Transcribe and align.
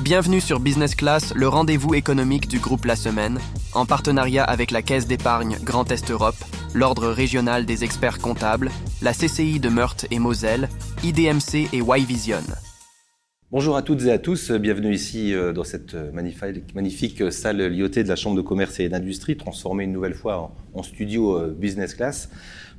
Bienvenue 0.00 0.40
sur 0.40 0.58
Business 0.58 0.96
Class, 0.96 1.32
le 1.36 1.46
rendez-vous 1.46 1.94
économique 1.94 2.48
du 2.48 2.58
groupe 2.58 2.84
La 2.84 2.96
Semaine, 2.96 3.38
en 3.74 3.86
partenariat 3.86 4.42
avec 4.42 4.72
la 4.72 4.82
Caisse 4.82 5.06
d'épargne 5.06 5.56
Grand 5.62 5.90
Est 5.90 6.10
Europe, 6.10 6.34
l'Ordre 6.74 7.06
régional 7.08 7.64
des 7.64 7.84
experts 7.84 8.18
comptables, 8.18 8.70
la 9.02 9.12
CCI 9.12 9.60
de 9.60 9.68
Meurthe 9.68 10.06
et 10.10 10.18
Moselle, 10.18 10.68
IDMC 11.04 11.68
et 11.72 11.78
Y-Vision. 11.78 12.42
Bonjour 13.52 13.76
à 13.76 13.82
toutes 13.82 14.02
et 14.02 14.10
à 14.10 14.18
tous, 14.18 14.50
bienvenue 14.50 14.92
ici 14.92 15.32
euh, 15.32 15.52
dans 15.52 15.62
cette 15.62 15.94
magnifique 16.12 17.32
salle 17.32 17.64
liotée 17.68 18.02
de 18.02 18.08
la 18.08 18.16
Chambre 18.16 18.36
de 18.36 18.42
commerce 18.42 18.80
et 18.80 18.88
d'industrie, 18.88 19.36
transformée 19.36 19.84
une 19.84 19.92
nouvelle 19.92 20.14
fois 20.14 20.52
en 20.74 20.82
studio 20.82 21.38
euh, 21.38 21.54
Business 21.56 21.94
Class 21.94 22.30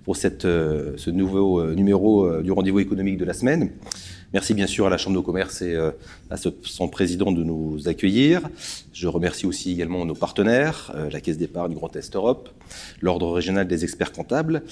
pour 0.05 0.15
cette, 0.15 0.45
euh, 0.45 0.93
ce 0.97 1.09
nouveau 1.09 1.65
numéro 1.73 2.41
du 2.41 2.51
rendez-vous 2.51 2.79
économique 2.79 3.17
de 3.17 3.25
la 3.25 3.33
semaine. 3.33 3.71
Merci 4.33 4.53
bien 4.53 4.67
sûr 4.67 4.87
à 4.87 4.89
la 4.89 4.97
Chambre 4.97 5.17
de 5.17 5.21
commerce 5.25 5.61
et 5.61 5.75
à 6.29 6.37
son 6.37 6.87
président 6.89 7.31
de 7.31 7.43
nous 7.43 7.87
accueillir. 7.87 8.41
Je 8.93 9.07
remercie 9.07 9.45
aussi 9.45 9.71
également 9.71 10.05
nos 10.05 10.15
partenaires, 10.15 10.93
la 11.11 11.21
Caisse 11.21 11.37
d'épargne 11.37 11.73
Grand 11.73 11.95
Est 11.95 12.15
Europe, 12.15 12.49
l'Ordre 13.01 13.31
régional 13.31 13.67
des 13.67 13.83
experts 13.83 14.11
comptables 14.11 14.63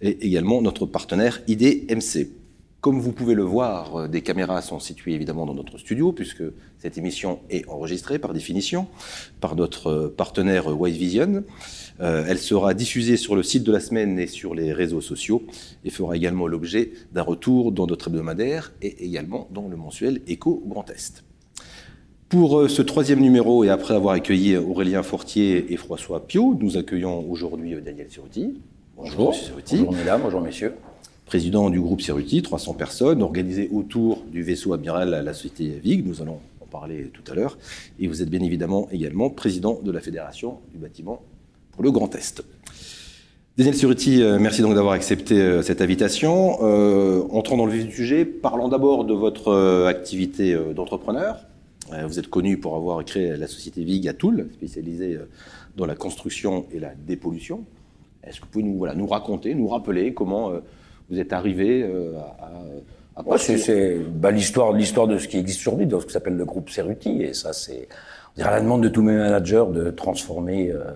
et 0.00 0.26
également 0.26 0.62
notre 0.62 0.86
partenaire 0.86 1.42
IDMC. 1.48 2.28
Comme 2.80 2.98
vous 2.98 3.12
pouvez 3.12 3.34
le 3.34 3.42
voir, 3.42 3.94
euh, 3.96 4.08
des 4.08 4.22
caméras 4.22 4.62
sont 4.62 4.80
situées 4.80 5.12
évidemment 5.12 5.44
dans 5.44 5.52
notre 5.52 5.76
studio, 5.76 6.12
puisque 6.12 6.44
cette 6.78 6.96
émission 6.96 7.40
est 7.50 7.68
enregistrée 7.68 8.18
par 8.18 8.32
définition 8.32 8.86
par 9.40 9.54
notre 9.54 9.88
euh, 9.88 10.14
partenaire 10.16 10.66
White 10.66 10.96
Vision. 10.96 11.44
Euh, 12.00 12.24
elle 12.26 12.38
sera 12.38 12.72
diffusée 12.72 13.16
sur 13.16 13.36
le 13.36 13.42
site 13.42 13.64
de 13.64 13.72
la 13.72 13.80
semaine 13.80 14.18
et 14.18 14.26
sur 14.26 14.54
les 14.54 14.72
réseaux 14.72 15.00
sociaux 15.00 15.42
et 15.84 15.90
fera 15.90 16.16
également 16.16 16.46
l'objet 16.46 16.92
d'un 17.12 17.22
retour 17.22 17.72
dans 17.72 17.86
notre 17.86 18.08
hebdomadaire 18.08 18.72
et 18.80 19.04
également 19.04 19.48
dans 19.50 19.68
le 19.68 19.76
mensuel 19.76 20.22
Éco 20.26 20.62
Grand 20.66 20.88
Est. 20.90 21.24
Pour 22.30 22.70
ce 22.70 22.80
troisième 22.80 23.20
numéro, 23.20 23.64
et 23.64 23.70
après 23.70 23.94
avoir 23.94 24.14
accueilli 24.14 24.56
Aurélien 24.56 25.02
Fortier 25.02 25.72
et 25.72 25.76
François 25.76 26.26
Pio, 26.26 26.56
nous 26.60 26.76
accueillons 26.76 27.28
aujourd'hui 27.28 27.74
Daniel 27.84 28.06
Siruti. 28.08 28.54
Bonjour, 28.96 29.32
bonjour, 29.32 29.56
bonjour 29.68 29.92
mesdames, 29.92 30.20
bonjour 30.22 30.40
messieurs. 30.40 30.74
Président 31.26 31.70
du 31.70 31.80
groupe 31.80 32.00
Ceruti, 32.00 32.42
300 32.42 32.74
personnes, 32.74 33.22
organisées 33.22 33.68
autour 33.72 34.24
du 34.30 34.42
vaisseau 34.42 34.72
amiral 34.72 35.12
à 35.12 35.22
la 35.22 35.34
société 35.34 35.80
VIG, 35.82 36.06
nous 36.06 36.22
allons 36.22 36.38
en 36.60 36.66
parler 36.66 37.10
tout 37.12 37.22
à 37.30 37.34
l'heure, 37.34 37.58
et 37.98 38.06
vous 38.06 38.22
êtes 38.22 38.30
bien 38.30 38.42
évidemment 38.42 38.88
également 38.92 39.30
président 39.30 39.80
de 39.82 39.90
la 39.90 40.00
Fédération 40.00 40.58
du 40.72 40.78
bâtiment 40.78 41.22
pour 41.80 41.86
le 41.86 41.92
Grand 41.92 42.14
Est. 42.14 42.42
Daniel 43.56 43.74
Ceruti, 43.74 44.22
euh, 44.22 44.38
merci 44.38 44.60
donc 44.60 44.74
d'avoir 44.74 44.92
accepté 44.92 45.40
euh, 45.40 45.62
cette 45.62 45.80
invitation. 45.80 46.58
Euh, 46.60 47.22
entrons 47.30 47.56
dans 47.56 47.64
le 47.64 47.72
vif 47.72 47.86
du 47.86 47.94
sujet, 47.94 48.26
parlons 48.26 48.68
d'abord 48.68 49.06
de 49.06 49.14
votre 49.14 49.86
activité 49.88 50.54
d'entrepreneur. 50.74 51.38
Vous 52.06 52.18
êtes 52.18 52.28
connu 52.28 52.58
pour 52.58 52.76
avoir 52.76 53.02
créé 53.06 53.34
la 53.34 53.46
société 53.46 53.82
VIG 53.82 54.08
à 54.08 54.12
Toul, 54.12 54.48
spécialisée 54.52 55.18
dans 55.78 55.86
la 55.86 55.94
construction 55.94 56.66
et 56.70 56.78
la 56.78 56.92
dépollution. 56.94 57.64
Est-ce 58.24 58.40
que 58.40 58.44
vous 58.44 58.50
pouvez 58.50 58.64
nous, 58.64 58.76
voilà, 58.76 58.94
nous 58.94 59.06
raconter, 59.06 59.54
nous 59.54 59.66
rappeler 59.66 60.12
comment 60.12 60.52
vous 61.08 61.18
êtes 61.18 61.32
arrivé 61.32 61.82
à, 63.16 63.22
à 63.22 63.38
c'est 63.38 63.98
bah, 63.98 64.30
l'histoire, 64.30 64.72
l'histoire 64.72 65.08
de 65.08 65.16
ce 65.16 65.28
qui 65.28 65.38
existe 65.38 65.62
aujourd'hui, 65.62 65.86
de 65.86 65.98
ce 65.98 66.04
qui 66.04 66.12
s'appelle 66.12 66.36
le 66.36 66.44
groupe 66.44 66.68
Ceruti, 66.68 67.22
et 67.22 67.32
ça 67.32 67.54
c'est, 67.54 67.88
on 68.36 68.40
dirait 68.40 68.50
la 68.50 68.60
demande 68.60 68.82
de 68.82 68.88
tous 68.88 69.02
mes 69.02 69.16
managers 69.16 69.64
de 69.72 69.90
transformer, 69.90 70.70
euh, 70.70 70.92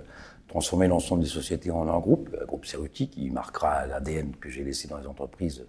transformer 0.54 0.86
l'ensemble 0.86 1.24
des 1.24 1.28
sociétés 1.28 1.72
en 1.72 1.88
un 1.88 1.98
groupe, 1.98 2.28
le 2.30 2.46
groupe 2.46 2.64
Ceruti 2.64 3.08
qui 3.08 3.28
marquera 3.28 3.86
l'ADN 3.86 4.36
que 4.36 4.48
j'ai 4.48 4.62
laissé 4.62 4.86
dans 4.86 4.98
les 4.98 5.06
entreprises, 5.08 5.66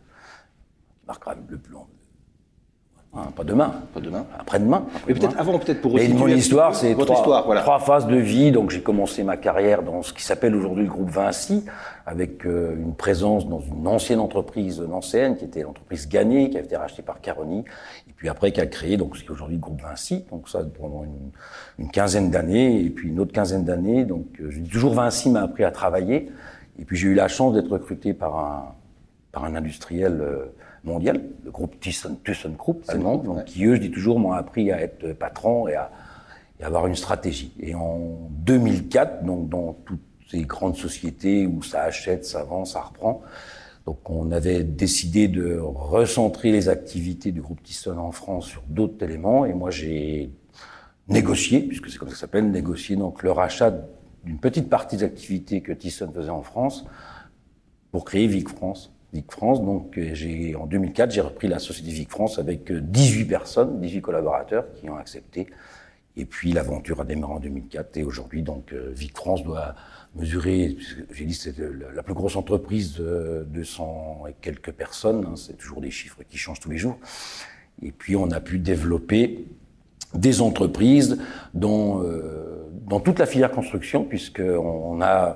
qui 1.00 1.08
marquera 1.08 1.34
le 1.34 1.58
plan, 1.58 1.88
Hein, 3.18 3.32
pas 3.34 3.46
demain, 3.46 3.74
pas 3.94 4.02
demain, 4.02 4.26
après-demain. 4.38 4.88
Mais 5.08 5.14
peut-être 5.14 5.40
avant, 5.40 5.58
peut-être 5.58 5.82
pour 5.82 5.98
Et 5.98 6.10
mon 6.10 6.28
histoire, 6.28 6.76
c'est 6.76 6.94
trois, 6.96 7.16
histoire, 7.16 7.46
voilà. 7.46 7.62
trois 7.62 7.80
phases 7.80 8.08
de 8.08 8.18
vie. 8.18 8.52
Donc 8.52 8.72
j'ai 8.72 8.82
commencé 8.82 9.24
ma 9.24 9.38
carrière 9.38 9.84
dans 9.84 10.02
ce 10.02 10.12
qui 10.12 10.22
s'appelle 10.22 10.54
aujourd'hui 10.54 10.84
le 10.84 10.90
groupe 10.90 11.10
Vinci, 11.10 11.64
avec 12.06 12.46
euh, 12.46 12.76
une 12.76 12.94
présence 12.94 13.48
dans 13.48 13.62
une 13.62 13.88
ancienne 13.88 14.20
entreprise 14.20 14.82
nancéenne, 14.82 15.38
qui 15.38 15.46
était 15.46 15.62
l'entreprise 15.62 16.10
Gagné, 16.10 16.50
qui 16.50 16.58
avait 16.58 16.66
été 16.66 16.76
rachetée 16.76 17.04
par 17.04 17.22
Caroni, 17.22 17.60
et 18.10 18.14
puis 18.18 18.28
après 18.28 18.52
qui 18.52 18.60
a 18.60 18.66
créé 18.66 18.98
donc 18.98 19.16
ce 19.16 19.22
qui 19.22 19.28
est 19.28 19.32
aujourd'hui 19.32 19.56
le 19.56 19.62
groupe 19.62 19.82
Vinci. 19.82 20.26
Donc 20.30 20.50
ça 20.50 20.60
pendant 20.78 21.06
une, 21.06 21.32
une 21.80 21.92
quinzaine 21.92 22.30
d'années, 22.30 22.82
et 22.82 22.90
puis 22.90 23.08
une 23.08 23.22
autre 23.22 23.32
quinzaine 23.32 23.64
d'années. 23.64 24.04
Donc 24.04 24.26
euh, 24.42 24.52
toujours 24.70 24.94
Vinci 24.94 25.30
m'a 25.30 25.44
appris 25.44 25.64
à 25.64 25.72
travailler, 25.72 26.30
et 26.78 26.84
puis 26.84 26.98
j'ai 26.98 27.08
eu 27.08 27.14
la 27.14 27.30
chance 27.30 27.54
d'être 27.54 27.72
recruté 27.72 28.14
par 28.14 28.38
un 28.38 28.76
par 29.32 29.46
un 29.46 29.56
industriel. 29.56 30.20
Euh, 30.20 30.54
mondial, 30.86 31.22
le 31.44 31.52
groupe 31.52 31.80
ThyssenKrupp 31.80 32.84
allemand, 32.88 33.18
donc, 33.18 33.46
qui 33.46 33.66
eux, 33.66 33.76
je 33.76 33.82
dis 33.82 33.92
toujours, 33.92 34.20
m'ont 34.20 34.32
appris 34.32 34.72
à 34.72 34.82
être 34.82 35.14
patron 35.14 35.68
et 35.68 35.76
à, 35.76 35.92
avoir 36.62 36.88
une 36.88 36.96
stratégie. 36.96 37.54
Et 37.60 37.76
en 37.76 38.30
2004, 38.32 39.24
donc 39.26 39.50
dans 39.50 39.74
toutes 39.86 40.02
ces 40.32 40.42
grandes 40.44 40.78
sociétés 40.78 41.46
où 41.46 41.62
ça 41.62 41.84
achète, 41.84 42.26
ça 42.26 42.44
vend, 42.44 42.66
ça 42.66 42.82
reprend, 42.82 43.22
donc 43.86 44.10
on 44.10 44.32
avait 44.32 44.64
décidé 44.64 45.28
de 45.28 45.60
recentrer 45.60 46.52
les 46.52 46.70
activités 46.70 47.32
du 47.32 47.42
groupe 47.42 47.62
Thyssen 47.62 48.00
en 48.00 48.12
France 48.12 48.48
sur 48.48 48.64
d'autres 48.68 49.04
éléments, 49.04 49.46
et 49.46 49.54
moi 49.54 49.70
j'ai 49.70 50.32
négocié, 51.08 51.60
puisque 51.60 51.90
c'est 51.90 51.98
comme 51.98 52.08
ça 52.08 52.14
que 52.14 52.18
ça 52.18 52.22
s'appelle, 52.22 52.50
négocier 52.50 52.96
donc 52.96 53.22
le 53.22 53.32
rachat 53.32 53.74
d'une 54.24 54.40
petite 54.40 54.70
partie 54.70 54.98
des 54.98 55.04
activités 55.04 55.62
que 55.62 55.72
Thyssen 55.72 56.12
faisait 56.12 56.30
en 56.30 56.42
France 56.42 56.86
pour 57.92 58.06
créer 58.06 58.28
Vic 58.28 58.50
France 58.50 58.95
Vic 59.14 59.32
France. 59.32 59.62
Donc, 59.62 59.98
euh, 59.98 60.14
j'ai, 60.14 60.56
en 60.56 60.66
2004, 60.66 61.12
j'ai 61.12 61.22
repris 61.22 61.48
la 61.48 61.60
société 61.60 61.92
Vic 61.92 62.10
France 62.10 62.40
avec 62.40 62.72
18 62.72 63.24
euh, 63.24 63.28
personnes, 63.28 63.80
18 63.80 64.02
collaborateurs 64.02 64.66
qui 64.74 64.90
ont 64.90 64.98
accepté. 64.98 65.48
Et 66.18 66.26
puis, 66.26 66.52
l'aventure 66.52 67.02
a 67.02 67.06
démarré 67.06 67.34
en 67.34 67.40
2004. 67.40 67.98
Et 67.98 68.04
aujourd'hui, 68.04 68.42
donc, 68.42 68.74
euh, 68.74 68.92
Vic 68.94 69.16
France 69.16 69.44
doit 69.44 69.76
mesurer, 70.16 70.78
j'ai 71.12 71.26
dit, 71.26 71.34
c'est 71.34 71.56
la 71.94 72.04
plus 72.04 72.14
grosse 72.14 72.38
entreprise 72.38 72.96
de 72.96 73.46
200 73.50 74.26
et 74.30 74.36
quelques 74.40 74.72
personnes. 74.72 75.26
Hein, 75.28 75.36
c'est 75.36 75.58
toujours 75.58 75.82
des 75.82 75.92
chiffres 75.92 76.24
qui 76.28 76.38
changent 76.38 76.62
tous 76.62 76.70
les 76.70 76.78
jours. 76.78 76.98
Et 77.82 77.92
puis, 77.92 78.16
on 78.16 78.32
a 78.32 78.40
pu 78.40 78.60
développer 78.60 79.46
des 80.14 80.42
entreprises 80.42 81.22
dans, 81.54 82.02
dans 82.88 83.02
toute 83.02 83.20
la 83.20 83.26
filière 83.26 83.52
construction, 83.52 84.06
puisqu'on 84.06 84.56
on 84.56 85.02
a 85.02 85.36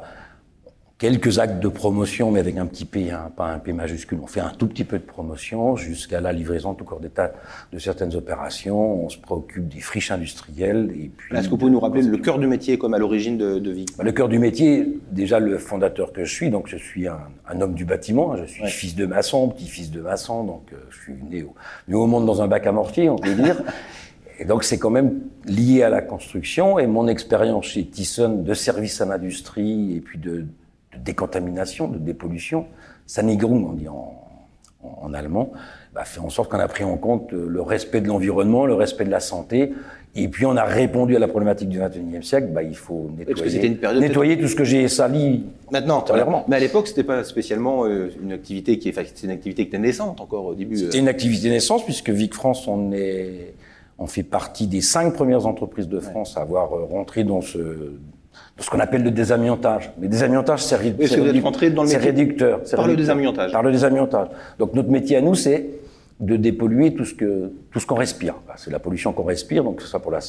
quelques 0.99 1.39
actes 1.39 1.63
de 1.63 1.69
promotion, 1.69 2.29
mais 2.29 2.41
avec 2.41 2.57
un 2.57 2.65
petit 2.65 2.83
P, 2.83 3.09
hein, 3.09 3.31
pas 3.35 3.47
un 3.47 3.59
P 3.59 3.71
majuscule. 3.71 4.19
On 4.21 4.27
fait 4.27 4.41
un 4.41 4.49
tout 4.49 4.67
petit 4.67 4.83
peu 4.83 4.99
de 4.99 5.03
promotion 5.03 5.77
jusqu'à 5.77 6.19
la 6.19 6.33
livraison 6.33 6.73
tout 6.73 6.83
corps 6.83 6.99
d'état 6.99 7.31
de 7.71 7.79
certaines 7.79 8.13
opérations. 8.15 9.05
On 9.05 9.09
se 9.09 9.17
préoccupe 9.17 9.67
des 9.69 9.79
friches 9.79 10.11
industrielles. 10.11 10.91
Et 10.93 11.09
puis 11.15 11.35
Est-ce 11.35 11.45
que 11.45 11.51
vous 11.51 11.57
pouvez 11.57 11.71
nous 11.71 11.79
rappeler 11.79 12.01
le 12.03 12.17
cœur 12.17 12.37
du 12.37 12.47
métier 12.47 12.77
comme 12.77 12.93
à 12.93 12.97
l'origine 12.97 13.37
de, 13.37 13.59
de 13.59 13.71
Vie? 13.71 13.85
Bah, 13.97 14.03
Le 14.03 14.11
cœur 14.11 14.27
du 14.27 14.39
métier, 14.39 14.99
déjà 15.11 15.39
le 15.39 15.57
fondateur 15.57 16.11
que 16.11 16.25
je 16.25 16.33
suis, 16.33 16.49
donc 16.49 16.67
je 16.67 16.77
suis 16.77 17.07
un, 17.07 17.19
un 17.47 17.61
homme 17.61 17.73
du 17.73 17.85
bâtiment. 17.85 18.35
Je 18.35 18.43
suis 18.43 18.67
fils 18.67 18.95
de 18.95 19.05
maçon, 19.05 19.47
petit-fils 19.47 19.91
de 19.91 20.01
maçon, 20.01 20.43
donc 20.43 20.63
euh, 20.73 20.77
je 20.89 20.99
suis 20.99 21.13
né 21.29 21.43
au, 21.43 21.97
au 21.97 22.07
monde 22.07 22.25
dans 22.25 22.41
un 22.41 22.47
bac 22.47 22.67
à 22.67 22.73
mortier, 22.73 23.09
on 23.09 23.15
peut 23.15 23.33
dire. 23.33 23.63
Et 24.37 24.45
donc 24.45 24.63
c'est 24.65 24.77
quand 24.77 24.89
même 24.89 25.21
lié 25.45 25.83
à 25.83 25.89
la 25.89 26.01
construction 26.01 26.79
et 26.79 26.87
mon 26.87 27.07
expérience 27.07 27.65
chez 27.65 27.85
Thyssen 27.85 28.43
de 28.43 28.53
service 28.53 29.01
à 29.01 29.05
l'industrie 29.05 29.95
et 29.95 29.99
puis 29.99 30.17
de, 30.17 30.45
de 30.99 31.03
décontamination, 31.05 31.87
de 31.87 31.97
dépollution, 31.97 32.65
Sanigrung, 33.05 33.65
on 33.65 33.73
dit 33.73 33.87
en, 33.87 34.13
en, 34.83 35.13
allemand, 35.13 35.51
bah, 35.93 36.03
fait 36.05 36.19
en 36.19 36.29
sorte 36.29 36.51
qu'on 36.51 36.59
a 36.59 36.67
pris 36.67 36.83
en 36.83 36.97
compte 36.97 37.31
le 37.31 37.61
respect 37.61 38.01
de 38.01 38.07
l'environnement, 38.07 38.65
le 38.65 38.75
respect 38.75 39.05
de 39.05 39.09
la 39.11 39.19
santé, 39.19 39.73
et 40.15 40.27
puis 40.27 40.45
on 40.45 40.57
a 40.57 40.63
répondu 40.63 41.15
à 41.15 41.19
la 41.19 41.27
problématique 41.27 41.69
du 41.69 41.79
XXIe 41.79 42.23
siècle, 42.23 42.47
bah, 42.51 42.63
il 42.63 42.75
faut 42.75 43.11
nettoyer, 43.15 43.65
une 43.65 43.77
période 43.77 44.01
nettoyer 44.01 44.39
tout 44.39 44.47
ce 44.47 44.55
que 44.55 44.63
j'ai 44.63 44.87
sali 44.87 45.43
maintenant. 45.71 46.03
Mais 46.47 46.55
à 46.55 46.59
l'époque, 46.59 46.87
c'était 46.87 47.03
pas 47.03 47.23
spécialement 47.23 47.85
euh, 47.85 48.09
une 48.21 48.31
activité 48.31 48.79
qui 48.79 48.89
est, 48.89 49.23
une 49.23 49.29
activité 49.29 49.63
qui 49.63 49.67
était 49.69 49.77
naissante 49.77 50.19
encore 50.19 50.45
au 50.45 50.55
début. 50.55 50.77
C'était 50.77 50.97
euh. 50.97 51.01
une 51.01 51.07
activité 51.07 51.49
naissante 51.49 51.85
puisque 51.85 52.09
Vic 52.09 52.33
France, 52.33 52.67
on 52.67 52.91
est, 52.91 53.53
on 53.99 54.07
fait 54.07 54.23
partie 54.23 54.65
des 54.65 54.81
cinq 54.81 55.13
premières 55.13 55.45
entreprises 55.45 55.87
de 55.87 55.99
France 55.99 56.37
à 56.37 56.41
avoir 56.41 56.73
euh, 56.73 56.85
rentré 56.85 57.23
dans 57.23 57.41
ce 57.41 57.93
ce 58.59 58.69
qu'on 58.69 58.79
appelle 58.79 59.03
le 59.03 59.11
désamiantage. 59.11 59.91
Mais 59.97 60.07
désamiantage, 60.07 60.63
c'est 60.63 60.75
réducteur. 60.75 61.07
Par 62.75 62.87
le 62.87 62.95
désamiantage. 62.95 63.51
Par 63.51 63.63
le 63.63 63.71
désamiantage. 63.71 64.27
Donc 64.57 64.73
notre 64.73 64.89
métier 64.89 65.17
à 65.17 65.21
nous, 65.21 65.35
c'est 65.35 65.69
de 66.19 66.35
dépolluer 66.35 66.93
tout 66.93 67.05
ce 67.05 67.13
que 67.13 67.53
tout 67.71 67.79
ce 67.79 67.87
qu'on 67.87 67.95
respire. 67.95 68.35
C'est 68.57 68.71
la 68.71 68.79
pollution 68.79 69.13
qu'on 69.13 69.23
respire, 69.23 69.63
donc 69.63 69.81
ça 69.81 69.99
pour 69.99 70.11
la, 70.11 70.19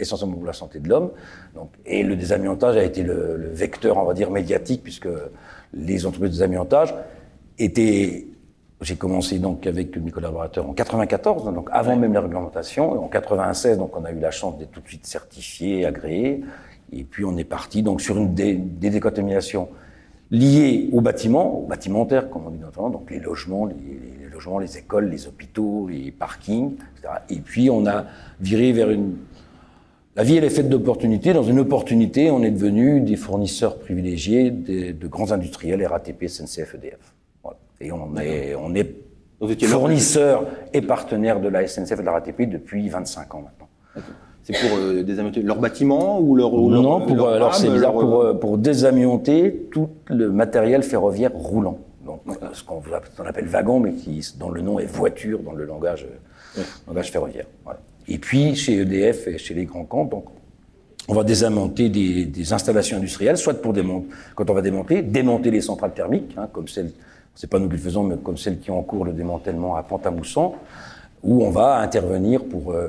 essentiellement 0.00 0.34
pour 0.34 0.46
la 0.46 0.52
santé 0.52 0.80
de 0.80 0.88
l'homme. 0.88 1.10
Donc 1.54 1.70
et 1.86 2.02
le 2.02 2.16
désamiantage 2.16 2.76
a 2.76 2.82
été 2.82 3.02
le, 3.02 3.36
le, 3.36 3.48
vecteur, 3.50 3.96
on 3.96 4.04
va 4.04 4.14
dire 4.14 4.30
médiatique, 4.30 4.82
puisque 4.82 5.08
les 5.72 6.04
entreprises 6.04 6.30
de 6.30 6.36
désamiantage 6.36 6.94
étaient. 7.58 8.26
J'ai 8.80 8.96
commencé 8.96 9.38
donc 9.38 9.66
avec 9.66 9.96
mes 9.96 10.10
collaborateurs 10.10 10.68
en 10.68 10.74
94, 10.74 11.44
donc 11.54 11.68
avant 11.72 11.96
même 11.96 12.12
la 12.12 12.20
réglementation. 12.20 13.04
En 13.04 13.08
96, 13.08 13.78
donc 13.78 13.96
on 13.96 14.04
a 14.04 14.10
eu 14.10 14.18
la 14.18 14.32
chance 14.32 14.58
d'être 14.58 14.72
tout 14.72 14.80
de 14.80 14.88
suite 14.88 15.06
certifié, 15.06 15.86
agréé. 15.86 16.44
Et 16.96 17.04
puis 17.04 17.24
on 17.24 17.36
est 17.36 17.44
parti 17.44 17.82
donc 17.82 18.00
sur 18.00 18.16
une 18.16 18.34
des, 18.34 18.54
des 18.54 18.90
décontaminations 18.90 19.68
liés 20.30 20.88
au 20.92 21.00
bâtiment, 21.00 21.60
au 21.60 21.66
bâtimentaire, 21.66 22.30
comme 22.30 22.46
on 22.46 22.50
dit 22.50 22.58
notamment, 22.58 22.90
donc 22.90 23.10
les 23.10 23.20
logements, 23.20 23.66
les, 23.66 24.28
logements, 24.32 24.58
les 24.58 24.78
écoles, 24.78 25.08
les 25.08 25.26
hôpitaux, 25.26 25.86
les 25.88 26.10
parkings, 26.10 26.72
etc. 26.96 27.14
Et 27.30 27.40
puis 27.40 27.70
on 27.70 27.86
a 27.86 28.06
viré 28.40 28.72
vers 28.72 28.90
une... 28.90 29.16
La 30.16 30.22
vie, 30.22 30.36
elle 30.36 30.44
est 30.44 30.50
faite 30.50 30.68
d'opportunités. 30.68 31.32
Dans 31.32 31.42
une 31.42 31.58
opportunité, 31.58 32.30
on 32.30 32.42
est 32.44 32.52
devenu 32.52 33.00
des 33.00 33.16
fournisseurs 33.16 33.78
privilégiés 33.78 34.50
de, 34.50 35.08
grands 35.08 35.32
industriels, 35.32 35.84
RATP, 35.84 36.28
SNCF, 36.28 36.76
EDF. 36.76 37.14
Voilà. 37.42 37.58
Et 37.80 37.90
on 37.90 38.16
est, 38.16 38.54
on 38.54 38.74
est 38.74 39.64
fournisseur 39.64 40.46
et 40.72 40.82
partenaire 40.82 41.40
de 41.40 41.48
la 41.48 41.66
SNCF 41.66 41.92
et 41.92 41.96
de 41.96 42.02
la 42.02 42.12
RATP 42.12 42.42
depuis 42.42 42.88
25 42.88 43.34
ans 43.34 43.42
maintenant. 43.42 43.68
C'est 44.44 44.52
pour 44.60 44.76
euh, 44.76 45.02
désamianter 45.02 45.40
leur 45.40 45.58
bâtiment 45.58 46.20
ou 46.20 46.36
leur 46.36 46.52
Non, 46.52 47.00
pour, 47.06 47.28
alors 47.28 47.54
c'est 47.54 47.70
bizarre, 47.70 47.92
pour, 47.92 48.20
euh, 48.20 48.34
pour 48.34 48.58
désamianter 48.58 49.68
tout 49.72 49.88
le 50.06 50.30
matériel 50.30 50.82
ferroviaire 50.82 51.32
roulant. 51.32 51.78
Donc 52.04 52.20
ce 52.52 52.62
qu'on 52.62 52.82
appelle 53.24 53.46
wagon, 53.46 53.80
mais 53.80 53.94
qui, 53.94 54.20
dont 54.38 54.50
le 54.50 54.60
nom 54.60 54.78
est 54.78 54.84
voiture 54.84 55.40
dans 55.40 55.52
le 55.52 55.64
langage, 55.64 56.06
langage 56.86 57.10
ferroviaire. 57.10 57.46
Voilà. 57.64 57.80
Et 58.06 58.18
puis 58.18 58.54
chez 58.54 58.80
EDF 58.80 59.28
et 59.28 59.38
chez 59.38 59.54
les 59.54 59.64
grands 59.64 59.84
comptes, 59.84 60.10
donc 60.10 60.26
on 61.08 61.14
va 61.14 61.24
désamianter 61.24 61.88
des, 61.88 62.26
des 62.26 62.52
installations 62.52 62.98
industrielles, 62.98 63.38
soit 63.38 63.54
pour 63.54 63.72
démonter, 63.72 64.08
quand 64.34 64.50
on 64.50 64.54
va 64.54 64.60
démonter, 64.60 65.00
démonter 65.00 65.50
les 65.50 65.62
centrales 65.62 65.94
thermiques, 65.94 66.34
hein, 66.36 66.48
comme 66.52 66.68
celles, 66.68 66.92
c'est 67.34 67.48
pas 67.48 67.58
nous 67.58 67.68
qui 67.68 67.76
le 67.76 67.78
faisons, 67.78 68.04
mais 68.04 68.16
comme 68.16 68.36
celles 68.36 68.58
qui 68.58 68.70
ont 68.70 68.78
en 68.78 68.82
cours 68.82 69.06
le 69.06 69.12
démantèlement 69.12 69.76
à 69.76 69.82
Pont-à-Mousson, 69.82 70.52
où 71.22 71.42
on 71.44 71.50
va 71.50 71.78
intervenir 71.78 72.44
pour 72.44 72.72
euh, 72.72 72.88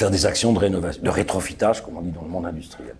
faire 0.00 0.10
des 0.10 0.24
actions 0.24 0.52
de 0.54 0.58
rénovation, 0.58 1.02
de 1.02 1.10
rétrofitage, 1.10 1.82
comme 1.82 1.98
on 1.98 2.00
dit 2.00 2.10
dans 2.10 2.22
le 2.22 2.28
monde 2.28 2.46
industriel. 2.46 2.94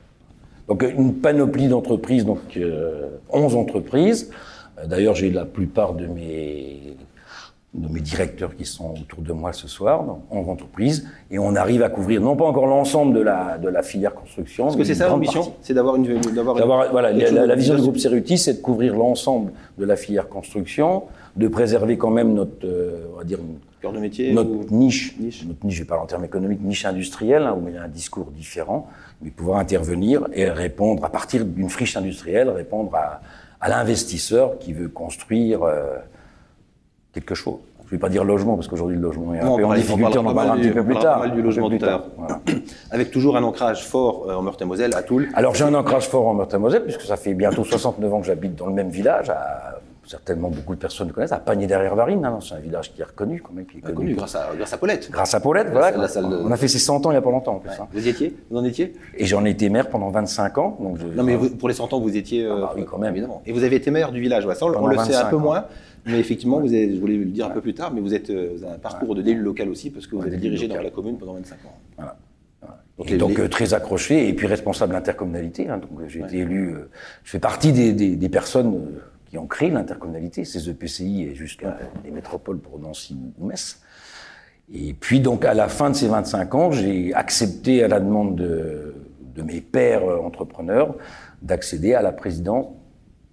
Donc 0.69 0.82
une 0.82 1.14
panoplie 1.14 1.67
d'entreprises, 1.67 2.26
donc 2.26 2.41
euh, 2.56 3.08
11 3.31 3.56
entreprises. 3.56 4.31
Euh, 4.79 4.87
d'ailleurs, 4.87 5.14
j'ai 5.14 5.31
la 5.31 5.47
plupart 5.47 5.94
de 5.94 6.06
mes 6.06 6.97
de 7.73 7.87
mes 7.87 8.00
directeurs 8.00 8.56
qui 8.56 8.64
sont 8.64 8.94
autour 9.00 9.23
de 9.23 9.32
moi 9.32 9.52
ce 9.52 9.69
soir, 9.69 10.02
donc 10.02 10.23
11 10.32 10.49
entreprises, 10.49 11.08
et 11.31 11.38
on 11.38 11.55
arrive 11.55 11.85
à 11.85 11.88
couvrir 11.88 12.20
non 12.20 12.35
pas 12.35 12.44
encore 12.44 12.67
l'ensemble 12.67 13.14
de 13.14 13.20
la 13.20 13.58
de 13.58 13.69
la 13.69 13.82
filière 13.82 14.14
construction. 14.14 14.69
Est-ce 14.69 14.76
que 14.76 14.85
c'est 14.85 14.97
ça 14.97 15.08
l'ambition 15.08 15.55
C'est 15.62 15.73
d'avoir 15.73 15.97
une 15.97 16.20
d'avoir 16.20 16.56
voilà 16.91 17.12
la, 17.12 17.47
la, 17.47 17.55
vision 17.55 17.76
du 17.76 17.81
groupe 17.81 17.97
Ceruti, 17.97 18.37
c'est 18.37 18.55
de 18.55 18.61
couvrir 18.61 18.94
l'ensemble 18.94 19.52
de 19.79 19.85
la 19.87 19.97
filière 19.97 20.29
construction, 20.29 21.05
de 21.37 21.49
préserver 21.49 21.97
quand 21.97 22.11
même 22.11 22.35
notre 22.35 22.65
euh, 22.65 23.06
on 23.15 23.19
va 23.19 23.25
dire 23.25 23.38
Cœur 23.81 23.93
de 23.93 23.99
métier 23.99 24.32
Notre 24.35 24.71
niche, 24.73 25.17
notre 25.47 25.65
niche, 25.65 25.77
je 25.77 25.85
parle 25.85 26.03
en 26.03 26.06
termes 26.06 26.25
économiques, 26.25 26.61
niche 26.62 26.85
industrielle, 26.85 27.44
hein, 27.44 27.56
où 27.59 27.67
il 27.69 27.75
y 27.75 27.79
a 27.79 27.82
un 27.82 27.88
discours 27.88 28.31
différent, 28.31 28.88
mais 29.23 29.31
pouvoir 29.31 29.59
intervenir 29.59 30.29
et 30.35 30.50
répondre, 30.50 31.03
à 31.03 31.09
partir 31.09 31.47
d'une 31.47 31.71
friche 31.71 31.97
industrielle, 31.97 32.50
répondre 32.50 32.94
à, 32.94 33.23
à 33.61 33.69
l'investisseur 33.71 34.59
qui 34.59 34.75
veut 34.75 34.88
construire 34.88 35.62
euh, 35.62 35.97
quelque 37.15 37.35
chose. 37.35 37.59
Je 37.91 37.97
ne 37.97 37.99
vais 37.99 38.03
pas 38.03 38.09
dire 38.09 38.23
logement, 38.23 38.55
parce 38.55 38.69
qu'aujourd'hui 38.69 38.97
le 38.97 39.03
logement 39.03 39.35
est 39.35 39.41
un 39.41 39.56
peu 39.56 39.65
en 39.65 39.75
difficulté, 39.75 40.19
on 40.19 40.26
en 40.26 40.35
parlera 40.35 40.55
un 40.55 40.59
petit 40.59 40.71
peu 40.71 40.85
plus 40.85 40.99
tard. 40.99 41.29
du 41.33 41.43
logement 41.43 41.69
à 41.69 41.79
l'heure. 41.79 42.05
Avec 42.91 43.11
toujours 43.11 43.37
un 43.37 43.43
ancrage 43.43 43.85
fort 43.85 44.26
euh, 44.29 44.35
en 44.35 44.43
Meurthe-et-Moselle, 44.43 44.94
à 44.94 45.03
Toul. 45.03 45.29
Alors 45.35 45.55
j'ai 45.55 45.65
un 45.65 45.75
ancrage 45.75 46.06
fort 46.09 46.29
en 46.29 46.35
Meurthe-et-Moselle, 46.35 46.85
puisque 46.85 47.03
ça 47.03 47.17
fait 47.17 47.35
bientôt 47.35 47.65
69 47.65 48.12
ans 48.12 48.21
que 48.21 48.26
j'habite 48.26 48.55
dans 48.55 48.67
le 48.67 48.75
même 48.75 48.91
village, 48.91 49.31
à 49.31 49.80
certainement 50.06 50.50
beaucoup 50.50 50.75
de 50.75 50.81
personnes 50.81 51.08
le 51.08 51.12
connaissent, 51.12 51.32
à 51.32 51.38
Pagné 51.38 51.67
derrière 51.67 51.94
Varine, 51.94 52.25
hein, 52.25 52.38
c'est 52.41 52.55
un 52.55 52.58
village 52.61 52.93
qui 52.93 53.00
est 53.00 53.05
reconnu 53.05 53.41
quand 53.41 53.52
même. 53.52 53.67
Qui 53.67 53.79
est 53.79 53.81
connu, 53.81 54.14
grâce, 54.14 54.35
à, 54.35 54.50
grâce 54.56 54.73
à 54.73 54.79
Paulette. 54.79 55.11
Grâce 55.11 55.35
à 55.35 55.41
Paulette, 55.41 55.69
voilà. 55.70 55.93
On 55.99 56.50
a 56.50 56.56
fait 56.56 56.69
ses 56.69 56.79
100 56.79 57.06
ans 57.06 57.11
il 57.11 57.14
n'y 57.14 57.19
a 57.19 57.23
pas 57.23 57.31
longtemps 57.31 57.56
en 57.56 57.58
plus. 57.58 57.70
Hein. 57.70 57.88
Vous 57.93 58.06
y 58.06 58.08
étiez 58.08 58.37
Vous 58.50 58.58
en 58.58 58.64
étiez 58.64 58.94
Et 59.17 59.26
j'en 59.26 59.44
ai 59.44 59.50
été 59.50 59.69
maire 59.69 59.88
pendant 59.88 60.11
25 60.11 60.58
ans. 60.58 60.79
Donc 60.81 60.99
non 61.14 61.23
mais 61.23 61.37
pour 61.37 61.69
les 61.69 61.75
100 61.75 61.93
ans 61.93 62.00
vous 62.00 62.17
étiez... 62.17 62.44
Euh, 62.44 62.56
ah 62.56 62.61
bah 62.61 62.73
oui 62.76 62.85
quand 62.85 62.99
même. 62.99 63.12
Évidemment. 63.12 63.43
Et 63.47 63.52
vous 63.52 63.64
avez 63.64 63.76
été 63.76 63.91
maire 63.91 64.12
du 64.12 64.20
village, 64.20 64.47
ça 64.55 64.67
on, 64.67 64.87
le 64.87 64.99
sait 64.99 65.14
un 65.14 65.26
peu 65.26 65.37
moins. 65.37 65.67
Mais 66.06 66.19
effectivement, 66.19 66.61
vous 66.61 66.69
je 66.69 66.99
voulais 66.99 67.17
le 67.17 67.26
dire 67.26 67.47
un 67.47 67.50
peu 67.50 67.61
plus 67.61 67.75
tard, 67.75 67.93
mais 67.93 68.00
vous 68.00 68.14
êtes 68.14 68.31
euh, 68.31 68.56
un 68.75 68.79
parcours 68.79 69.14
de 69.14 69.23
d'élu 69.23 69.43
local 69.43 69.69
aussi, 69.69 69.91
parce 69.91 70.06
que 70.06 70.17
vous 70.17 70.23
avez 70.23 70.38
dirigé 70.38 70.67
dans 70.67 70.81
la 70.81 70.91
commune 70.91 71.19
pendant 71.19 71.35
25 71.35 71.55
ans. 71.67 71.79
Voilà. 71.97 72.17
Donc, 72.99 73.11
et 73.11 73.17
donc 73.17 73.38
euh, 73.38 73.49
très 73.49 73.73
accroché 73.73 74.29
et 74.29 74.32
puis 74.35 74.47
responsable 74.47 74.93
d'intercommunalité. 74.93 75.69
Hein, 75.69 75.79
donc 75.79 76.06
j'ai 76.08 76.20
été 76.20 76.38
élu. 76.38 76.75
je 77.25 77.31
fais 77.31 77.38
partie 77.38 77.73
des, 77.73 77.93
des, 77.93 78.17
des 78.17 78.29
personnes 78.29 78.75
qui 79.31 79.38
ont 79.38 79.47
créé 79.47 79.71
l'intercommunalité, 79.71 80.44
ces 80.44 80.69
EPCI 80.69 81.23
et 81.23 81.35
jusqu'à 81.35 81.79
les 82.05 82.11
métropoles 82.11 82.59
pour 82.59 82.81
Nancy 82.81 83.17
ou 83.38 83.47
Metz. 83.47 83.81
Et 84.73 84.93
puis 84.93 85.21
donc 85.21 85.44
à 85.44 85.55
la 85.55 85.69
fin 85.69 85.91
de 85.91 85.94
ces 85.94 86.09
25 86.09 86.55
ans, 86.55 86.73
j'ai 86.73 87.15
accepté 87.15 87.82
à 87.85 87.88
la 87.88 88.00
demande 88.00 88.35
de, 88.37 88.94
de 89.35 89.43
mes 89.43 89.61
pères 89.61 90.05
entrepreneurs 90.23 90.97
d'accéder 91.43 91.94
à 91.94 92.03
la 92.03 92.12
présidence 92.12 92.67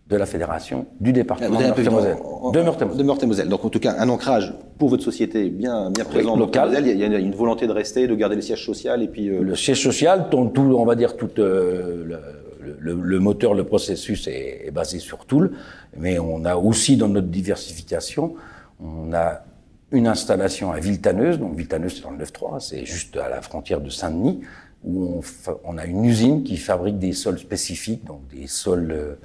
de 0.10 0.16
la 0.16 0.26
fédération 0.26 0.86
du 1.02 1.12
département 1.12 1.60
de 1.60 1.64
Meurthe-et-Moselle. 1.64 2.18
De 2.54 3.04
Meurthe-et-Moselle. 3.04 3.50
Donc 3.50 3.66
en 3.66 3.70
tout 3.70 3.80
cas 3.80 3.96
un 4.00 4.08
ancrage 4.08 4.54
pour 4.78 4.90
votre 4.90 5.04
société 5.04 5.50
bien 5.50 5.92
bien 5.92 6.06
présent 6.06 6.38
local. 6.38 6.78
Il 6.80 6.98
y, 6.98 7.04
a, 7.04 7.20
une 7.20 7.36
volonté 7.36 7.68
de 7.68 7.74
rester, 7.74 8.08
de 8.08 8.16
garder 8.16 8.36
le 8.36 8.42
siège 8.42 8.66
social 8.66 9.04
et 9.04 9.08
puis 9.08 9.28
euh, 9.28 9.42
le 9.42 9.56
siège 9.56 9.84
social, 9.84 10.28
tout, 10.30 10.38
on 10.58 10.86
va 10.86 10.96
dire 10.96 11.18
toute 11.18 11.40
euh, 11.40 12.06
le, 12.80 13.20
moteur, 13.20 13.54
le 13.54 13.64
processus 13.64 14.28
est, 14.28 14.72
basé 14.72 15.00
sur 15.00 15.26
Toul, 15.26 15.52
mais 15.98 16.20
on 16.20 16.46
a 16.46 16.56
aussi 16.56 16.98
dans 16.98 17.08
notre 17.08 17.28
diversification, 17.28 18.36
on 18.80 19.14
a 19.14 19.44
une 19.92 20.08
installation 20.08 20.72
à 20.72 20.80
Viltaneuse, 20.80 21.40
donc 21.40 21.56
Viltaneuse 21.58 21.96
c'est 21.96 22.04
dans 22.04 22.12
le 22.12 22.24
9-3, 22.24 22.60
c'est 22.60 22.86
juste 22.86 23.18
à 23.18 23.30
la 23.30 23.42
frontière 23.42 23.82
de 23.82 23.90
Saint-Denis, 23.90 24.42
où 24.84 25.22
on, 25.64 25.78
a 25.78 25.86
une 25.86 26.06
usine 26.06 26.44
qui 26.44 26.58
fabrique 26.58 27.00
des 27.00 27.14
sols 27.14 27.40
spécifiques, 27.40 28.06
donc 28.06 28.22
des 28.30 28.48
sols 28.48 28.92
euh, 28.92 29.16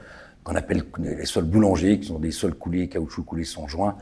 qu'on 0.45 0.57
appelle 0.57 0.85
les 0.99 1.27
sols 1.27 1.45
boulangers, 1.45 2.01
qui 2.01 2.09
sont 2.09 2.19
des 2.19 2.31
sols 2.31 2.55
coulés, 2.55 2.89
caoutchouc 2.89 3.23
coulés 3.23 3.45
sans 3.45 3.69
joint, 3.69 3.97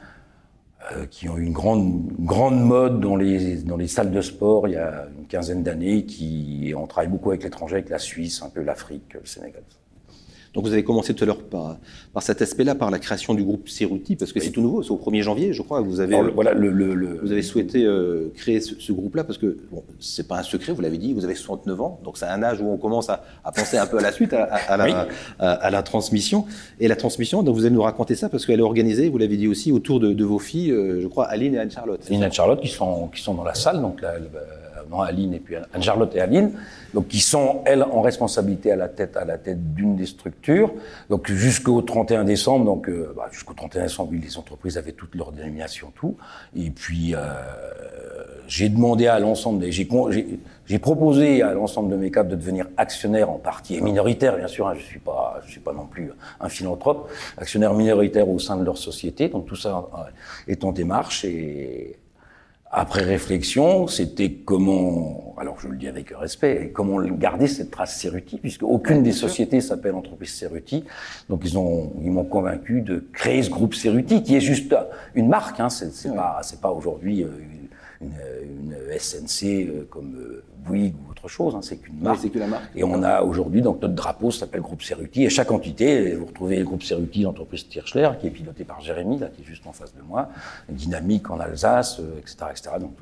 euh, 0.92 1.04
qui 1.06 1.28
ont 1.28 1.36
eu 1.36 1.44
une 1.44 1.52
grande, 1.52 2.10
grande 2.20 2.58
mode 2.60 3.00
dans 3.00 3.14
les, 3.16 3.56
dans 3.56 3.76
les 3.76 3.86
salles 3.86 4.10
de 4.10 4.20
sport 4.22 4.66
il 4.66 4.72
y 4.72 4.76
a 4.76 5.06
une 5.18 5.26
quinzaine 5.26 5.62
d'années, 5.62 6.04
qui 6.04 6.72
on 6.76 6.86
travaille 6.86 7.10
beaucoup 7.10 7.30
avec 7.30 7.44
l'étranger, 7.44 7.74
avec 7.76 7.90
la 7.90 7.98
Suisse, 7.98 8.42
un 8.42 8.48
peu 8.48 8.62
l'Afrique, 8.62 9.12
le 9.14 9.26
Sénégal. 9.26 9.62
Donc 10.54 10.64
vous 10.64 10.72
avez 10.72 10.82
commencé 10.82 11.14
tout 11.14 11.22
à 11.22 11.26
l'heure 11.26 11.42
par, 11.42 11.76
par 12.12 12.22
cet 12.22 12.42
aspect-là, 12.42 12.74
par 12.74 12.90
la 12.90 12.98
création 12.98 13.34
du 13.34 13.44
groupe 13.44 13.68
Ceruti, 13.68 14.16
parce 14.16 14.32
que 14.32 14.40
c'est 14.40 14.50
tout 14.50 14.60
nouveau, 14.60 14.82
c'est 14.82 14.90
au 14.90 14.96
1er 14.96 15.22
janvier, 15.22 15.52
je 15.52 15.62
crois, 15.62 15.80
vous 15.80 16.00
avez, 16.00 16.20
voilà, 16.34 16.54
le, 16.54 16.70
le, 16.70 17.20
vous 17.22 17.30
avez 17.30 17.42
souhaité 17.42 17.84
euh, 17.84 18.32
créer 18.34 18.60
ce, 18.60 18.92
groupe-là, 18.92 19.22
parce 19.22 19.38
que 19.38 19.58
bon, 19.70 19.84
c'est 20.00 20.26
pas 20.26 20.38
un 20.38 20.42
secret, 20.42 20.72
vous 20.72 20.80
l'avez 20.80 20.98
dit, 20.98 21.12
vous 21.12 21.24
avez 21.24 21.36
69 21.36 21.80
ans, 21.80 22.00
donc 22.02 22.18
c'est 22.18 22.26
un 22.26 22.42
âge 22.42 22.60
où 22.60 22.68
on 22.68 22.78
commence 22.78 23.08
à, 23.10 23.22
à, 23.44 23.52
penser 23.52 23.76
un 23.76 23.86
peu 23.86 23.98
à 23.98 24.02
la 24.02 24.10
suite, 24.10 24.32
à, 24.32 24.42
à, 24.42 24.76
la, 24.76 25.06
à, 25.38 25.70
la, 25.70 25.82
transmission. 25.82 26.46
Et 26.80 26.88
la 26.88 26.96
transmission, 26.96 27.44
donc 27.44 27.54
vous 27.54 27.64
allez 27.64 27.74
nous 27.74 27.82
raconter 27.82 28.16
ça, 28.16 28.28
parce 28.28 28.44
qu'elle 28.44 28.58
est 28.58 28.64
organisée, 28.64 29.08
vous 29.08 29.18
l'avez 29.18 29.36
dit 29.36 29.46
aussi, 29.46 29.70
autour 29.70 30.00
de, 30.00 30.12
de 30.12 30.24
vos 30.24 30.40
filles, 30.40 30.72
euh, 30.72 31.00
je 31.00 31.06
crois, 31.06 31.26
Aline 31.26 31.54
et 31.54 31.58
Anne-Charlotte. 31.58 32.00
Aline 32.08 32.22
et 32.22 32.24
Anne-Charlotte 32.24 32.60
qui 32.60 32.68
sont, 32.68 33.08
qui 33.14 33.22
sont 33.22 33.34
dans 33.34 33.44
la 33.44 33.54
salle, 33.54 33.80
donc 33.80 34.00
là, 34.00 34.14
non, 34.90 35.00
Aline 35.00 35.34
et 35.34 35.40
puis 35.40 35.56
Anne-Charlotte 35.56 36.14
et 36.14 36.20
Aline, 36.20 36.52
donc 36.94 37.08
qui 37.08 37.20
sont 37.20 37.62
elles 37.64 37.82
en 37.82 38.00
responsabilité 38.00 38.72
à 38.72 38.76
la 38.76 38.88
tête 38.88 39.16
à 39.16 39.24
la 39.24 39.38
tête 39.38 39.74
d'une 39.74 39.96
des 39.96 40.06
structures. 40.06 40.72
Donc 41.08 41.30
jusqu'au 41.30 41.82
31 41.82 42.24
décembre, 42.24 42.64
donc 42.64 42.88
euh, 42.88 43.12
bah, 43.16 43.28
jusqu'au 43.30 43.54
31 43.54 43.82
décembre, 43.82 44.12
les 44.12 44.38
entreprises 44.38 44.78
avaient 44.78 44.92
toutes 44.92 45.14
leurs 45.14 45.32
dénominations, 45.32 45.92
tout. 45.94 46.16
Et 46.56 46.70
puis 46.70 47.14
euh, 47.14 47.18
j'ai 48.46 48.68
demandé 48.68 49.06
à 49.06 49.18
l'ensemble 49.18 49.60
des, 49.60 49.70
j'ai 49.70 50.78
proposé 50.78 51.42
à 51.42 51.52
l'ensemble 51.54 51.90
de 51.90 51.96
mes 51.96 52.10
cadres 52.10 52.30
de 52.30 52.36
devenir 52.36 52.66
actionnaire 52.76 53.30
en 53.30 53.38
partie 53.38 53.76
et 53.76 53.80
minoritaire, 53.80 54.36
bien 54.36 54.48
sûr. 54.48 54.66
Hein, 54.66 54.74
je 54.76 54.82
suis 54.82 54.98
pas, 54.98 55.40
je 55.46 55.50
suis 55.52 55.60
pas 55.60 55.72
non 55.72 55.86
plus 55.86 56.10
un 56.40 56.48
philanthrope, 56.48 57.10
actionnaire 57.36 57.74
minoritaire 57.74 58.28
au 58.28 58.38
sein 58.38 58.56
de 58.56 58.64
leur 58.64 58.76
société. 58.76 59.28
Donc 59.28 59.46
tout 59.46 59.56
ça 59.56 59.88
euh, 59.94 60.52
est 60.52 60.64
en 60.64 60.72
démarche 60.72 61.24
et 61.24 61.96
après 62.72 63.02
réflexion, 63.02 63.88
c'était 63.88 64.30
comment, 64.30 65.34
alors 65.38 65.58
je 65.60 65.66
le 65.66 65.76
dis 65.76 65.88
avec 65.88 66.10
respect, 66.10 66.70
comment 66.72 67.00
garder 67.02 67.48
cette 67.48 67.72
trace 67.72 68.00
Ceruti, 68.00 68.38
puisque 68.38 68.62
aucune 68.62 69.02
des 69.02 69.10
sociétés 69.10 69.60
s'appelle 69.60 69.96
entreprise 69.96 70.32
Ceruti. 70.32 70.84
Donc 71.28 71.40
ils 71.44 71.58
ont, 71.58 71.92
ils 72.00 72.12
m'ont 72.12 72.24
convaincu 72.24 72.80
de 72.82 73.04
créer 73.12 73.42
ce 73.42 73.50
groupe 73.50 73.74
Ceruti, 73.74 74.22
qui 74.22 74.36
est 74.36 74.40
juste 74.40 74.76
une 75.16 75.28
marque. 75.28 75.58
Hein, 75.58 75.68
c'est 75.68 76.14
pas, 76.14 76.38
c'est 76.44 76.60
pas 76.60 76.70
aujourd'hui 76.70 77.24
euh, 77.24 77.28
une, 78.00 78.12
une, 78.70 78.98
SNC 78.98 79.44
euh, 79.44 79.88
comme 79.90 80.14
euh, 80.16 80.44
Bouygues 80.64 80.94
ou 81.08 81.09
autre 81.22 81.28
chose, 81.28 81.54
hein, 81.54 81.60
c'est 81.62 81.76
qu'une 81.76 82.00
marque. 82.00 82.20
c'est 82.20 82.30
que 82.30 82.38
la 82.38 82.46
marque. 82.46 82.70
Et 82.74 82.84
on 82.84 83.02
a 83.02 83.22
aujourd'hui, 83.22 83.62
donc 83.62 83.80
notre 83.82 83.94
drapeau 83.94 84.30
s'appelle 84.30 84.60
Groupe 84.60 84.82
Ceruti, 84.82 85.24
et 85.24 85.30
chaque 85.30 85.50
entité, 85.50 86.14
vous 86.14 86.26
retrouvez 86.26 86.56
le 86.56 86.64
Groupe 86.64 86.82
Ceruti, 86.82 87.22
l'entreprise 87.22 87.68
Tirschler, 87.68 88.10
qui 88.20 88.26
est 88.26 88.30
pilotée 88.30 88.64
par 88.64 88.80
Jérémy, 88.80 89.18
là, 89.18 89.28
qui 89.28 89.42
est 89.42 89.44
juste 89.44 89.66
en 89.66 89.72
face 89.72 89.94
de 89.94 90.02
moi, 90.02 90.28
dynamique 90.68 91.30
en 91.30 91.38
Alsace, 91.40 92.00
etc., 92.18 92.36
etc. 92.50 92.70
Donc, 92.80 92.92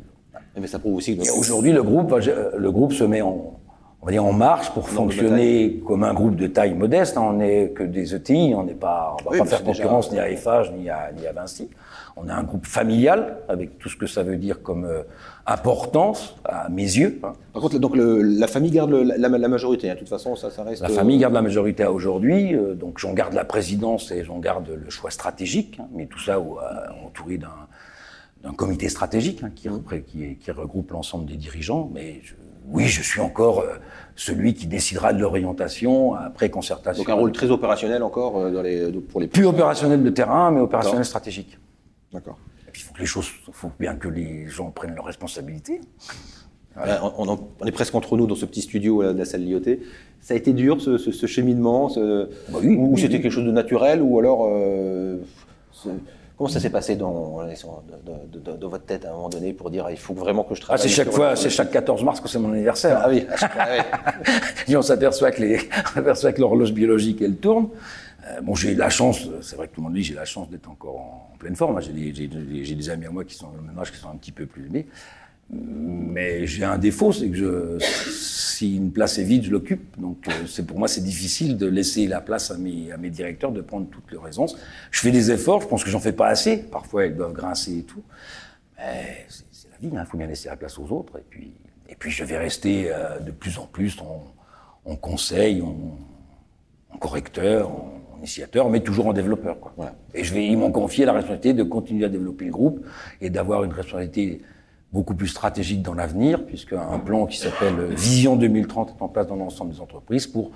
mais 0.58 0.66
ça 0.66 0.78
prouve 0.78 0.96
aussi 0.96 1.16
que... 1.16 1.38
aujourd'hui, 1.38 1.72
le 1.72 1.82
groupe, 1.82 2.12
le 2.12 2.72
groupe 2.72 2.92
se 2.92 3.04
met 3.04 3.22
en, 3.22 3.58
on 4.00 4.06
va 4.06 4.12
dire 4.12 4.24
en 4.24 4.32
marche 4.32 4.70
pour 4.70 4.88
fonctionner 4.88 5.82
comme 5.86 6.04
un 6.04 6.14
groupe 6.14 6.36
de 6.36 6.46
taille 6.46 6.74
modeste. 6.74 7.16
Hein. 7.16 7.22
On 7.30 7.32
n'est 7.34 7.70
que 7.70 7.82
des 7.82 8.14
ETI, 8.14 8.54
on 8.54 8.62
n'est 8.62 8.74
pas, 8.74 9.16
on 9.26 9.30
va 9.30 9.38
pas 9.38 9.44
faire 9.44 9.64
concurrence 9.64 10.12
ni 10.12 10.18
à 10.18 10.30
Eiffage 10.30 10.72
ni 10.72 10.88
à, 10.88 11.10
ni 11.12 11.26
à 11.26 11.32
Vinci. 11.32 11.68
On 12.16 12.28
est 12.28 12.32
un 12.32 12.42
groupe 12.42 12.66
familial 12.66 13.38
avec 13.48 13.78
tout 13.78 13.88
ce 13.88 13.96
que 13.96 14.06
ça 14.06 14.22
veut 14.22 14.36
dire 14.36 14.62
comme 14.62 14.84
euh, 14.84 15.02
importance 15.46 16.36
à 16.44 16.68
mes 16.68 16.82
yeux. 16.82 17.20
Hein. 17.22 17.32
Par 17.52 17.62
contre, 17.62 17.78
donc 17.78 17.92
la 17.96 18.46
famille 18.46 18.70
garde 18.70 18.92
la, 18.92 19.28
majorité. 19.48 19.90
Hein. 19.90 19.94
De 19.94 20.00
toute 20.00 20.08
façon, 20.08 20.34
ça, 20.36 20.50
ça 20.50 20.62
reste. 20.62 20.82
La 20.82 20.88
famille 20.88 21.18
garde 21.18 21.34
la 21.34 21.42
majorité 21.42 21.82
à 21.82 21.92
aujourd'hui. 21.92 22.54
Euh, 22.54 22.74
donc 22.74 22.98
j'en 22.98 23.14
garde 23.14 23.34
la 23.34 23.44
présidence 23.44 24.10
et 24.12 24.24
j'en 24.24 24.38
garde 24.38 24.68
le 24.68 24.90
choix 24.90 25.10
stratégique. 25.10 25.80
mais 25.92 26.06
tout 26.06 26.20
ça 26.20 26.36
euh, 26.36 27.04
entouré 27.04 27.38
d'un 27.38 27.48
d'un 28.44 28.52
comité 28.52 28.88
stratégique 28.88 29.42
hein, 29.42 29.50
qui, 29.52 29.68
qui, 30.06 30.36
qui, 30.36 30.50
regroupe 30.52 30.92
l'ensemble 30.92 31.26
des 31.26 31.34
dirigeants. 31.34 31.90
Mais 31.92 32.20
je, 32.22 32.34
oui, 32.66 32.86
je 32.86 33.02
suis 33.02 33.20
encore 33.20 33.60
euh, 33.60 33.74
celui 34.16 34.54
qui 34.54 34.66
décidera 34.66 35.12
de 35.12 35.20
l'orientation 35.20 36.14
après 36.14 36.50
concertation. 36.50 37.02
Donc 37.02 37.10
un 37.10 37.14
rôle 37.14 37.32
très 37.32 37.50
opérationnel 37.50 38.02
encore 38.02 38.38
euh, 38.38 38.50
dans 38.50 38.62
les, 38.62 38.90
pour 38.92 39.20
les... 39.20 39.28
Plus 39.28 39.46
opérationnel 39.46 40.02
de 40.02 40.10
terrain, 40.10 40.50
mais 40.50 40.60
opérationnel 40.60 41.04
stratégique. 41.04 41.58
D'accord. 42.12 42.38
Il 42.74 42.80
faut 42.80 42.94
que 42.94 43.00
les 43.00 43.06
choses, 43.06 43.28
faut 43.52 43.72
bien 43.78 43.96
que 43.96 44.08
les 44.08 44.46
gens 44.46 44.70
prennent 44.70 44.94
leurs 44.94 45.06
responsabilités. 45.06 45.80
On, 47.18 47.66
est 47.66 47.72
presque 47.72 47.96
entre 47.96 48.16
nous 48.16 48.28
dans 48.28 48.36
ce 48.36 48.44
petit 48.44 48.60
studio 48.60 49.02
de 49.02 49.18
la 49.18 49.24
salle 49.24 49.44
Lyoté. 49.44 49.80
Ça 50.20 50.34
a 50.34 50.36
été 50.36 50.52
dur 50.52 50.80
ce, 50.80 50.98
ce, 50.98 51.26
cheminement, 51.26 51.88
ce... 51.88 52.28
Bah 52.50 52.58
oui, 52.62 52.76
ou 52.76 52.96
c'était 52.96 53.20
quelque 53.20 53.32
chose 53.32 53.46
de 53.46 53.50
naturel, 53.50 54.02
ou 54.02 54.18
alors 54.18 54.48
euh, 54.48 55.18
Comment 56.38 56.48
ça 56.48 56.60
s'est 56.60 56.70
passé 56.70 56.94
dans, 56.94 57.40
dans, 58.60 58.68
votre 58.68 58.84
tête 58.84 59.04
à 59.04 59.10
un 59.10 59.14
moment 59.14 59.28
donné 59.28 59.52
pour 59.52 59.70
dire 59.70 59.90
il 59.90 59.96
faut 59.96 60.14
vraiment 60.14 60.44
que 60.44 60.54
je 60.54 60.60
travaille 60.60 60.80
ah, 60.80 60.88
C'est 60.88 60.94
chaque 60.94 61.10
fois, 61.10 61.34
c'est 61.34 61.50
chaque 61.50 61.72
14 61.72 62.04
mars 62.04 62.20
que 62.20 62.28
c'est 62.28 62.38
mon 62.38 62.52
anniversaire. 62.52 63.00
Ah 63.02 63.08
oui. 63.08 63.26
Et 64.68 64.76
on 64.76 64.82
s'aperçoit 64.82 65.32
que 65.32 65.42
les, 65.42 65.58
que 65.58 66.40
l'horloge 66.40 66.72
biologique 66.72 67.20
elle 67.22 67.38
tourne. 67.38 67.70
Euh, 68.24 68.40
bon, 68.40 68.54
j'ai 68.54 68.76
la 68.76 68.88
chance, 68.88 69.28
c'est 69.42 69.56
vrai 69.56 69.66
que 69.66 69.74
tout 69.74 69.80
le 69.80 69.86
monde 69.86 69.94
dit, 69.94 70.04
j'ai 70.04 70.14
la 70.14 70.24
chance 70.24 70.48
d'être 70.48 70.70
encore 70.70 70.96
en, 70.96 71.36
pleine 71.40 71.56
forme. 71.56 71.82
J'ai 71.82 71.92
des, 71.92 72.28
des, 72.28 72.90
amis 72.90 73.06
à 73.06 73.10
moi 73.10 73.24
qui 73.24 73.34
sont 73.34 73.46
au 73.46 73.60
même 73.60 73.76
âge, 73.76 73.90
qui 73.90 73.98
sont 73.98 74.08
un 74.08 74.16
petit 74.16 74.32
peu 74.32 74.46
plus 74.46 74.66
aimés. 74.66 74.86
Mais 75.50 76.46
j'ai 76.46 76.64
un 76.64 76.76
défaut, 76.76 77.12
c'est 77.12 77.28
que 77.28 77.36
je, 77.36 77.78
si 77.80 78.76
une 78.76 78.92
place 78.92 79.18
est 79.18 79.24
vide, 79.24 79.44
je 79.44 79.50
l'occupe. 79.50 79.98
Donc, 79.98 80.28
euh, 80.28 80.32
c'est 80.46 80.66
pour 80.66 80.78
moi, 80.78 80.88
c'est 80.88 81.02
difficile 81.02 81.56
de 81.56 81.66
laisser 81.66 82.06
la 82.06 82.20
place 82.20 82.50
à 82.50 82.58
mes, 82.58 82.92
à 82.92 82.96
mes 82.98 83.08
directeurs 83.08 83.52
de 83.52 83.62
prendre 83.62 83.88
toutes 83.88 84.10
leurs 84.12 84.24
raisons. 84.24 84.46
Je 84.90 85.00
fais 85.00 85.10
des 85.10 85.30
efforts, 85.30 85.62
je 85.62 85.68
pense 85.68 85.84
que 85.84 85.90
j'en 85.90 86.00
fais 86.00 86.12
pas 86.12 86.28
assez. 86.28 86.58
Parfois, 86.58 87.06
elles 87.06 87.16
doivent 87.16 87.32
grincer 87.32 87.78
et 87.78 87.82
tout. 87.82 88.02
Mais 88.76 89.26
c'est 89.28 89.70
la 89.70 89.78
vie, 89.78 89.88
il 89.92 89.96
hein. 89.96 90.04
faut 90.04 90.18
bien 90.18 90.26
laisser 90.26 90.48
la 90.48 90.56
place 90.56 90.78
aux 90.78 90.92
autres. 90.92 91.18
Et 91.18 91.24
puis, 91.28 91.52
et 91.88 91.94
puis 91.94 92.10
je 92.10 92.24
vais 92.24 92.36
rester 92.36 92.90
euh, 92.92 93.18
de 93.20 93.30
plus 93.30 93.58
en 93.58 93.66
plus 93.66 93.98
en, 94.00 94.24
en 94.84 94.96
conseil, 94.96 95.62
en, 95.62 95.98
en 96.90 96.98
correcteur, 96.98 97.70
en, 97.70 97.94
initiateur, 98.18 98.68
mais 98.68 98.80
toujours 98.80 99.06
en 99.06 99.12
développeur. 99.12 99.60
Quoi. 99.60 99.72
Voilà. 99.76 99.94
Et 100.12 100.24
je 100.24 100.34
vais, 100.34 100.44
ils 100.44 100.58
m'ont 100.58 100.72
confié 100.72 101.04
la 101.04 101.12
responsabilité 101.12 101.54
de 101.54 101.62
continuer 101.62 102.04
à 102.04 102.08
développer 102.08 102.46
le 102.46 102.50
groupe 102.50 102.84
et 103.20 103.30
d'avoir 103.30 103.62
une 103.62 103.72
responsabilité 103.72 104.42
beaucoup 104.92 105.14
plus 105.14 105.28
stratégique 105.28 105.82
dans 105.82 105.94
l'avenir, 105.94 106.44
puisqu'un 106.46 106.98
plan 106.98 107.26
qui 107.26 107.38
s'appelle 107.38 107.92
Vision 107.94 108.36
2030 108.36 108.96
est 108.96 109.02
en 109.02 109.08
place 109.08 109.26
dans 109.26 109.36
l'ensemble 109.36 109.72
des 109.72 109.80
entreprises 109.80 110.26
pour 110.26 110.50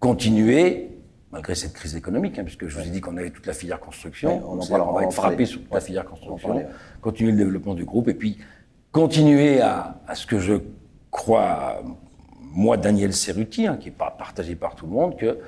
continuer, 0.00 0.90
malgré 1.30 1.54
cette 1.54 1.72
crise 1.72 1.94
économique, 1.94 2.38
hein, 2.38 2.44
puisque 2.44 2.66
je 2.66 2.78
vous 2.78 2.86
ai 2.86 2.90
dit 2.90 3.00
qu'on 3.00 3.16
avait 3.16 3.30
toute 3.30 3.46
la 3.46 3.52
filière 3.52 3.80
construction, 3.80 4.42
on, 4.48 4.60
en 4.60 4.92
va 4.92 5.04
être 5.04 5.12
frappé 5.12 5.46
sur 5.46 5.60
la 5.72 5.80
filière 5.80 6.04
construction, 6.04 6.64
continuer 7.00 7.32
le 7.32 7.38
développement 7.38 7.74
du 7.74 7.84
groupe, 7.84 8.08
et 8.08 8.14
puis 8.14 8.38
continuer 8.90 9.60
à, 9.60 10.00
à 10.06 10.14
ce 10.14 10.26
que 10.26 10.38
je 10.38 10.54
crois, 11.10 11.80
moi, 12.40 12.76
Daniel 12.76 13.12
Cerruti, 13.12 13.66
hein, 13.66 13.76
qui 13.76 13.86
n'est 13.86 13.94
pas 13.94 14.10
partagé 14.10 14.56
par 14.56 14.74
tout 14.74 14.86
le 14.86 14.92
monde, 14.92 15.16
que 15.16 15.38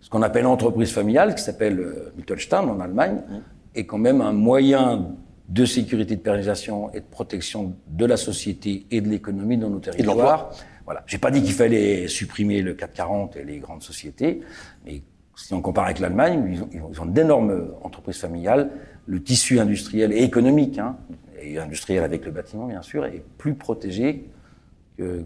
ce 0.00 0.10
qu'on 0.10 0.22
appelle 0.22 0.46
entreprise 0.46 0.92
familiale, 0.92 1.34
qui 1.36 1.42
s'appelle 1.42 1.78
euh, 1.78 2.12
Mittelstand 2.16 2.68
en 2.68 2.80
Allemagne, 2.80 3.22
mmh. 3.28 3.34
est 3.76 3.86
quand 3.86 3.98
même 3.98 4.20
un 4.20 4.32
moyen 4.32 5.12
de 5.48 5.64
sécurité, 5.64 6.16
de 6.16 6.20
pérennisation 6.20 6.92
et 6.92 7.00
de 7.00 7.04
protection 7.04 7.74
de 7.88 8.06
la 8.06 8.16
société 8.16 8.86
et 8.90 9.00
de 9.00 9.08
l'économie 9.08 9.56
dans 9.56 9.70
nos 9.70 9.80
territoires. 9.80 10.50
Voilà. 10.84 11.02
J'ai 11.06 11.18
pas 11.18 11.30
dit 11.30 11.42
qu'il 11.42 11.52
fallait 11.52 12.08
supprimer 12.08 12.62
le 12.62 12.74
440 12.74 13.36
et 13.36 13.44
les 13.44 13.58
grandes 13.58 13.82
sociétés, 13.82 14.40
mais 14.84 15.02
si 15.36 15.54
on 15.54 15.60
compare 15.60 15.84
avec 15.84 15.98
l'Allemagne, 15.98 16.58
ils 16.72 17.00
ont, 17.00 17.06
d'énormes 17.06 17.72
entreprises 17.82 18.18
familiales. 18.18 18.70
Le 19.06 19.22
tissu 19.22 19.58
industriel 19.58 20.12
et 20.12 20.22
économique, 20.22 20.78
hein, 20.78 20.96
et 21.40 21.58
industriel 21.58 22.04
avec 22.04 22.24
le 22.24 22.30
bâtiment 22.30 22.66
bien 22.66 22.82
sûr, 22.82 23.04
est 23.04 23.22
plus 23.38 23.54
protégé 23.54 24.28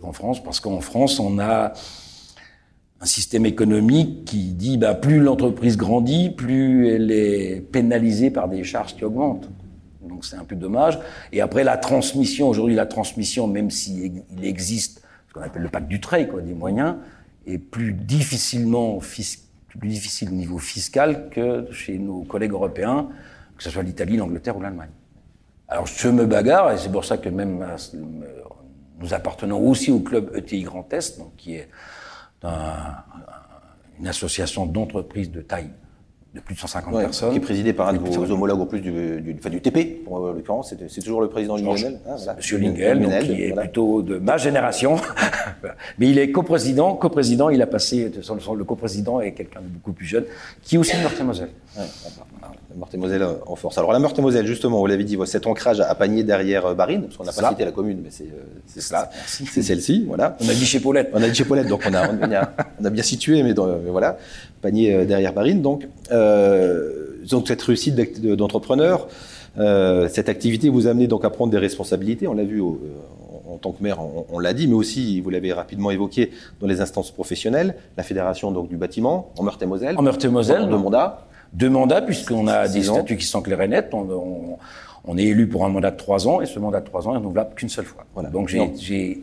qu'en 0.01 0.13
France, 0.13 0.43
parce 0.43 0.61
qu'en 0.61 0.81
France, 0.81 1.21
on 1.21 1.39
a 1.39 1.73
un 3.01 3.07
système 3.07 3.45
économique 3.45 4.25
qui 4.25 4.53
dit 4.53 4.79
bah, 4.79 4.95
plus 4.95 5.21
l'entreprise 5.21 5.77
grandit, 5.77 6.31
plus 6.31 6.89
elle 6.89 7.11
est 7.11 7.61
pénalisée 7.61 8.31
par 8.31 8.49
des 8.49 8.65
charges 8.65 8.97
qui 8.97 9.05
augmentent 9.05 9.51
donc 10.07 10.25
c'est 10.25 10.37
un 10.37 10.45
peu 10.45 10.57
dommage. 10.57 10.99
Et 11.33 11.41
après, 11.41 11.65
la 11.65 11.77
transmission, 11.77 12.49
aujourd'hui, 12.49 12.75
la 12.75 12.87
transmission, 12.87 13.47
même 13.47 13.71
s'il 13.71 14.23
existe 14.43 15.03
ce 15.29 15.35
qu'on 15.35 15.43
appelle 15.43 15.63
le 15.63 15.69
pacte 15.69 15.89
du 15.89 16.01
quoi, 16.01 16.41
des 16.41 16.55
moyens, 16.55 16.97
est 17.47 17.59
plus 17.59 17.93
difficilement 17.93 19.01
plus 19.79 19.89
difficile 19.89 20.31
au 20.31 20.33
niveau 20.35 20.59
fiscal 20.59 21.29
que 21.31 21.71
chez 21.71 21.99
nos 21.99 22.23
collègues 22.23 22.53
européens, 22.53 23.09
que 23.57 23.63
ce 23.63 23.71
soit 23.71 23.83
l'Italie, 23.83 24.17
l'Angleterre 24.17 24.57
ou 24.57 24.61
l'Allemagne. 24.61 24.91
Alors 25.69 25.87
je 25.87 26.09
me 26.09 26.27
bagarre, 26.27 26.73
et 26.73 26.79
c'est 26.79 26.91
pour 26.91 27.05
ça 27.05 27.19
que 27.19 27.29
même 27.29 27.63
euh, 27.63 27.77
nous 29.01 29.13
appartenons 29.13 29.69
aussi 29.69 29.91
au 29.91 30.01
club 30.01 30.31
ETI 30.35 30.63
Grand 30.63 30.91
Est, 30.93 31.19
donc 31.19 31.37
qui 31.37 31.57
est 31.57 31.69
une 33.99 34.07
association 34.07 34.67
d'entreprises 34.67 35.31
de 35.31 35.43
taille 35.43 35.71
de 36.37 36.41
plus 36.41 36.55
de 36.55 36.61
150 36.61 37.01
personnes. 37.01 37.31
Qui 37.31 37.39
est 37.39 37.41
présidé 37.41 37.73
par 37.73 37.89
un 37.89 37.95
de 37.95 37.99
vos 37.99 38.31
homologues 38.31 38.61
au 38.61 38.67
plus 38.67 38.81
du, 38.81 39.21
du, 39.21 39.35
du 39.35 39.61
TP, 39.61 40.05
pour 40.05 40.19
euh, 40.19 40.35
l'occurrence, 40.35 40.75
c'est 40.89 41.01
toujours 41.01 41.21
le 41.21 41.29
président 41.29 41.57
Lingel. 41.57 41.99
Ah, 42.07 42.35
Monsieur 42.37 42.59
Lingel, 42.59 43.01
donc, 43.01 43.19
qui 43.21 43.43
est 43.43 43.53
plutôt 43.53 44.03
de 44.03 44.19
ma 44.19 44.37
génération. 44.37 44.97
Mais 45.99 46.09
il 46.11 46.19
est 46.19 46.31
coprésident, 46.31 46.95
coprésident, 46.95 47.49
il 47.49 47.61
a 47.63 47.67
passé, 47.67 48.13
le 48.15 48.65
coprésident 48.65 49.21
est 49.21 49.33
quelqu'un 49.33 49.61
de 49.61 49.67
beaucoup 49.69 49.93
plus 49.93 50.07
jeune, 50.07 50.25
qui 50.63 50.77
est 50.77 50.79
aussi 50.79 50.97
de 50.97 51.03
Meurthe-et-Moselle. 51.03 51.51
Ouais, 51.77 51.85
Meurthe-et-Moselle 52.77 53.23
euh, 53.23 53.35
en 53.47 53.57
force. 53.57 53.79
Alors 53.79 53.93
la 53.93 53.99
Meurthe-et-Moselle, 53.99 54.47
justement, 54.47 54.79
vous 54.79 54.87
l'avez 54.87 55.05
dit, 55.05 55.19
cet 55.25 55.47
ancrage 55.47 55.81
à 55.81 55.95
Panier 55.95 56.23
derrière 56.23 56.67
euh, 56.67 56.75
Barine, 56.75 57.03
parce 57.05 57.17
qu'on 57.17 57.25
n'a 57.25 57.33
pas 57.33 57.51
cité 57.51 57.65
la 57.65 57.73
commune, 57.73 58.01
mais 58.03 58.11
c'est 58.11 58.81
cela, 58.81 59.11
c'est 59.27 59.63
celle-ci, 59.63 60.05
voilà. 60.07 60.37
On 60.41 60.49
a 60.49 60.53
dit 60.53 60.67
chez 60.67 60.81
Paulette. 60.81 61.11
On 61.15 61.23
a 61.23 61.29
dit 61.29 61.35
chez 61.35 61.45
Paulette, 61.45 61.69
donc 61.69 61.83
on 61.89 61.95
a, 61.95 62.09
on 62.81 62.85
a, 62.85 62.91
bien 62.91 63.03
situé, 63.03 63.43
mais, 63.43 63.55
voilà, 63.89 64.19
Panier 64.67 65.07
derrière 65.07 65.33
Barine. 65.33 65.63
Donc, 65.63 65.87
euh, 66.11 67.23
donc 67.31 67.47
cette 67.47 67.63
réussite 67.63 67.95
d'entrepreneur, 68.21 69.07
euh, 69.59 70.09
cette 70.09 70.29
activité 70.29 70.69
vous 70.69 70.89
a 70.89 70.91
amené 70.91 71.07
donc 71.07 71.25
à 71.25 71.31
prendre 71.31 71.53
des 71.53 71.59
responsabilités, 71.59 72.27
on 72.27 72.35
l'a 72.35 72.43
vu 72.45 72.61
au, 72.61 72.81
en 73.49 73.59
tant 73.59 73.71
que 73.71 73.81
maire, 73.81 73.99
on, 74.33 74.39
l'a 74.41 74.53
dit, 74.53 74.67
mais 74.67 74.75
aussi, 74.75 75.21
vous 75.21 75.31
l'avez 75.31 75.53
rapidement 75.53 75.93
évoqué, 75.93 76.33
dans 76.61 76.67
les 76.67 76.81
instances 76.81 77.13
professionnelles, 77.13 77.77
la 77.97 78.03
fédération 78.03 78.51
donc 78.51 78.69
du 78.69 78.77
bâtiment, 78.77 79.31
en 79.39 79.45
Meurthe-et-Moselle. 79.45 79.97
En 79.97 80.03
Meurthe-et-Moselle. 80.03 80.69
Deux 80.69 80.77
mandats. 80.77 81.27
Deux 81.53 81.71
mandats, 81.71 82.03
puisqu'on 82.03 82.49
a 82.49 82.67
des 82.67 82.83
statuts 82.83 83.17
qui 83.17 83.25
sont 83.25 83.41
clairs 83.41 83.63
et 83.63 83.69
nets. 83.69 83.95
On, 83.95 84.59
on, 85.05 85.17
est 85.17 85.23
élu 85.23 85.49
pour 85.49 85.65
un 85.65 85.69
mandat 85.69 85.93
de 85.93 85.97
trois 85.97 86.27
ans, 86.27 86.41
et 86.41 86.47
ce 86.47 86.59
mandat 86.59 86.81
de 86.81 86.87
trois 86.87 87.07
ans 87.07 87.15
est 87.15 87.19
renouvelable 87.19 87.55
qu'une 87.55 87.69
seule 87.69 87.85
fois. 87.85 88.05
Voilà. 88.15 88.31
Donc 88.31 88.49
j'ai 88.49 88.61
euh, 88.61 89.15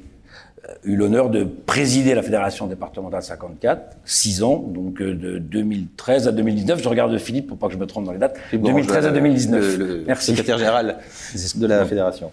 eu 0.83 0.95
l'honneur 0.95 1.29
de 1.29 1.43
présider 1.43 2.15
la 2.15 2.23
fédération 2.23 2.67
départementale 2.67 3.21
54, 3.21 3.97
six 4.05 4.43
ans, 4.43 4.57
donc 4.57 5.01
euh, 5.01 5.13
de 5.13 5.37
2013 5.37 6.27
à 6.27 6.31
2019. 6.31 6.81
Je 6.81 6.89
regarde 6.89 7.17
Philippe 7.17 7.47
pour 7.47 7.57
pas 7.57 7.67
que 7.67 7.73
je 7.73 7.77
me 7.77 7.85
trompe 7.85 8.05
dans 8.05 8.13
les 8.13 8.19
dates. 8.19 8.37
2013 8.53 9.05
à 9.05 9.11
2019. 9.11 9.77
Le, 9.77 10.03
Merci. 10.07 10.31
secrétaire 10.31 10.57
général 10.57 10.97
de 11.55 11.67
la 11.67 11.85
fédération. 11.85 12.31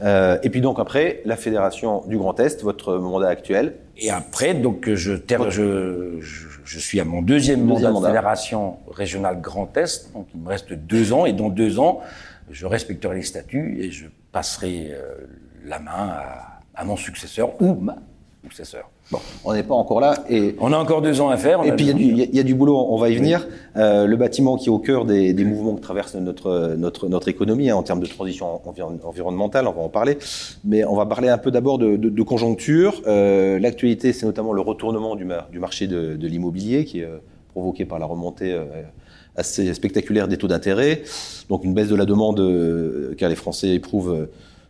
Euh, 0.00 0.38
et 0.42 0.50
puis 0.50 0.60
donc 0.60 0.78
après, 0.78 1.22
la 1.24 1.36
fédération 1.36 2.04
du 2.06 2.18
Grand 2.18 2.38
Est, 2.38 2.62
votre 2.62 2.96
mandat 2.98 3.28
actuel. 3.28 3.74
Et 3.96 4.10
après, 4.10 4.54
donc 4.54 4.88
je, 4.94 5.14
je, 5.16 6.20
je, 6.64 6.78
suis 6.78 7.00
à 7.00 7.04
mon 7.04 7.20
deuxième, 7.20 7.64
mandat, 7.64 7.90
de 7.90 8.06
fédération 8.06 8.76
régionale 8.88 9.40
Grand 9.40 9.76
Est, 9.76 10.12
donc 10.12 10.28
il 10.34 10.40
me 10.40 10.48
reste 10.48 10.72
deux 10.72 11.12
ans, 11.12 11.26
et 11.26 11.32
dans 11.32 11.48
deux 11.48 11.80
ans, 11.80 12.00
je 12.50 12.66
respecterai 12.66 13.16
les 13.16 13.22
statuts 13.22 13.78
et 13.80 13.90
je 13.90 14.06
passerai 14.30 14.90
euh, 14.92 15.26
la 15.64 15.80
main 15.80 16.10
à, 16.12 16.57
à 16.78 16.84
mon 16.84 16.96
successeur 16.96 17.60
ou 17.60 17.74
ma 17.74 17.96
successeur. 18.44 18.88
Bon, 19.10 19.18
on 19.44 19.52
n'est 19.52 19.64
pas 19.64 19.74
encore 19.74 20.00
là. 20.00 20.14
Et 20.30 20.54
on 20.60 20.72
a 20.72 20.76
encore 20.76 21.02
deux 21.02 21.20
ans 21.20 21.28
à 21.28 21.36
faire. 21.36 21.64
Et 21.64 21.72
puis 21.74 21.86
il 21.88 22.18
y, 22.18 22.36
y, 22.36 22.40
a 22.40 22.42
du 22.42 22.54
boulot, 22.54 22.78
on 22.78 22.96
va 22.96 23.10
y 23.10 23.16
venir. 23.16 23.46
Euh, 23.76 24.06
le 24.06 24.16
bâtiment 24.16 24.56
qui 24.56 24.66
est 24.66 24.70
au 24.70 24.78
cœur 24.78 25.04
des, 25.04 25.32
des 25.32 25.44
mouvements 25.44 25.74
que 25.74 25.80
traverse 25.80 26.14
notre 26.14 26.76
notre 26.78 27.08
notre 27.08 27.28
économie 27.28 27.68
hein, 27.68 27.76
en 27.76 27.82
termes 27.82 28.00
de 28.00 28.06
transition 28.06 28.60
environnementale, 29.04 29.66
on 29.66 29.72
va 29.72 29.82
en 29.82 29.88
parler. 29.88 30.18
Mais 30.64 30.84
on 30.84 30.94
va 30.94 31.04
parler 31.04 31.28
un 31.28 31.38
peu 31.38 31.50
d'abord 31.50 31.78
de, 31.78 31.96
de, 31.96 32.08
de, 32.08 32.22
conjoncture. 32.22 33.02
Euh, 33.06 33.58
L'actualité, 33.58 34.12
c'est 34.12 34.24
notamment 34.24 34.52
le 34.52 34.60
retournement 34.60 35.16
du, 35.16 35.26
du 35.50 35.58
marché 35.58 35.88
de, 35.88 36.14
de 36.14 36.28
l'immobilier 36.28 36.84
qui 36.84 37.00
est 37.00 37.04
euh, 37.04 37.18
provoqué 37.48 37.86
par 37.86 37.98
la 37.98 38.06
remontée 38.06 38.56
assez 39.34 39.74
spectaculaire 39.74 40.28
des 40.28 40.36
taux 40.36 40.48
d'intérêt. 40.48 41.02
Donc 41.48 41.64
une 41.64 41.74
baisse 41.74 41.88
de 41.88 41.96
la 41.96 42.04
demande, 42.04 42.40
car 43.16 43.28
les 43.28 43.36
Français 43.36 43.70
éprouvent 43.70 44.28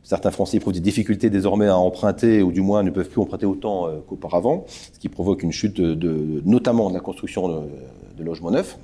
Certains 0.08 0.30
Français 0.30 0.56
éprouvent 0.56 0.72
des 0.72 0.80
difficultés 0.80 1.28
désormais 1.28 1.66
à 1.66 1.76
emprunter, 1.76 2.42
ou 2.42 2.50
du 2.50 2.62
moins 2.62 2.82
ne 2.82 2.88
peuvent 2.88 3.10
plus 3.10 3.20
emprunter 3.20 3.44
autant 3.44 3.90
qu'auparavant, 4.08 4.64
ce 4.66 4.98
qui 4.98 5.10
provoque 5.10 5.42
une 5.42 5.52
chute, 5.52 5.82
de, 5.82 6.42
notamment 6.46 6.88
de 6.88 6.94
la 6.94 7.00
construction 7.00 7.66
de, 8.16 8.24
logements 8.24 8.50
neufs 8.50 8.78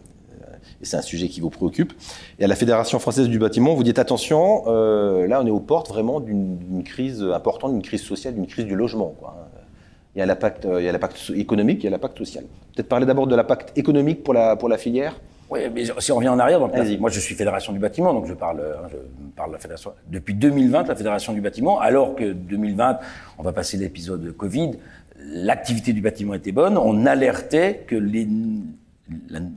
et 0.83 0.85
c'est 0.85 0.99
un 0.99 1.03
sujet 1.03 1.29
qui 1.29 1.41
vous 1.41 1.49
préoccupe. 1.49 1.95
Et 2.39 2.45
à 2.45 2.47
la 2.47 2.55
Fédération 2.55 2.99
française 2.99 3.29
du 3.29 3.39
bâtiment, 3.39 3.75
vous 3.75 3.85
dites 3.85 3.99
attention, 3.99 4.65
euh, 4.67 5.27
là 5.27 5.41
on 5.43 5.47
est 5.47 5.51
aux 5.51 5.61
portes 5.61 5.89
vraiment 5.89 6.21
d'une 6.21 6.83
crise 6.85 7.23
importante, 7.23 7.73
d'une 7.73 7.83
crise 7.83 8.03
sociale, 8.03 8.35
d'une 8.35 8.47
crise 8.47 8.67
du 8.67 8.77
logement. 8.77 9.15
Quoi. 9.19 9.35
Il 10.15 10.19
y 10.19 10.23
a 10.23 10.27
l'impact 10.27 11.33
économique, 11.35 11.79
il 11.81 11.85
y 11.85 11.87
a 11.87 11.91
l'impact 11.91 12.19
social. 12.19 12.45
Peut-être 12.75 12.89
parler 12.89 13.07
d'abord 13.07 13.27
de 13.27 13.35
l'impact 13.35 13.77
économique 13.79 14.23
pour 14.23 14.35
la, 14.35 14.57
pour 14.57 14.69
la 14.69 14.77
filière? 14.77 15.19
Oui, 15.51 15.61
mais 15.75 15.85
si 15.99 16.13
on 16.13 16.17
revient 16.17 16.29
en 16.29 16.39
arrière, 16.39 16.59
donc 16.59 16.73
moi 16.99 17.11
je 17.11 17.21
suis 17.21 17.35
fédération 17.35 17.73
du 17.73 17.79
bâtiment, 17.79 18.13
donc 18.15 18.27
je 18.27 18.35
parle, 18.35 18.61
hein, 18.61 18.89
je 18.91 18.97
parle 19.37 19.51
de 19.51 19.55
la 19.55 19.61
fédération. 19.61 19.93
Depuis 20.11 20.35
2020, 20.35 20.89
la 20.89 20.97
fédération 20.97 21.33
du 21.33 21.41
bâtiment, 21.41 21.81
alors 21.81 22.15
que 22.15 22.33
2020, 22.33 22.99
on 23.39 23.43
va 23.43 23.53
passer 23.53 23.77
l'épisode 23.77 24.35
Covid, 24.37 24.73
l'activité 25.19 25.93
du 25.93 26.01
bâtiment 26.01 26.35
était 26.35 26.53
bonne, 26.53 26.79
on 26.79 27.07
alertait 27.07 27.85
que 27.87 27.97
les 27.97 28.27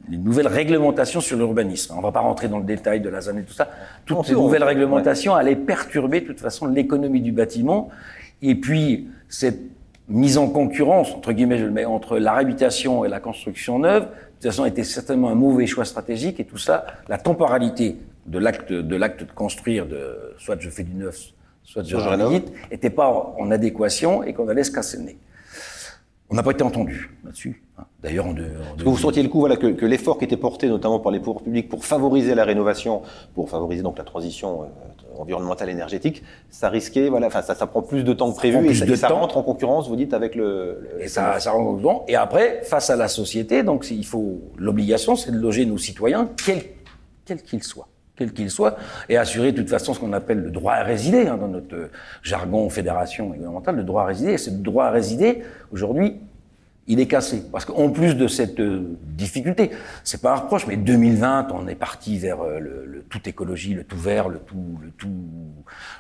les 0.10 0.18
nouvelles 0.18 0.48
réglementations 0.48 1.22
sur 1.22 1.38
l'urbanisme. 1.38 1.94
On 1.94 2.00
ne 2.00 2.04
va 2.04 2.12
pas 2.12 2.20
rentrer 2.20 2.48
dans 2.48 2.60
le 2.60 2.66
détail 2.66 3.00
de 3.00 3.10
la 3.10 3.22
zone 3.22 3.40
et 3.40 3.44
tout 3.44 3.54
ça. 3.54 3.70
Toutes 4.06 4.26
ces 4.26 4.34
nouvelles 4.34 4.64
réglementations 4.64 5.36
allaient 5.36 5.56
perturber 5.56 6.22
de 6.22 6.26
toute 6.26 6.40
façon 6.40 6.68
l'économie 6.68 7.22
du 7.22 7.32
bâtiment. 7.32 7.90
Et 8.42 8.56
puis, 8.56 9.08
cette 9.30 9.77
mise 10.10 10.38
en 10.38 10.48
concurrence, 10.48 11.12
entre 11.12 11.34
guillemets, 11.34 11.58
je 11.58 11.66
le 11.66 11.72
mets, 11.72 11.86
entre 11.86 12.18
la 12.18 12.34
réhabilitation 12.34 13.06
et 13.06 13.10
la 13.10 13.20
construction 13.20 13.80
neuve, 13.80 14.04
de 14.04 14.10
toute 14.34 14.44
façon, 14.44 14.66
était 14.66 14.84
certainement 14.84 15.30
un 15.30 15.36
mauvais 15.36 15.66
choix 15.66 15.86
stratégique. 15.86 16.40
Et 16.40 16.46
tout 16.46 16.58
ça, 16.58 16.86
la 17.08 17.18
temporalité 17.18 17.98
de 18.26 18.40
l'acte 18.40 18.72
de 18.72 18.96
l'acte 18.96 19.24
de 19.24 19.32
construire, 19.32 19.86
de 19.88 20.34
soit 20.38 20.60
je 20.60 20.70
fais 20.70 20.84
du 20.84 20.94
neuf, 20.94 21.34
soit 21.64 21.84
je 21.84 21.96
réhabilite, 21.96 22.52
n'était 22.72 22.90
pas 22.90 23.34
en 23.38 23.52
adéquation 23.52 24.24
et 24.24 24.34
qu'on 24.34 24.48
allait 24.48 24.64
se 24.64 24.72
casser 24.72 24.98
le 24.98 25.04
nez. 25.04 25.18
On 26.30 26.36
n'a 26.36 26.44
pas 26.44 26.52
été 26.52 26.64
entendu 26.64 27.10
là-dessus. 27.24 27.64
Hein. 27.78 27.86
D'ailleurs, 28.04 28.26
on, 28.28 28.36
vous 28.84 28.98
sentiez 28.98 29.24
le 29.24 29.30
coup, 29.30 29.40
voilà, 29.40 29.56
que, 29.56 29.86
l'effort 29.86 30.18
qui 30.18 30.26
était 30.26 30.38
porté, 30.38 30.68
notamment 30.68 31.00
par 31.00 31.12
les 31.12 31.20
pouvoirs 31.20 31.42
publics, 31.42 31.70
pour 31.70 31.86
favoriser 31.86 32.36
la 32.36 32.44
rénovation, 32.44 33.02
pour 33.34 33.50
favoriser 33.50 33.82
donc 33.82 33.98
la 33.98 34.04
transition 34.04 34.64
euh, 34.64 34.66
environnementale 35.20 35.70
énergétique, 35.70 36.24
ça 36.50 36.70
risquait, 36.70 37.10
voilà, 37.10 37.28
enfin, 37.28 37.42
ça, 37.42 37.56
ça 37.56 37.68
prend 37.68 37.82
plus 37.82 38.04
de 38.04 38.14
temps 38.14 38.32
que 38.32 38.38
prévu 38.38 38.70
et, 38.70 38.74
ça, 38.74 38.96
ça 38.96 39.08
rentre 39.10 39.38
en 39.38 39.44
concurrence, 39.44 39.88
vous 39.88 39.96
dites, 39.96 40.14
avec 40.14 40.36
le. 40.36 40.90
et 41.00 41.08
ça, 41.08 41.40
ça 41.40 41.52
rentre 41.52 41.70
en 41.70 41.74
concurrence. 41.74 42.04
Et 42.08 42.16
après, 42.16 42.62
face 42.64 42.90
à 42.90 42.96
la 42.96 43.08
société, 43.08 43.64
donc 43.64 43.90
il 43.90 44.06
faut 44.06 44.42
l'obligation, 44.58 45.16
c'est 45.16 45.32
de 45.32 45.38
loger 45.38 45.66
nos 45.66 45.78
citoyens, 45.78 46.30
quels 47.26 47.42
qu'ils 47.44 47.64
soient 47.64 47.88
quel 48.18 48.34
qu'il 48.34 48.50
soit, 48.50 48.78
et 49.10 49.18
assurer 49.18 49.52
de 49.52 49.58
toute 49.58 49.70
façon 49.70 49.94
ce 49.94 50.00
qu'on 50.00 50.12
appelle 50.12 50.40
le 50.40 50.50
droit 50.50 50.74
à 50.74 50.84
résider, 50.84 51.28
hein, 51.28 51.38
dans 51.38 51.48
notre 51.48 51.90
jargon 52.24 52.68
fédération 52.70 53.28
gouvernementale, 53.28 53.76
le 53.76 53.84
droit 53.84 54.02
à 54.02 54.06
résider. 54.06 54.34
Et 54.34 54.38
ce 54.40 54.50
droit 54.50 54.86
à 54.86 54.92
résider, 54.92 55.44
aujourd'hui, 55.72 56.20
il 56.88 57.00
est 57.00 57.08
cassé. 57.08 57.44
Parce 57.52 57.66
qu'en 57.66 57.90
plus 57.90 58.16
de 58.16 58.28
cette 58.28 58.60
euh, 58.60 58.98
difficulté, 59.04 59.72
c'est 60.04 60.22
pas 60.22 60.34
un 60.34 60.36
reproche, 60.38 60.68
mais 60.68 60.78
2020, 60.78 61.50
on 61.54 61.68
est 61.68 61.76
parti 61.76 62.18
vers 62.18 62.42
euh, 62.42 62.60
le, 62.60 63.04
tout 63.10 63.28
écologie, 63.28 63.74
le 63.74 63.84
tout 63.84 63.98
vert, 63.98 64.30
le 64.30 64.40
tout, 64.40 64.80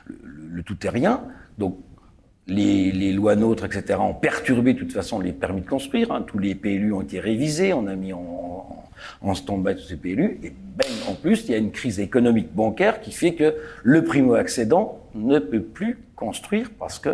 le 0.07 0.63
tout, 0.63 0.75
terrien. 0.75 1.23
Donc, 1.57 1.77
les, 2.47 3.11
lois 3.11 3.35
nôtres, 3.35 3.65
etc., 3.65 3.99
ont 3.99 4.13
perturbé 4.13 4.73
de 4.73 4.79
toute 4.79 4.93
façon 4.93 5.19
les 5.19 5.33
permis 5.33 5.61
de 5.61 5.67
construire. 5.67 6.11
Hein. 6.11 6.23
Tous 6.25 6.39
les 6.39 6.55
PLU 6.55 6.93
ont 6.93 7.01
été 7.01 7.19
révisés, 7.19 7.73
on 7.73 7.87
a 7.87 7.95
mis 7.95 8.13
en, 8.13 8.85
en 9.21 9.33
stand-by 9.33 9.75
tous 9.75 9.87
ces 9.87 9.97
PLU. 9.97 10.39
Et 10.43 10.53
ben, 10.75 10.87
en 11.09 11.13
plus, 11.13 11.43
il 11.45 11.51
y 11.51 11.53
a 11.55 11.57
une 11.57 11.71
crise 11.71 11.99
économique 11.99 12.53
bancaire 12.53 13.01
qui 13.01 13.11
fait 13.11 13.33
que 13.33 13.55
le 13.83 14.03
primo-accédant 14.03 14.99
ne 15.15 15.39
peut 15.39 15.61
plus 15.61 15.99
construire 16.15 16.71
parce 16.79 16.99
que 16.99 17.09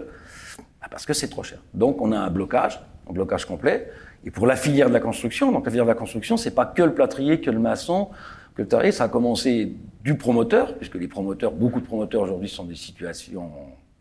bah, 0.81 0.87
parce 0.91 1.05
que 1.05 1.13
c'est 1.13 1.29
trop 1.29 1.43
cher. 1.43 1.59
Donc, 1.73 2.01
on 2.01 2.11
a 2.11 2.19
un 2.19 2.29
blocage, 2.29 2.79
un 3.09 3.13
blocage 3.13 3.45
complet. 3.45 3.89
Et 4.25 4.31
pour 4.31 4.47
la 4.47 4.55
filière 4.55 4.87
de 4.87 4.93
la 4.93 4.99
construction, 4.99 5.51
donc 5.51 5.65
la 5.65 5.71
filière 5.71 5.85
de 5.85 5.89
la 5.89 5.95
construction, 5.95 6.37
c'est 6.37 6.55
pas 6.55 6.65
que 6.65 6.83
le 6.83 6.93
plâtrier, 6.93 7.41
que 7.41 7.51
le 7.51 7.59
maçon, 7.59 8.09
que 8.55 8.61
le 8.61 8.67
tarier, 8.67 8.91
ça 8.91 9.05
a 9.05 9.09
commencé 9.09 9.73
du 10.03 10.15
promoteur, 10.15 10.75
puisque 10.77 10.95
les 10.95 11.07
promoteurs, 11.07 11.51
beaucoup 11.51 11.79
de 11.79 11.85
promoteurs 11.85 12.21
aujourd'hui 12.21 12.49
sont 12.49 12.63
des 12.63 12.75
situations 12.75 13.51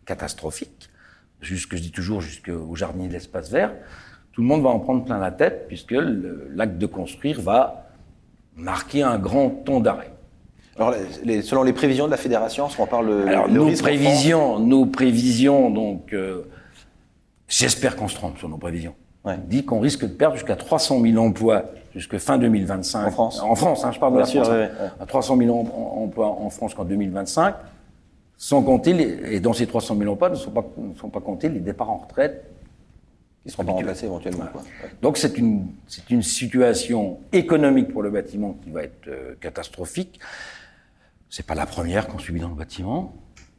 catastrophiques, 0.04 0.90
jusque, 1.40 1.75
je 1.75 1.82
dis 1.82 1.90
toujours, 1.90 2.21
jusqu'au 2.21 2.75
jardinier 2.76 3.09
de 3.09 3.14
l'espace 3.14 3.50
vert 3.50 3.73
tout 4.32 4.40
le 4.40 4.47
monde 4.47 4.62
va 4.62 4.71
en 4.71 4.80
prendre 4.80 5.04
plein 5.04 5.18
la 5.18 5.30
tête 5.30 5.66
puisque 5.68 5.94
l'acte 6.54 6.78
de 6.78 6.87
construire 6.87 7.40
va 7.40 7.87
marquer 8.56 9.02
un 9.02 9.18
grand 9.18 9.50
ton 9.50 9.80
d'arrêt. 9.80 10.11
Alors, 10.76 10.94
selon 11.42 11.64
les 11.64 11.75
prévisions 11.75 12.06
de 12.06 12.11
la 12.11 12.16
fédération, 12.16 12.66
on 12.78 12.87
parle 12.87 13.28
Alors, 13.28 13.49
nos 13.49 13.71
prévisions, 13.73 14.59
nos 14.59 14.87
prévisions, 14.87 15.71
donc, 15.71 16.14
euh, 16.14 16.44
j'espère 17.52 17.97
qu'on 17.97 18.09
se 18.09 18.14
trompe 18.14 18.38
sur 18.38 18.49
nos 18.49 18.56
prévisions. 18.56 18.94
On 19.25 19.37
dit 19.37 19.64
qu'on 19.64 19.78
risque 19.78 20.02
de 20.02 20.09
perdre 20.09 20.35
jusqu'à 20.35 20.57
300 20.57 21.00
000 21.00 21.16
emplois 21.24 21.66
jusqu'à 21.94 22.18
fin 22.18 22.38
2025. 22.38 23.07
En 23.07 23.11
France. 23.11 23.40
En 23.40 23.55
France, 23.55 23.85
hein, 23.85 23.92
je 23.92 24.00
parle 24.00 24.14
de 24.14 24.18
la 24.18 24.27
France. 24.27 24.48
À 24.98 25.07
300 25.07 25.37
000 25.37 25.57
emplois 25.57 26.29
en 26.29 26.50
France 26.50 26.74
qu'en 26.74 26.85
2025, 26.85 27.55
sans 28.37 28.62
compter 28.62 28.92
les, 28.94 29.37
et 29.37 29.40
dans 29.40 29.53
ces 29.53 29.66
300 29.66 29.96
000 29.96 30.11
emplois 30.11 30.31
ne 30.31 30.35
sont 30.35 30.50
pas, 30.50 30.64
ne 30.77 30.94
sont 30.96 31.11
pas 31.11 31.20
comptés 31.20 31.48
les 31.48 31.61
départs 31.61 31.90
en 31.90 31.98
retraite 31.98 32.53
qui 33.44 33.50
seront 33.50 33.64
pas 33.64 33.72
remplacés 33.72 34.07
éventuellement. 34.07 34.46
Quoi. 34.53 34.62
Donc 35.00 35.16
c'est 35.16 35.37
une, 35.37 35.66
c'est 35.87 36.11
une 36.11 36.22
situation 36.22 37.18
économique 37.33 37.92
pour 37.92 38.03
le 38.03 38.11
bâtiment 38.11 38.57
qui 38.64 38.70
va 38.70 38.85
être 38.85 39.09
euh, 39.09 39.35
catastrophique. 39.40 40.20
C'est 41.29 41.46
pas 41.46 41.55
la 41.55 41.66
première 41.66 42.07
qu'on 42.07 42.18
subit 42.18 42.40
dans 42.40 42.48
le 42.48 42.55
bâtiment, 42.55 43.14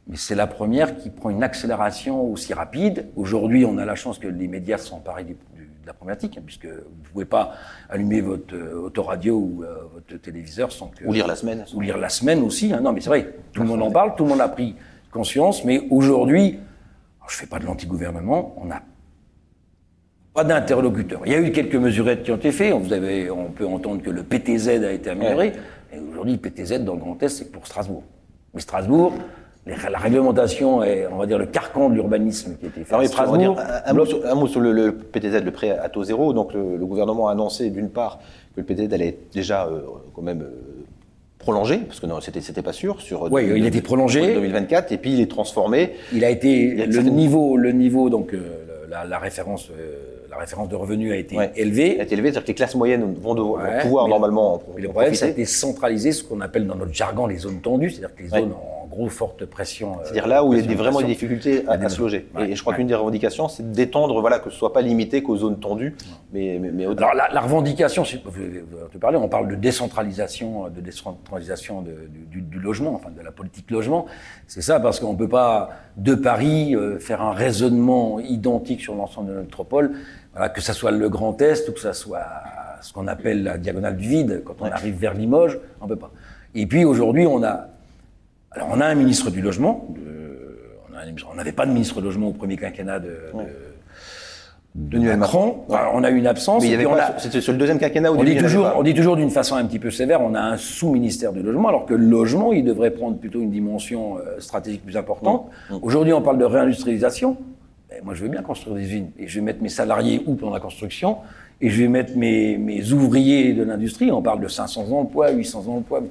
mais 0.06 0.16
c'est 0.16 0.34
la 0.34 0.46
première 0.46 0.96
qui 0.96 1.10
prend 1.10 1.30
une 1.30 1.42
accélération 1.42 2.30
aussi 2.30 2.52
rapide. 2.52 3.08
Aujourd'hui, 3.16 3.64
on 3.64 3.78
a 3.78 3.84
la 3.84 3.94
chance 3.94 4.18
que 4.18 4.28
les 4.28 4.48
médias 4.48 4.78
sont 4.78 4.96
emparés 4.96 5.24
de 5.24 5.34
la 5.86 5.94
problématique, 5.94 6.36
hein, 6.38 6.42
puisque 6.44 6.66
vous 6.66 7.10
pouvez 7.12 7.24
pas 7.24 7.52
allumer 7.88 8.20
votre 8.20 8.54
euh, 8.54 8.82
autoradio 8.82 9.36
ou 9.36 9.62
euh, 9.62 9.84
votre 9.94 10.20
téléviseur 10.20 10.72
sans 10.72 10.88
que... 10.88 11.04
Ou 11.04 11.12
lire 11.12 11.26
la 11.26 11.36
semaine. 11.36 11.64
Ou 11.74 11.80
lire 11.80 11.98
la 11.98 12.08
semaine 12.08 12.42
aussi. 12.42 12.72
Hein. 12.72 12.80
Non, 12.80 12.92
mais 12.92 13.00
c'est 13.00 13.08
vrai, 13.08 13.34
tout 13.52 13.62
le 13.62 13.68
monde 13.68 13.82
en 13.82 13.90
parle, 13.90 14.14
tout 14.14 14.24
le 14.24 14.30
monde 14.30 14.40
a 14.40 14.48
pris 14.48 14.76
conscience, 15.10 15.64
mais 15.64 15.86
aujourd'hui, 15.90 16.58
je 17.28 17.36
fais 17.36 17.46
pas 17.46 17.58
de 17.58 17.64
l'anti-gouvernement, 17.66 18.54
on 18.58 18.70
a 18.70 18.82
pas 20.34 20.44
d'interlocuteur. 20.44 21.22
Il 21.26 21.32
y 21.32 21.34
a 21.36 21.40
eu 21.40 21.52
quelques 21.52 21.76
mesurettes 21.76 22.24
qui 22.24 22.32
ont 22.32 22.36
été 22.36 22.50
faites. 22.50 22.74
Vous 22.74 22.92
avez, 22.92 23.30
on 23.30 23.50
peut 23.50 23.66
entendre 23.66 24.02
que 24.02 24.10
le 24.10 24.24
PTZ 24.24 24.68
a 24.68 24.92
été 24.92 25.10
amélioré. 25.10 25.52
Et 25.92 25.98
aujourd'hui, 26.00 26.32
le 26.32 26.38
PTZ 26.40 26.80
dans 26.80 26.94
le 26.94 27.00
Grand 27.00 27.22
Est, 27.22 27.28
c'est 27.28 27.52
pour 27.52 27.66
Strasbourg. 27.66 28.02
Mais 28.52 28.60
Strasbourg, 28.60 29.12
la 29.66 29.98
réglementation 29.98 30.82
est, 30.82 31.06
on 31.10 31.16
va 31.16 31.26
dire, 31.26 31.38
le 31.38 31.46
carcan 31.46 31.88
de 31.88 31.94
l'urbanisme 31.94 32.56
qui 32.58 32.66
été 32.66 32.84
fait. 32.84 32.94
Alors, 32.94 33.58
un, 33.86 33.92
mot 34.34 34.46
sur, 34.46 34.60
le, 34.60 34.92
PTZ, 34.92 35.42
le 35.42 35.50
prêt 35.50 35.70
à 35.70 35.88
taux 35.88 36.04
zéro. 36.04 36.32
Donc, 36.32 36.52
le, 36.52 36.84
gouvernement 36.84 37.28
a 37.28 37.32
annoncé, 37.32 37.70
d'une 37.70 37.88
part, 37.88 38.18
que 38.54 38.60
le 38.60 38.66
PTZ 38.66 38.92
allait 38.92 39.18
déjà, 39.32 39.66
euh, 39.66 39.80
quand 40.14 40.22
même, 40.22 40.42
euh, 40.42 40.84
prolongé, 41.38 41.78
parce 41.78 42.00
que 42.00 42.06
non, 42.06 42.20
c'était, 42.20 42.40
c'était 42.40 42.62
pas 42.62 42.72
sûr, 42.72 43.00
sur 43.00 43.30
oui, 43.30 43.44
il 43.56 43.64
a 43.64 43.68
été 43.68 43.82
prolongé 43.82 44.34
2024, 44.34 44.92
et 44.92 44.98
puis 44.98 45.12
il 45.12 45.20
est 45.20 45.30
transformé. 45.30 45.92
Il 46.12 46.24
a 46.24 46.30
été 46.30 46.86
le 46.86 47.02
niveau, 47.02 47.58
le 47.58 47.72
niveau 47.72 48.08
donc 48.08 48.32
euh, 48.32 48.40
la, 48.88 49.04
la, 49.04 49.18
référence 49.18 49.70
la 50.30 50.40
référence 50.40 50.68
de 50.68 50.76
revenus 50.76 51.12
a 51.12 51.16
été 51.16 51.36
élevée. 51.56 52.00
A 52.00 52.04
été 52.04 52.14
élevée, 52.14 52.28
c'est-à-dire 52.28 52.44
que 52.44 52.48
les 52.48 52.54
classes 52.54 52.74
moyennes 52.74 53.14
vont, 53.20 53.34
devoir, 53.34 53.78
pouvoir 53.82 54.08
normalement. 54.08 54.62
Mais 54.74 54.82
le 54.82 54.88
problème, 54.88 55.14
ça 55.14 55.26
a 55.26 55.28
été 55.28 55.44
centralisé, 55.44 56.12
ce 56.12 56.24
qu'on 56.24 56.40
appelle 56.40 56.66
dans 56.66 56.76
notre 56.76 56.94
jargon 56.94 57.26
les 57.26 57.36
zones 57.36 57.60
tendues, 57.60 57.90
c'est-à-dire 57.90 58.14
que 58.16 58.22
les 58.22 58.28
zones 58.28 58.52
en 58.52 58.73
gros 58.94 59.08
forte 59.08 59.44
pression. 59.44 59.94
Euh, 59.94 59.96
c'est-à-dire 60.04 60.28
là 60.28 60.44
où 60.44 60.54
il 60.54 60.70
y 60.70 60.72
a 60.72 60.76
vraiment 60.76 61.00
des 61.00 61.06
difficultés 61.06 61.64
à, 61.66 61.88
se 61.88 62.00
loger. 62.00 62.28
Et, 62.38 62.54
je 62.54 62.60
crois 62.62 62.74
qu'une 62.74 62.86
des 62.86 62.94
revendications, 62.94 63.48
c'est 63.48 63.72
d'étendre, 63.72 64.20
voilà, 64.20 64.38
que 64.38 64.50
ce 64.50 64.56
soit 64.56 64.72
pas 64.72 64.82
limité 64.82 65.22
qu'aux 65.22 65.36
zones 65.36 65.58
tendues, 65.58 65.96
mais, 66.32 66.58
mais, 66.60 66.86
Alors 66.86 67.14
la, 67.14 67.40
revendication, 67.40 68.04
si 68.04 68.20
vous 68.24 68.98
parler, 68.98 69.18
on 69.18 69.28
parle 69.28 69.48
de 69.48 69.56
décentralisation, 69.56 70.68
de 70.68 70.80
décentralisation 70.80 71.82
du, 71.82 72.40
du, 72.40 72.58
logement, 72.60 72.94
enfin 72.94 73.10
de 73.10 73.22
la 73.22 73.32
politique 73.32 73.70
logement. 73.70 74.06
C'est 74.46 74.62
ça, 74.62 74.78
parce 74.78 75.00
qu'on 75.00 75.16
peut 75.16 75.28
pas 75.28 75.70
de 75.96 76.14
Paris 76.14 76.74
euh, 76.74 76.98
faire 76.98 77.20
un 77.20 77.32
raisonnement 77.32 78.20
identique 78.20 78.80
sur 78.80 78.94
l'ensemble 78.94 79.28
de 79.28 79.34
notre 79.34 79.46
métropole 79.46 79.92
que 80.52 80.60
ça 80.60 80.72
soit 80.72 80.90
le 80.90 81.08
Grand 81.08 81.40
Est 81.40 81.68
ou 81.68 81.72
que 81.72 81.78
ça 81.80 81.92
soit 81.92 82.26
ce 82.80 82.92
qu'on 82.92 83.06
appelle 83.06 83.44
la 83.44 83.56
diagonale 83.56 83.96
du 83.96 84.08
vide, 84.08 84.42
quand 84.44 84.56
on 84.60 84.64
arrive 84.64 84.96
vers 84.96 85.14
Limoges, 85.14 85.58
on 85.80 85.86
peut 85.86 85.96
pas. 85.96 86.10
Et 86.54 86.66
puis 86.66 86.84
aujourd'hui, 86.84 87.26
on 87.26 87.42
a, 87.42 87.68
alors 88.54 88.68
on 88.72 88.80
a 88.80 88.86
un 88.86 88.94
ministre 88.94 89.30
du 89.30 89.40
logement. 89.40 89.88
on 91.30 91.34
n'avait 91.34 91.52
pas 91.52 91.66
de 91.66 91.72
ministre 91.72 92.00
du 92.00 92.06
logement 92.06 92.28
au 92.28 92.32
premier 92.32 92.56
quinquennat 92.56 93.00
de, 93.00 93.18
de, 94.74 94.98
Macron. 95.16 95.64
on 95.68 96.02
a 96.02 96.10
eu 96.10 96.16
une 96.16 96.26
absence. 96.26 96.64
C'était 97.18 97.40
sur 97.40 97.52
le 97.52 97.58
deuxième 97.58 97.78
quinquennat 97.78 98.12
où 98.12 98.16
on 98.16 98.24
dit 98.24 98.36
toujours, 98.36 98.72
on 98.76 98.82
dit 98.82 98.94
toujours 98.94 99.16
d'une 99.16 99.30
façon 99.30 99.56
un 99.56 99.64
petit 99.64 99.78
peu 99.78 99.90
sévère, 99.90 100.20
on 100.20 100.34
a 100.34 100.40
un 100.40 100.56
sous-ministère 100.56 101.32
du 101.32 101.42
logement, 101.42 101.68
alors 101.68 101.86
que 101.86 101.94
le 101.94 102.06
logement, 102.06 102.52
il 102.52 102.64
devrait 102.64 102.90
prendre 102.90 103.16
plutôt 103.16 103.40
une 103.40 103.50
dimension 103.50 104.18
euh, 104.18 104.40
stratégique 104.40 104.84
plus 104.84 104.96
importante. 104.96 105.46
Mmh. 105.70 105.74
Mmh. 105.74 105.78
Aujourd'hui, 105.82 106.12
on 106.12 106.22
parle 106.22 106.38
de 106.38 106.44
réindustrialisation. 106.44 107.36
Moi, 108.02 108.14
je 108.14 108.22
veux 108.24 108.28
bien 108.28 108.42
construire 108.42 108.74
des 108.74 108.82
usines 108.82 109.10
et 109.18 109.28
je 109.28 109.36
vais 109.36 109.44
mettre 109.44 109.62
mes 109.62 109.68
salariés 109.68 110.22
où 110.26 110.34
pendant 110.34 110.52
la 110.52 110.60
construction 110.60 111.18
et 111.60 111.70
je 111.70 111.80
vais 111.80 111.88
mettre 111.88 112.16
mes, 112.16 112.58
mes 112.58 112.92
ouvriers 112.92 113.52
de 113.52 113.62
l'industrie. 113.62 114.10
On 114.10 114.22
parle 114.22 114.40
de 114.40 114.48
500 114.48 114.90
emplois, 114.90 115.30
800 115.30 115.66
emplois. 115.68 116.02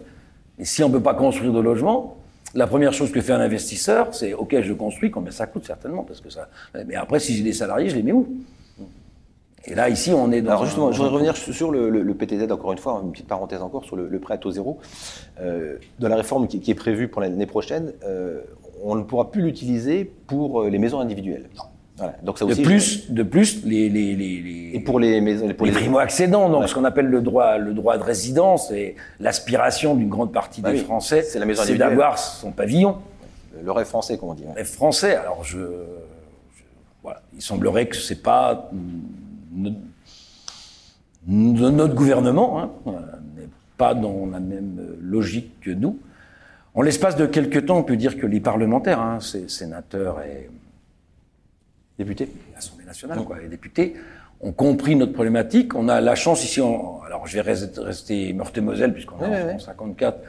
Et 0.57 0.63
si 0.63 0.81
on 0.81 0.87
ne 0.87 0.93
peut 0.93 1.01
pas 1.01 1.13
construire 1.13 1.51
de 1.51 1.59
logements, 1.59 2.15
La 2.53 2.67
première 2.67 2.93
chose 2.93 3.11
que 3.11 3.19
fait 3.21 3.33
un 3.33 3.39
investisseur, 3.39 4.13
c'est 4.13 4.33
OK, 4.33 4.55
je 4.61 4.73
construis, 4.73 5.09
combien 5.09 5.31
ça 5.31 5.47
coûte 5.47 5.65
certainement, 5.65 6.03
parce 6.03 6.21
que 6.21 6.29
ça. 6.29 6.49
Mais 6.85 6.95
après, 6.95 7.19
si 7.19 7.35
j'ai 7.35 7.43
des 7.43 7.53
salariés, 7.53 7.89
je 7.89 7.95
les 7.95 8.03
mets 8.03 8.11
où? 8.11 8.27
Et 9.65 9.75
là, 9.75 9.89
ici, 9.89 10.11
on 10.11 10.31
est 10.31 10.41
dans. 10.41 10.51
Alors 10.51 10.65
justement, 10.65 10.91
je 10.91 10.97
voudrais 10.97 11.13
revenir 11.13 11.37
sur 11.37 11.71
le, 11.71 12.13
PTZ 12.13 12.51
encore 12.51 12.73
une 12.73 12.77
fois, 12.77 13.01
une 13.03 13.11
petite 13.11 13.27
parenthèse 13.27 13.61
encore 13.61 13.85
sur 13.85 13.95
le, 13.95 14.19
prêt 14.19 14.33
à 14.33 14.37
taux 14.37 14.51
zéro. 14.51 14.79
Euh, 15.39 15.77
dans 15.99 16.09
la 16.09 16.17
réforme 16.17 16.47
qui, 16.47 16.69
est 16.69 16.75
prévue 16.75 17.07
pour 17.07 17.21
l'année 17.21 17.45
prochaine, 17.45 17.93
euh, 18.03 18.41
on 18.83 18.95
ne 18.95 19.03
pourra 19.03 19.31
plus 19.31 19.41
l'utiliser 19.41 20.03
pour 20.27 20.63
euh, 20.63 20.69
les 20.69 20.79
maisons 20.79 20.99
individuelles. 20.99 21.49
Voilà. 21.97 22.15
Donc 22.23 22.39
ça 22.39 22.45
aussi, 22.45 22.61
de 22.61 22.65
plus, 22.65 23.11
de 23.11 23.23
plus, 23.23 23.63
les, 23.65 23.87
les, 23.87 24.15
les, 24.15 24.71
et 24.73 24.79
pour 24.79 24.99
les 24.99 25.21
maisons, 25.21 25.47
pour 25.53 25.67
les, 25.67 25.71
primo 25.71 25.99
accédants, 25.99 26.49
donc 26.49 26.67
ce 26.67 26.73
qu'on 26.73 26.85
appelle 26.85 27.05
le 27.05 27.21
droit, 27.21 27.57
le 27.57 27.73
droit 27.73 27.97
de 27.97 28.03
résidence 28.03 28.71
et 28.71 28.95
l'aspiration 29.19 29.93
d'une 29.93 30.09
grande 30.09 30.33
partie 30.33 30.61
bah 30.61 30.71
des 30.71 30.79
Français, 30.79 31.21
c'est 31.21 31.77
d'avoir 31.77 32.17
son 32.17 32.51
pavillon. 32.51 32.97
Le 33.63 33.71
rêve 33.71 33.85
français, 33.85 34.17
comme 34.17 34.29
on 34.29 34.33
dit. 34.33 34.43
Le 34.43 34.51
rêve 34.51 34.65
français. 34.65 35.15
Alors 35.15 35.43
je, 35.43 35.59
voilà. 37.03 37.21
il 37.35 37.41
semblerait 37.41 37.85
que 37.85 37.95
c'est 37.95 38.23
pas 38.23 38.71
notre, 41.27 41.93
gouvernement 41.93 42.59
hein, 42.59 42.71
n'est 43.37 43.49
pas 43.77 43.93
dans 43.93 44.25
la 44.25 44.39
même 44.39 44.97
logique 44.99 45.59
que 45.61 45.71
nous. 45.71 45.99
En 46.73 46.81
l'espace 46.81 47.15
de 47.15 47.27
quelques 47.27 47.67
temps, 47.67 47.77
on 47.77 47.83
peut 47.83 47.97
dire 47.97 48.17
que 48.17 48.25
les 48.25 48.39
parlementaires, 48.39 48.99
hein, 48.99 49.19
ces 49.19 49.47
sénateurs 49.47 50.21
et 50.21 50.49
députés, 52.03 52.29
l'Assemblée 52.53 52.85
nationale, 52.85 53.19
quoi, 53.23 53.39
les 53.39 53.47
députés, 53.47 53.95
ont 54.41 54.51
compris 54.51 54.95
notre 54.95 55.13
problématique. 55.13 55.73
On 55.75 55.87
a 55.87 56.01
la 56.01 56.15
chance 56.15 56.43
ici, 56.43 56.59
alors 56.59 57.25
je 57.25 57.39
vais 57.39 57.41
rester 57.41 58.33
Meurthe-et-Moselle, 58.33 58.93
puisqu'on 58.93 59.23
est 59.25 59.53
en 59.53 59.59
54, 59.59 60.19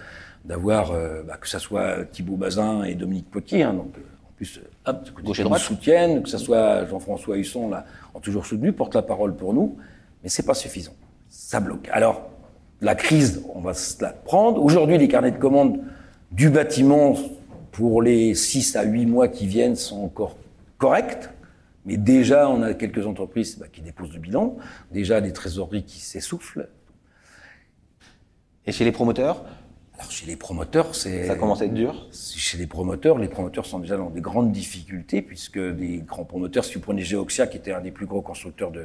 d'avoir, 0.44 0.92
euh, 0.92 1.22
bah, 1.22 1.36
que 1.40 1.48
ce 1.48 1.58
soit 1.58 2.04
Thibault 2.04 2.36
Bazin 2.36 2.84
et 2.84 2.94
Dominique 2.94 3.30
Potier, 3.30 3.62
hein, 3.62 3.74
donc 3.74 3.94
en 3.96 4.32
plus, 4.36 4.60
hop, 4.86 5.10
que 5.14 5.22
nous 5.22 5.56
soutiennent, 5.56 6.22
que 6.22 6.28
ce 6.28 6.38
soit 6.38 6.86
Jean-François 6.86 7.38
Husson, 7.38 7.68
là, 7.70 7.86
ont 8.14 8.20
toujours 8.20 8.46
soutenu, 8.46 8.72
portent 8.72 8.94
la 8.94 9.02
parole 9.02 9.34
pour 9.34 9.54
nous, 9.54 9.76
mais 10.22 10.28
c'est 10.28 10.46
pas 10.46 10.54
suffisant. 10.54 10.92
Ça 11.28 11.60
bloque. 11.60 11.88
Alors, 11.92 12.28
la 12.80 12.94
crise, 12.94 13.42
on 13.54 13.60
va 13.60 13.74
se 13.74 14.02
la 14.02 14.10
prendre. 14.10 14.62
Aujourd'hui, 14.62 14.98
les 14.98 15.08
carnets 15.08 15.30
de 15.30 15.38
commandes 15.38 15.80
du 16.30 16.50
bâtiment 16.50 17.16
pour 17.72 18.02
les 18.02 18.34
6 18.34 18.76
à 18.76 18.82
8 18.84 19.06
mois 19.06 19.28
qui 19.28 19.46
viennent 19.46 19.76
sont 19.76 20.04
encore 20.04 20.36
corrects. 20.78 21.30
Mais 21.84 21.96
déjà, 21.96 22.48
on 22.48 22.62
a 22.62 22.74
quelques 22.74 23.06
entreprises 23.06 23.58
bah, 23.58 23.66
qui 23.70 23.82
déposent 23.82 24.12
le 24.14 24.20
bilan, 24.20 24.56
déjà 24.90 25.20
des 25.20 25.32
trésoreries 25.32 25.84
qui 25.84 26.00
s'essoufflent. 26.00 26.68
Et 28.66 28.72
chez 28.72 28.84
les 28.84 28.92
promoteurs? 28.92 29.44
Alors 29.96 30.10
chez 30.10 30.26
les 30.26 30.34
promoteurs, 30.34 30.94
c'est 30.94 31.26
ça 31.26 31.36
commence 31.36 31.62
à 31.62 31.66
être 31.66 31.74
dur. 31.74 32.08
Chez 32.12 32.58
les 32.58 32.66
promoteurs, 32.66 33.16
les 33.18 33.28
promoteurs 33.28 33.64
sont 33.64 33.78
déjà 33.78 33.96
dans 33.96 34.10
des 34.10 34.20
grandes 34.20 34.50
difficultés 34.50 35.22
puisque 35.22 35.58
des 35.58 35.98
grands 35.98 36.24
promoteurs, 36.24 36.64
si 36.64 36.74
vous 36.74 36.80
prenez 36.80 37.02
Geoxia, 37.02 37.46
qui 37.46 37.58
était 37.58 37.72
un 37.72 37.80
des 37.80 37.92
plus 37.92 38.06
gros 38.06 38.20
constructeurs 38.20 38.72
de 38.72 38.84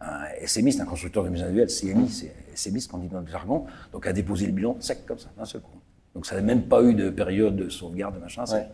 un 0.00 0.46
SMI, 0.46 0.80
un 0.80 0.84
constructeur 0.84 1.24
de 1.24 1.30
maisons 1.30 1.44
individuelles, 1.44 1.68
CMI, 1.68 2.08
c'est 2.08 2.34
SMI, 2.54 2.82
ce 2.82 2.88
qu'on 2.88 2.98
dit 2.98 3.08
dans 3.08 3.20
le 3.20 3.26
jargon, 3.26 3.64
donc 3.92 4.06
a 4.06 4.12
déposé 4.12 4.46
le 4.46 4.52
bilan 4.52 4.76
sec 4.78 5.06
comme 5.06 5.18
ça, 5.18 5.30
d'un 5.36 5.44
seul 5.44 5.60
coup. 5.60 5.78
Donc 6.14 6.26
ça 6.26 6.36
n'a 6.36 6.42
même 6.42 6.68
pas 6.68 6.82
eu 6.82 6.94
de 6.94 7.10
période 7.10 7.56
de 7.56 7.68
sauvegarde, 7.68 8.20
machin, 8.20 8.46
c'est 8.46 8.68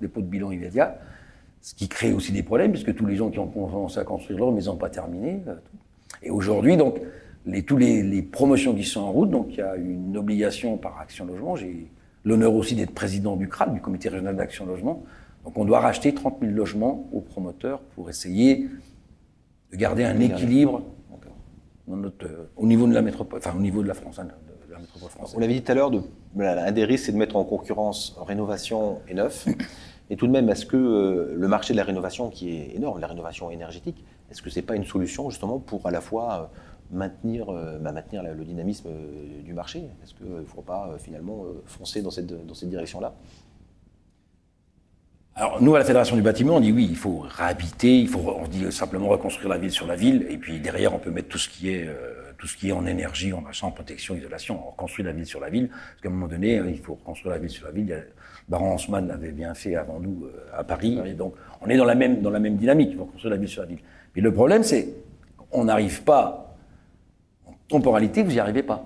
dépôt 0.00 0.20
de 0.20 0.26
bilan 0.26 0.52
immédiat, 0.52 0.98
ce 1.64 1.74
qui 1.74 1.88
crée 1.88 2.12
aussi 2.12 2.30
des 2.30 2.42
problèmes 2.42 2.72
puisque 2.72 2.94
tous 2.94 3.06
les 3.06 3.16
gens 3.16 3.30
qui 3.30 3.38
ont 3.38 3.46
commencé 3.46 3.98
à 3.98 4.04
construire 4.04 4.38
leur 4.38 4.52
maison 4.52 4.72
n'ont 4.72 4.78
pas 4.78 4.90
terminé. 4.90 5.40
Euh, 5.48 5.54
Et 6.22 6.28
aujourd'hui, 6.28 6.76
donc 6.76 7.00
les, 7.46 7.62
tous 7.62 7.78
les, 7.78 8.02
les, 8.02 8.20
promotions 8.20 8.74
qui 8.74 8.84
sont 8.84 9.00
en 9.00 9.10
route. 9.10 9.30
Donc 9.30 9.46
il 9.52 9.56
y 9.56 9.62
a 9.62 9.74
une 9.76 10.14
obligation 10.18 10.76
par 10.76 10.98
Action 11.00 11.24
Logement. 11.24 11.56
J'ai 11.56 11.86
l'honneur 12.22 12.54
aussi 12.54 12.74
d'être 12.74 12.92
président 12.92 13.36
du 13.36 13.48
CRAD, 13.48 13.72
du 13.72 13.80
Comité 13.80 14.10
régional 14.10 14.36
d'Action 14.36 14.66
Logement. 14.66 15.04
Donc 15.44 15.56
on 15.56 15.64
doit 15.64 15.80
racheter 15.80 16.12
30 16.12 16.36
000 16.42 16.52
logements 16.52 17.08
aux 17.12 17.20
promoteurs 17.20 17.80
pour 17.94 18.10
essayer 18.10 18.68
de 19.72 19.76
garder 19.78 20.04
un 20.04 20.20
équilibre 20.20 20.82
dans 21.88 21.96
notre, 21.96 22.26
euh, 22.26 22.50
au 22.56 22.66
niveau 22.66 22.86
de 22.86 22.92
la 22.92 23.00
métropole, 23.00 23.38
enfin 23.38 23.56
au 23.56 23.62
niveau 23.62 23.82
de 23.82 23.88
la 23.88 23.94
France, 23.94 24.18
hein, 24.18 24.28
de 24.68 24.72
la 24.72 24.78
métropole 24.78 25.08
française. 25.08 25.34
On 25.34 25.40
l'avait 25.40 25.54
dit 25.54 25.62
tout 25.62 25.72
à 25.72 25.74
l'heure, 25.74 25.90
de, 25.90 26.02
un 26.38 26.72
des 26.72 26.84
risques, 26.84 27.06
c'est 27.06 27.12
de 27.12 27.16
mettre 27.16 27.36
en 27.36 27.44
concurrence 27.44 28.16
rénovation 28.26 29.00
et 29.08 29.14
neuf. 29.14 29.46
Et 30.10 30.16
tout 30.16 30.26
de 30.26 30.32
même, 30.32 30.48
est-ce 30.48 30.66
que 30.66 30.76
euh, 30.76 31.34
le 31.34 31.48
marché 31.48 31.72
de 31.72 31.78
la 31.78 31.84
rénovation, 31.84 32.28
qui 32.28 32.50
est 32.50 32.74
énorme, 32.76 33.00
la 33.00 33.06
rénovation 33.06 33.50
énergétique, 33.50 34.04
est-ce 34.30 34.42
que 34.42 34.50
c'est 34.50 34.62
pas 34.62 34.76
une 34.76 34.84
solution 34.84 35.30
justement 35.30 35.58
pour 35.58 35.86
à 35.86 35.90
la 35.90 36.00
fois 36.00 36.34
euh, 36.34 36.96
maintenir, 36.96 37.48
euh, 37.48 37.78
bah, 37.78 37.92
le 37.92 38.44
dynamisme 38.44 38.90
du 39.44 39.54
marché? 39.54 39.84
Est-ce 40.02 40.14
qu'il 40.14 40.28
ne 40.28 40.44
faut 40.44 40.62
pas 40.62 40.90
finalement 40.98 41.44
foncer 41.66 42.02
dans 42.02 42.10
cette, 42.10 42.46
dans 42.46 42.54
cette 42.54 42.70
direction-là? 42.70 43.14
Alors 45.36 45.60
nous 45.60 45.74
à 45.74 45.80
la 45.80 45.84
Fédération 45.84 46.14
du 46.14 46.22
bâtiment, 46.22 46.56
on 46.56 46.60
dit 46.60 46.70
oui, 46.70 46.86
il 46.88 46.96
faut 46.96 47.24
réhabiter, 47.28 47.98
il 47.98 48.06
faut 48.06 48.20
on 48.20 48.46
dit 48.46 48.70
simplement 48.70 49.08
reconstruire 49.08 49.48
la 49.48 49.58
ville 49.58 49.72
sur 49.72 49.86
la 49.86 49.96
ville, 49.96 50.26
et 50.30 50.36
puis 50.38 50.60
derrière 50.60 50.94
on 50.94 51.00
peut 51.00 51.10
mettre 51.10 51.28
tout 51.28 51.38
ce 51.38 51.48
qui 51.48 51.70
est 51.70 51.88
tout 52.44 52.48
ce 52.48 52.58
qui 52.58 52.68
est 52.68 52.72
en 52.72 52.84
énergie, 52.84 53.32
en 53.32 53.40
machin, 53.40 53.68
en 53.68 53.70
protection, 53.70 54.14
isolation, 54.14 54.60
on 54.66 54.70
reconstruit 54.72 55.02
la 55.02 55.12
ville 55.12 55.24
sur 55.24 55.40
la 55.40 55.48
ville, 55.48 55.68
parce 55.70 56.02
qu'à 56.02 56.08
un 56.08 56.12
moment 56.12 56.28
donné 56.28 56.56
il 56.56 56.78
faut 56.78 56.92
reconstruire 56.92 57.32
la 57.32 57.38
ville 57.38 57.48
sur 57.48 57.64
la 57.64 57.72
ville. 57.72 58.06
Baron 58.50 58.74
Haussmann 58.74 59.08
l'avait 59.08 59.32
bien 59.32 59.54
fait 59.54 59.76
avant 59.76 59.98
nous 59.98 60.26
à 60.54 60.62
Paris, 60.62 61.00
et 61.06 61.14
donc 61.14 61.36
on 61.62 61.70
est 61.70 61.78
dans 61.78 61.86
la 61.86 61.94
même 61.94 62.20
dans 62.20 62.28
la 62.28 62.40
même 62.40 62.56
dynamique, 62.56 62.90
il 62.90 62.98
faut 62.98 63.04
reconstruire 63.04 63.30
la 63.30 63.38
ville 63.38 63.48
sur 63.48 63.62
la 63.62 63.68
ville. 63.68 63.78
Mais 64.14 64.20
le 64.20 64.30
problème 64.30 64.62
c'est 64.62 64.88
on 65.52 65.64
n'arrive 65.64 66.02
pas 66.02 66.54
temporalité, 67.66 68.22
vous 68.22 68.32
n'y 68.32 68.40
arrivez 68.40 68.62
pas. 68.62 68.84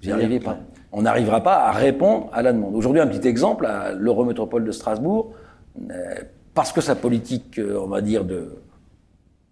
Vous 0.00 0.06
n'y 0.06 0.12
arrivez 0.12 0.38
pas. 0.38 0.58
On 0.92 1.02
n'arrivera 1.02 1.42
pas 1.42 1.64
à 1.66 1.72
répondre 1.72 2.30
à 2.32 2.40
la 2.42 2.52
demande. 2.52 2.76
Aujourd'hui, 2.76 3.00
un 3.00 3.08
petit 3.08 3.26
exemple, 3.26 3.68
l'Eurométropole 3.98 4.64
de 4.64 4.70
Strasbourg, 4.70 5.32
euh, 5.90 6.14
parce 6.54 6.72
que 6.72 6.80
sa 6.80 6.94
politique, 6.94 7.58
euh, 7.58 7.80
on 7.82 7.88
va 7.88 8.00
dire, 8.00 8.24
de, 8.24 8.58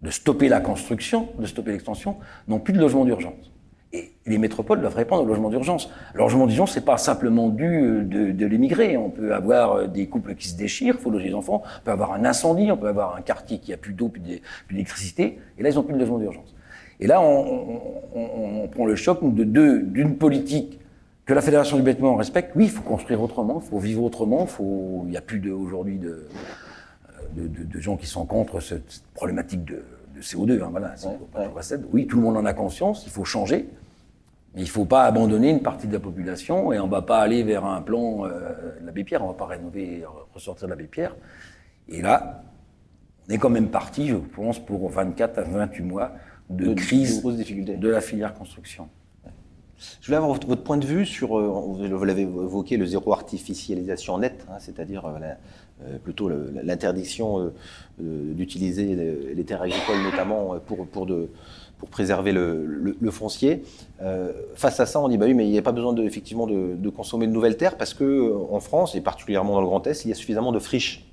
de 0.01 0.09
stopper 0.09 0.49
la 0.49 0.59
construction, 0.59 1.29
de 1.37 1.45
stopper 1.45 1.71
l'extension, 1.71 2.17
n'ont 2.47 2.59
plus 2.59 2.73
de 2.73 2.79
logement 2.79 3.05
d'urgence. 3.05 3.51
Et 3.93 4.13
les 4.25 4.37
métropoles 4.37 4.79
doivent 4.79 4.95
répondre 4.95 5.23
au 5.23 5.25
logement 5.25 5.49
d'urgence. 5.49 5.89
Le 6.13 6.19
logement 6.19 6.47
d'urgence, 6.47 6.71
c'est 6.71 6.85
pas 6.85 6.97
simplement 6.97 7.49
dû 7.49 7.65
euh, 7.65 8.03
de, 8.03 8.31
de 8.31 8.45
l'émigré. 8.45 8.95
On 8.95 9.09
peut 9.09 9.33
avoir 9.33 9.87
des 9.87 10.07
couples 10.07 10.35
qui 10.35 10.47
se 10.47 10.55
déchirent, 10.55 10.99
faut 10.99 11.09
loger 11.09 11.27
les 11.27 11.33
enfants. 11.33 11.63
On 11.65 11.85
peut 11.85 11.91
avoir 11.91 12.13
un 12.13 12.23
incendie, 12.23 12.71
on 12.71 12.77
peut 12.77 12.87
avoir 12.87 13.15
un 13.15 13.21
quartier 13.21 13.59
qui 13.59 13.73
a 13.73 13.77
plus 13.77 13.93
d'eau, 13.93 14.07
plus 14.07 14.21
d'électricité. 14.69 15.39
Et 15.57 15.63
là, 15.63 15.69
ils 15.69 15.75
n'ont 15.75 15.83
plus 15.83 15.93
de 15.93 15.99
logement 15.99 16.19
d'urgence. 16.19 16.55
Et 17.01 17.07
là, 17.07 17.19
on, 17.19 18.67
prend 18.71 18.85
le 18.85 18.95
choc 18.95 19.19
de 19.23 19.43
d'une 19.43 20.17
politique 20.17 20.79
que 21.25 21.33
la 21.33 21.41
Fédération 21.41 21.75
du 21.75 21.83
bâtiment 21.83 22.15
respecte. 22.15 22.51
Oui, 22.55 22.65
il 22.65 22.69
faut 22.69 22.83
construire 22.83 23.21
autrement, 23.21 23.61
il 23.63 23.69
faut 23.69 23.79
vivre 23.79 24.03
autrement. 24.03 24.47
Il 25.05 25.09
n'y 25.09 25.17
a 25.17 25.21
plus 25.21 25.51
aujourd'hui 25.51 25.97
de, 25.97 26.27
de, 27.33 27.79
gens 27.79 27.97
qui 27.97 28.07
sont 28.07 28.25
contre 28.25 28.59
cette 28.59 29.03
problématique 29.13 29.65
de, 29.65 29.83
CO2. 30.19 30.61
Hein, 30.61 30.69
voilà, 30.69 30.93
Oui, 31.91 32.05
tout 32.05 32.17
le 32.17 32.21
monde 32.21 32.37
en 32.37 32.45
a 32.45 32.53
conscience. 32.53 33.03
Il 33.05 33.11
faut 33.11 33.25
changer. 33.25 33.69
Mais 34.53 34.61
il 34.61 34.65
ne 34.65 34.69
faut 34.69 34.85
pas 34.85 35.05
abandonner 35.05 35.49
une 35.49 35.61
partie 35.61 35.87
de 35.87 35.93
la 35.93 35.99
population 35.99 36.73
et 36.73 36.79
on 36.79 36.87
ne 36.87 36.91
va 36.91 37.01
pas 37.01 37.19
aller 37.19 37.41
vers 37.41 37.65
un 37.65 37.81
plan 37.81 38.25
euh, 38.25 38.51
l'abbé 38.83 39.03
Pierre. 39.03 39.23
On 39.23 39.27
ne 39.27 39.31
va 39.31 39.37
pas 39.37 39.45
rénover, 39.45 40.03
ressortir 40.33 40.67
l'abbé 40.67 40.83
Pierre. 40.83 41.15
Et 41.87 42.01
là, 42.01 42.43
on 43.27 43.33
est 43.33 43.37
quand 43.37 43.49
même 43.49 43.69
parti, 43.69 44.09
je 44.09 44.15
pense, 44.15 44.59
pour 44.59 44.89
24 44.89 45.39
à 45.39 45.43
28 45.43 45.83
mois 45.83 46.11
de, 46.49 46.73
crise 46.73 47.23
de 47.23 47.89
la 47.89 48.01
filière 48.01 48.33
construction. 48.33 48.89
Je 49.99 50.07
voulais 50.07 50.17
avoir 50.17 50.33
votre, 50.33 50.55
point 50.55 50.77
de 50.77 50.85
vue 50.85 51.05
sur, 51.05 51.39
euh, 51.39 51.47
vous 51.47 52.03
l'avez 52.03 52.21
évoqué, 52.21 52.77
le 52.77 52.85
zéro 52.85 53.13
artificialisation 53.13 54.19
nette, 54.19 54.45
hein, 54.49 54.57
c'est-à-dire 54.59 55.05
euh, 55.05 55.33
plutôt 56.03 56.29
l'interdiction 56.63 57.51
d'utiliser 57.99 58.95
les 59.35 59.43
terres 59.43 59.61
agricoles 59.61 60.01
notamment 60.03 60.57
pour, 60.65 60.85
pour, 60.87 61.05
de, 61.05 61.29
pour 61.77 61.89
préserver 61.89 62.31
le, 62.31 63.11
foncier. 63.11 63.63
face 64.55 64.79
à 64.79 64.85
ça, 64.85 64.99
on 65.01 65.07
dit 65.07 65.17
bah 65.17 65.25
oui, 65.25 65.33
mais 65.33 65.45
il 65.45 65.51
n'y 65.51 65.57
a 65.57 65.63
pas 65.63 65.71
besoin 65.71 65.93
de, 65.93 66.03
effectivement 66.03 66.47
de, 66.47 66.75
de, 66.75 66.89
consommer 66.89 67.27
de 67.27 67.31
nouvelles 67.31 67.57
terres 67.57 67.77
parce 67.77 67.93
que 67.93 68.33
en 68.51 68.59
France 68.59 68.95
et 68.95 69.01
particulièrement 69.01 69.53
dans 69.53 69.61
le 69.61 69.67
Grand 69.67 69.85
Est, 69.87 70.05
il 70.05 70.09
y 70.09 70.11
a 70.11 70.15
suffisamment 70.15 70.51
de 70.51 70.59
friches. 70.59 71.05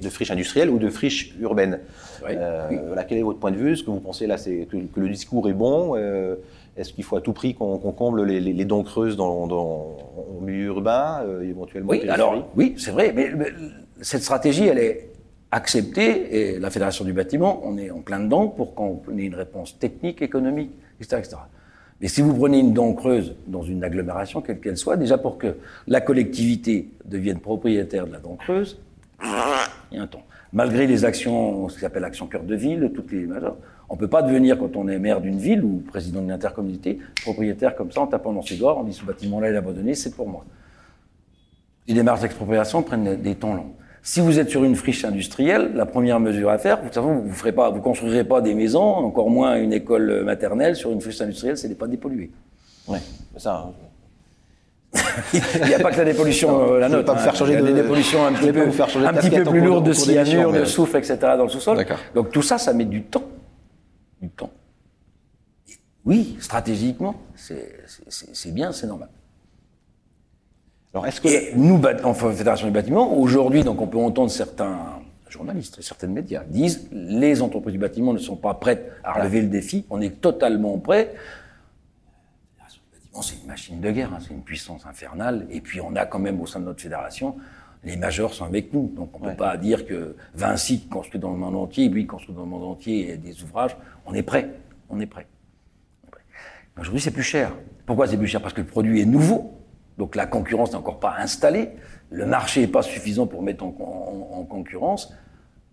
De 0.00 0.08
friches 0.08 0.30
industrielles 0.30 0.70
ou 0.70 0.78
de 0.78 0.88
friches 0.88 1.34
urbaines. 1.40 1.80
Euh, 2.28 2.94
quel 3.08 3.18
est 3.18 3.22
votre 3.22 3.38
point 3.38 3.50
de 3.50 3.56
vue? 3.56 3.72
Est-ce 3.72 3.82
que 3.82 3.90
vous 3.90 4.00
pensez 4.00 4.26
là 4.26 4.38
c'est 4.38 4.66
que, 4.70 5.00
le 5.00 5.08
discours 5.08 5.48
est 5.48 5.54
bon 5.54 5.94
euh, 5.96 6.36
Est-ce 6.76 6.92
qu'il 6.92 7.04
faut 7.04 7.16
à 7.16 7.20
tout 7.20 7.32
prix 7.32 7.54
qu'on 7.54 7.78
comble 7.78 8.24
les, 8.24 8.64
dents 8.64 8.82
creuses 8.82 9.16
dans, 9.16 9.46
dans, 9.46 9.96
au 10.36 10.40
milieu 10.40 10.66
urbain, 10.66 11.22
euh, 11.24 11.42
éventuellement 11.42 11.90
Oui, 11.90 12.08
alors 12.08 12.48
oui, 12.56 12.74
c'est 12.78 12.90
vrai, 12.90 13.12
mais, 13.14 13.30
cette 14.00 14.22
stratégie, 14.22 14.66
elle 14.66 14.78
est 14.78 15.10
acceptée 15.50 16.54
et 16.54 16.58
la 16.58 16.70
Fédération 16.70 17.04
du 17.04 17.12
bâtiment, 17.12 17.60
on 17.64 17.78
est 17.78 17.90
en 17.90 18.00
plein 18.00 18.20
dedans 18.20 18.48
pour 18.48 18.74
qu'on 18.74 19.00
ait 19.16 19.24
une 19.24 19.34
réponse 19.34 19.78
technique, 19.78 20.22
économique, 20.22 20.70
etc., 21.00 21.16
etc. 21.18 21.36
Mais 22.00 22.08
si 22.08 22.20
vous 22.20 22.34
prenez 22.34 22.58
une 22.58 22.74
dent 22.74 22.92
creuse 22.92 23.36
dans 23.46 23.62
une 23.62 23.82
agglomération, 23.82 24.42
quelle 24.42 24.60
qu'elle 24.60 24.76
soit, 24.76 24.96
déjà 24.96 25.16
pour 25.16 25.38
que 25.38 25.56
la 25.86 26.00
collectivité 26.00 26.90
devienne 27.06 27.40
propriétaire 27.40 28.06
de 28.06 28.12
la 28.12 28.18
dent 28.18 28.36
creuse, 28.36 28.78
il 29.22 29.96
y 29.96 29.98
a 29.98 30.02
un 30.02 30.06
temps. 30.06 30.24
Malgré 30.52 30.86
les 30.86 31.04
actions, 31.04 31.68
ce 31.68 31.74
qui 31.74 31.80
s'appelle 31.80 32.04
action 32.04 32.26
cœur 32.26 32.42
de 32.42 32.54
ville, 32.54 32.90
toutes 32.94 33.12
les 33.12 33.26
on 33.88 33.94
ne 33.94 33.98
peut 34.00 34.08
pas 34.08 34.22
devenir, 34.22 34.58
quand 34.58 34.76
on 34.76 34.88
est 34.88 34.98
maire 34.98 35.20
d'une 35.20 35.38
ville 35.38 35.62
ou 35.62 35.82
président 35.86 36.20
d'une 36.20 36.32
intercommunalité, 36.32 36.98
propriétaire 37.22 37.76
comme 37.76 37.92
ça 37.92 38.00
en 38.00 38.06
tapant 38.08 38.32
dans 38.32 38.42
ses 38.42 38.56
gorges, 38.56 38.78
on 38.80 38.84
dit 38.84 38.92
ce 38.92 39.04
bâtiment-là 39.04 39.50
est 39.50 39.56
abandonné, 39.56 39.94
c'est 39.94 40.14
pour 40.14 40.28
moi. 40.28 40.44
Les 41.86 41.94
démarches 41.94 42.20
d'expropriation 42.20 42.82
prennent 42.82 43.16
des 43.22 43.34
temps 43.36 43.54
longs. 43.54 43.72
Si 44.06 44.20
vous 44.20 44.38
êtes 44.38 44.50
sur 44.50 44.62
une 44.62 44.76
friche 44.76 45.04
industrielle, 45.04 45.72
la 45.74 45.84
première 45.84 46.20
mesure 46.20 46.48
à 46.50 46.58
faire, 46.58 46.78
de 46.78 46.84
toute 46.84 46.94
façon, 46.94 47.22
vous 47.24 47.34
ferez 47.34 47.50
pas, 47.50 47.70
vous 47.70 47.80
construirez 47.80 48.22
pas 48.22 48.40
des 48.40 48.54
maisons, 48.54 48.80
encore 48.80 49.30
moins 49.30 49.56
une 49.56 49.72
école 49.72 50.22
maternelle 50.22 50.76
sur 50.76 50.92
une 50.92 51.00
friche 51.00 51.20
industrielle, 51.20 51.58
c'est 51.58 51.66
n'est 51.66 51.74
pas 51.74 51.88
dépolluer. 51.88 52.30
Ouais, 52.86 53.00
ça. 53.36 53.72
Hein. 54.94 55.00
il 55.34 55.66
n'y 55.66 55.74
a 55.74 55.80
pas 55.80 55.90
que 55.90 55.96
la 55.96 56.04
dépollution, 56.04 56.74
euh, 56.74 56.78
la 56.78 56.88
note. 56.88 57.04
Pas 57.04 57.14
hein. 57.14 57.16
faire 57.16 57.34
changer 57.34 57.54
il 57.54 57.58
y 57.58 57.62
a 57.62 57.66
des 57.66 57.82
dépollutions 57.82 58.24
un 58.24 58.32
petit 58.32 58.52
peu, 58.52 58.62
un 58.62 59.12
petit 59.12 59.28
peu 59.28 59.42
plus 59.42 59.60
lourdes 59.60 59.88
de 59.88 59.92
cyanure, 59.92 60.52
de 60.52 60.64
soufre, 60.64 60.94
etc. 60.94 61.18
dans 61.36 61.42
le 61.42 61.48
sous-sol. 61.48 61.84
Donc 62.14 62.30
tout 62.30 62.42
ça, 62.42 62.58
ça 62.58 62.72
met 62.72 62.84
du 62.84 63.02
temps. 63.02 63.24
Du 64.22 64.28
temps. 64.28 64.52
Oui, 66.04 66.36
stratégiquement, 66.38 67.16
c'est 67.34 68.54
bien, 68.54 68.70
c'est 68.70 68.86
normal. 68.86 69.08
Alors, 70.96 71.08
est-ce 71.08 71.20
que 71.20 71.54
nous, 71.54 71.78
en 72.04 72.14
Fédération 72.14 72.66
du 72.66 72.72
bâtiment, 72.72 73.18
aujourd'hui, 73.18 73.62
donc, 73.62 73.82
on 73.82 73.86
peut 73.86 73.98
entendre 73.98 74.30
certains 74.30 74.78
journalistes, 75.28 75.82
certains 75.82 76.06
médias 76.06 76.42
disent 76.48 76.88
les 76.90 77.42
entreprises 77.42 77.74
du 77.74 77.78
bâtiment 77.78 78.14
ne 78.14 78.18
sont 78.18 78.36
pas 78.36 78.54
prêtes 78.54 78.90
à 79.04 79.12
relever 79.12 79.42
le 79.42 79.48
défi. 79.48 79.84
On 79.90 80.00
est 80.00 80.22
totalement 80.22 80.78
prêts. 80.78 81.12
C'est 83.20 83.42
une 83.42 83.46
machine 83.46 83.78
de 83.78 83.90
guerre, 83.90 84.14
hein, 84.14 84.20
c'est 84.22 84.32
une 84.32 84.40
puissance 84.40 84.86
infernale. 84.86 85.46
Et 85.50 85.60
puis, 85.60 85.82
on 85.82 85.94
a 85.96 86.06
quand 86.06 86.18
même 86.18 86.40
au 86.40 86.46
sein 86.46 86.60
de 86.60 86.64
notre 86.64 86.80
fédération 86.80 87.36
les 87.84 87.96
majeurs 87.98 88.32
sont 88.32 88.46
avec 88.46 88.72
nous. 88.72 88.90
Donc 88.96 89.10
on 89.20 89.24
ne 89.24 89.30
peut 89.30 89.36
pas 89.36 89.56
dire 89.58 89.86
que 89.86 90.16
Vinci 90.34 90.88
construit 90.88 91.20
dans 91.20 91.30
le 91.30 91.36
monde 91.36 91.54
entier, 91.54 91.88
lui 91.88 92.06
construit 92.06 92.34
dans 92.34 92.42
le 92.42 92.48
monde 92.48 92.64
entier 92.64 93.16
des 93.18 93.42
ouvrages. 93.44 93.76
On 94.06 94.14
est 94.14 94.22
prêt. 94.22 94.50
On 94.88 94.98
est 94.98 95.06
prêt. 95.06 95.26
Aujourd'hui, 96.80 97.00
c'est 97.00 97.12
plus 97.12 97.22
cher. 97.22 97.52
Pourquoi 97.84 98.08
c'est 98.08 98.16
plus 98.16 98.26
cher? 98.26 98.40
Parce 98.40 98.54
que 98.54 98.62
le 98.62 98.66
produit 98.66 99.02
est 99.02 99.06
nouveau. 99.06 99.55
Donc 99.98 100.14
la 100.14 100.26
concurrence 100.26 100.70
n'est 100.70 100.76
encore 100.76 101.00
pas 101.00 101.16
installée. 101.18 101.70
Le 102.10 102.26
marché 102.26 102.60
n'est 102.60 102.66
pas 102.66 102.82
suffisant 102.82 103.26
pour 103.26 103.42
mettre 103.42 103.64
en, 103.64 104.46
concurrence. 104.48 105.12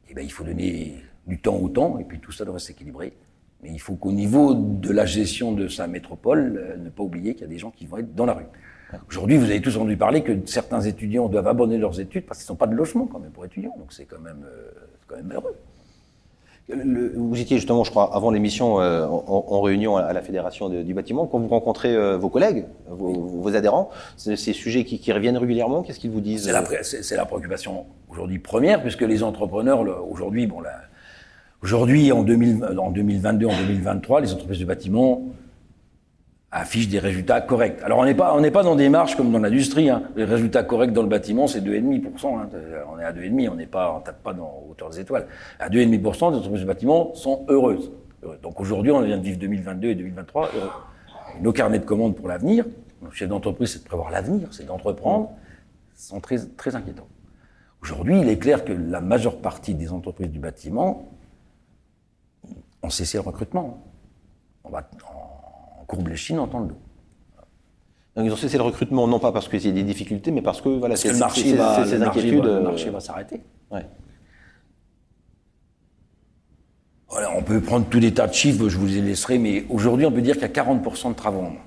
Eh 0.09 0.13
bien, 0.13 0.23
il 0.23 0.31
faut 0.31 0.43
donner 0.43 0.95
du 1.27 1.39
temps 1.39 1.57
au 1.57 1.69
temps, 1.69 1.99
et 1.99 2.03
puis 2.03 2.19
tout 2.19 2.31
ça 2.31 2.43
doit 2.43 2.59
s'équilibrer. 2.59 3.13
Mais 3.61 3.69
il 3.71 3.79
faut 3.79 3.95
qu'au 3.95 4.11
niveau 4.11 4.55
de 4.55 4.91
la 4.91 5.05
gestion 5.05 5.53
de 5.53 5.67
sa 5.67 5.87
métropole, 5.87 6.57
euh, 6.57 6.77
ne 6.77 6.89
pas 6.89 7.03
oublier 7.03 7.33
qu'il 7.33 7.43
y 7.43 7.45
a 7.45 7.49
des 7.49 7.59
gens 7.59 7.71
qui 7.71 7.85
vont 7.85 7.97
être 7.97 8.13
dans 8.13 8.25
la 8.25 8.33
rue. 8.33 8.45
Aujourd'hui, 9.07 9.37
vous 9.37 9.45
avez 9.45 9.61
tous 9.61 9.75
entendu 9.77 9.95
parler 9.95 10.21
que 10.21 10.45
certains 10.45 10.81
étudiants 10.81 11.29
doivent 11.29 11.47
abandonner 11.47 11.77
leurs 11.77 11.99
études 11.99 12.25
parce 12.25 12.43
qu'ils 12.43 12.51
n'ont 12.51 12.57
pas 12.57 12.67
de 12.67 12.75
logement 12.75 13.07
quand 13.07 13.19
même 13.19 13.31
pour 13.31 13.45
étudiants. 13.45 13.73
Donc 13.77 13.93
c'est 13.93 14.05
quand 14.05 14.19
même, 14.19 14.45
euh, 14.45 14.71
quand 15.07 15.15
même 15.15 15.31
heureux 15.31 15.55
vous 16.69 17.41
étiez 17.41 17.57
justement, 17.57 17.83
je 17.83 17.91
crois, 17.91 18.15
avant 18.15 18.31
l'émission, 18.31 18.79
euh, 18.79 19.05
en, 19.05 19.61
réunion 19.61 19.97
à 19.97 20.13
la 20.13 20.21
Fédération 20.21 20.69
du 20.69 20.93
bâtiment. 20.93 21.27
Quand 21.27 21.39
vous 21.39 21.49
rencontrez 21.49 21.93
euh, 21.93 22.17
vos 22.17 22.29
collègues, 22.29 22.65
vos, 22.89 23.55
adhérents, 23.55 23.89
ces 24.15 24.53
sujets 24.53 24.85
qui, 24.85 25.11
reviennent 25.11 25.37
régulièrement, 25.37 25.83
qu'est-ce 25.83 25.99
qu'ils 25.99 26.11
vous 26.11 26.21
disent 26.21 26.43
C'est 26.83 27.15
la, 27.15 27.25
préoccupation 27.25 27.85
aujourd'hui 28.09 28.39
première, 28.39 28.81
puisque 28.81 29.01
les 29.01 29.23
entrepreneurs, 29.23 29.81
aujourd'hui, 30.09 30.47
bon, 30.47 30.59
aujourd'hui, 31.61 32.13
en, 32.13 32.19
en 32.19 32.91
2022, 32.91 33.45
en 33.45 33.57
2023, 33.57 34.21
les 34.21 34.33
entreprises 34.33 34.59
du 34.59 34.65
bâtiment 34.65 35.21
affiche 36.53 36.87
des 36.87 36.99
résultats 36.99 37.41
corrects. 37.41 37.81
Alors 37.83 37.97
on 37.97 38.05
n'est 38.05 38.13
pas 38.13 38.33
on 38.35 38.39
n'est 38.39 38.51
pas 38.51 38.63
dans 38.63 38.75
des 38.75 38.87
marches 38.87 39.15
comme 39.15 39.31
dans 39.31 39.39
l'industrie. 39.39 39.89
Hein. 39.89 40.03
Les 40.15 40.23
résultats 40.23 40.63
corrects 40.63 40.93
dans 40.93 41.01
le 41.01 41.09
bâtiment, 41.09 41.47
c'est 41.47 41.61
2,5%. 41.61 42.39
Hein. 42.39 42.49
On 42.93 42.99
est 42.99 43.03
à 43.03 43.11
2,5, 43.11 43.49
on 43.49 43.55
n'est 43.55 43.65
pas 43.65 43.95
on 43.97 44.01
tape 44.01 44.21
pas 44.21 44.33
dans 44.33 44.63
hauteur 44.69 44.89
des 44.91 44.99
étoiles. 44.99 45.25
À 45.59 45.69
2,5%, 45.69 46.31
les 46.31 46.37
entreprises 46.37 46.61
de 46.61 46.67
bâtiment 46.67 47.15
sont 47.15 47.45
heureuses. 47.49 47.91
Donc 48.41 48.61
aujourd'hui, 48.61 48.91
on 48.91 49.01
vient 49.01 49.17
de 49.17 49.23
vivre 49.23 49.39
2022 49.39 49.87
et 49.89 49.95
2023 49.95 50.51
Nos 51.41 51.51
carnets 51.51 51.79
de 51.79 51.85
commandes 51.85 52.15
pour 52.15 52.29
l'avenir, 52.29 52.65
chef 53.11 53.27
d'entreprise, 53.27 53.73
c'est 53.73 53.79
de 53.79 53.87
prévoir 53.87 54.11
l'avenir, 54.11 54.47
c'est 54.51 54.65
d'entreprendre, 54.65 55.31
sont 55.95 56.21
très 56.21 56.37
très 56.37 56.75
inquiétants. 56.75 57.07
Aujourd'hui, 57.81 58.21
il 58.21 58.29
est 58.29 58.37
clair 58.37 58.63
que 58.63 58.71
la 58.71 59.01
majeure 59.01 59.39
partie 59.39 59.73
des 59.73 59.91
entreprises 59.91 60.29
du 60.29 60.39
bâtiment 60.39 61.09
ont 62.81 62.89
cessé 62.89 63.17
le 63.17 63.23
recrutement. 63.23 63.83
On 64.63 64.69
va, 64.69 64.89
courbe 65.93 66.07
les 66.09 66.15
chines 66.15 66.39
en 66.39 66.47
temps 66.47 66.61
de 66.61 66.69
dos. 66.69 66.77
Donc 68.15 68.25
ils 68.25 68.31
ont 68.31 68.35
cessé 68.35 68.57
le 68.57 68.63
recrutement, 68.63 69.07
non 69.07 69.19
pas 69.19 69.31
parce 69.31 69.47
qu'il 69.47 69.65
y 69.65 69.69
a 69.69 69.71
des 69.71 69.83
difficultés, 69.83 70.31
mais 70.31 70.41
parce 70.41 70.61
que 70.61 70.69
voilà, 70.69 70.95
c'est 70.95 71.11
le 71.11 71.17
marché 71.17 71.53
va, 71.53 71.85
ces 71.85 72.01
inquiétudes. 72.01 72.43
le 72.43 72.61
marché 72.61 72.89
va 72.89 72.99
s'arrêter. 72.99 73.41
Ouais. 73.71 73.85
Voilà, 77.09 77.31
on 77.35 77.43
peut 77.43 77.59
prendre 77.61 77.85
tous 77.87 77.99
des 77.99 78.13
tas 78.13 78.27
de 78.27 78.33
chiffres, 78.33 78.69
je 78.69 78.77
vous 78.77 78.87
les 78.87 79.01
laisserai, 79.01 79.37
mais 79.37 79.65
aujourd'hui, 79.69 80.05
on 80.05 80.11
peut 80.11 80.21
dire 80.21 80.33
qu'il 80.33 80.43
y 80.43 80.45
a 80.45 80.63
40% 80.63 81.09
de 81.09 81.13
travaux 81.13 81.39
en 81.39 81.49
moins. 81.51 81.61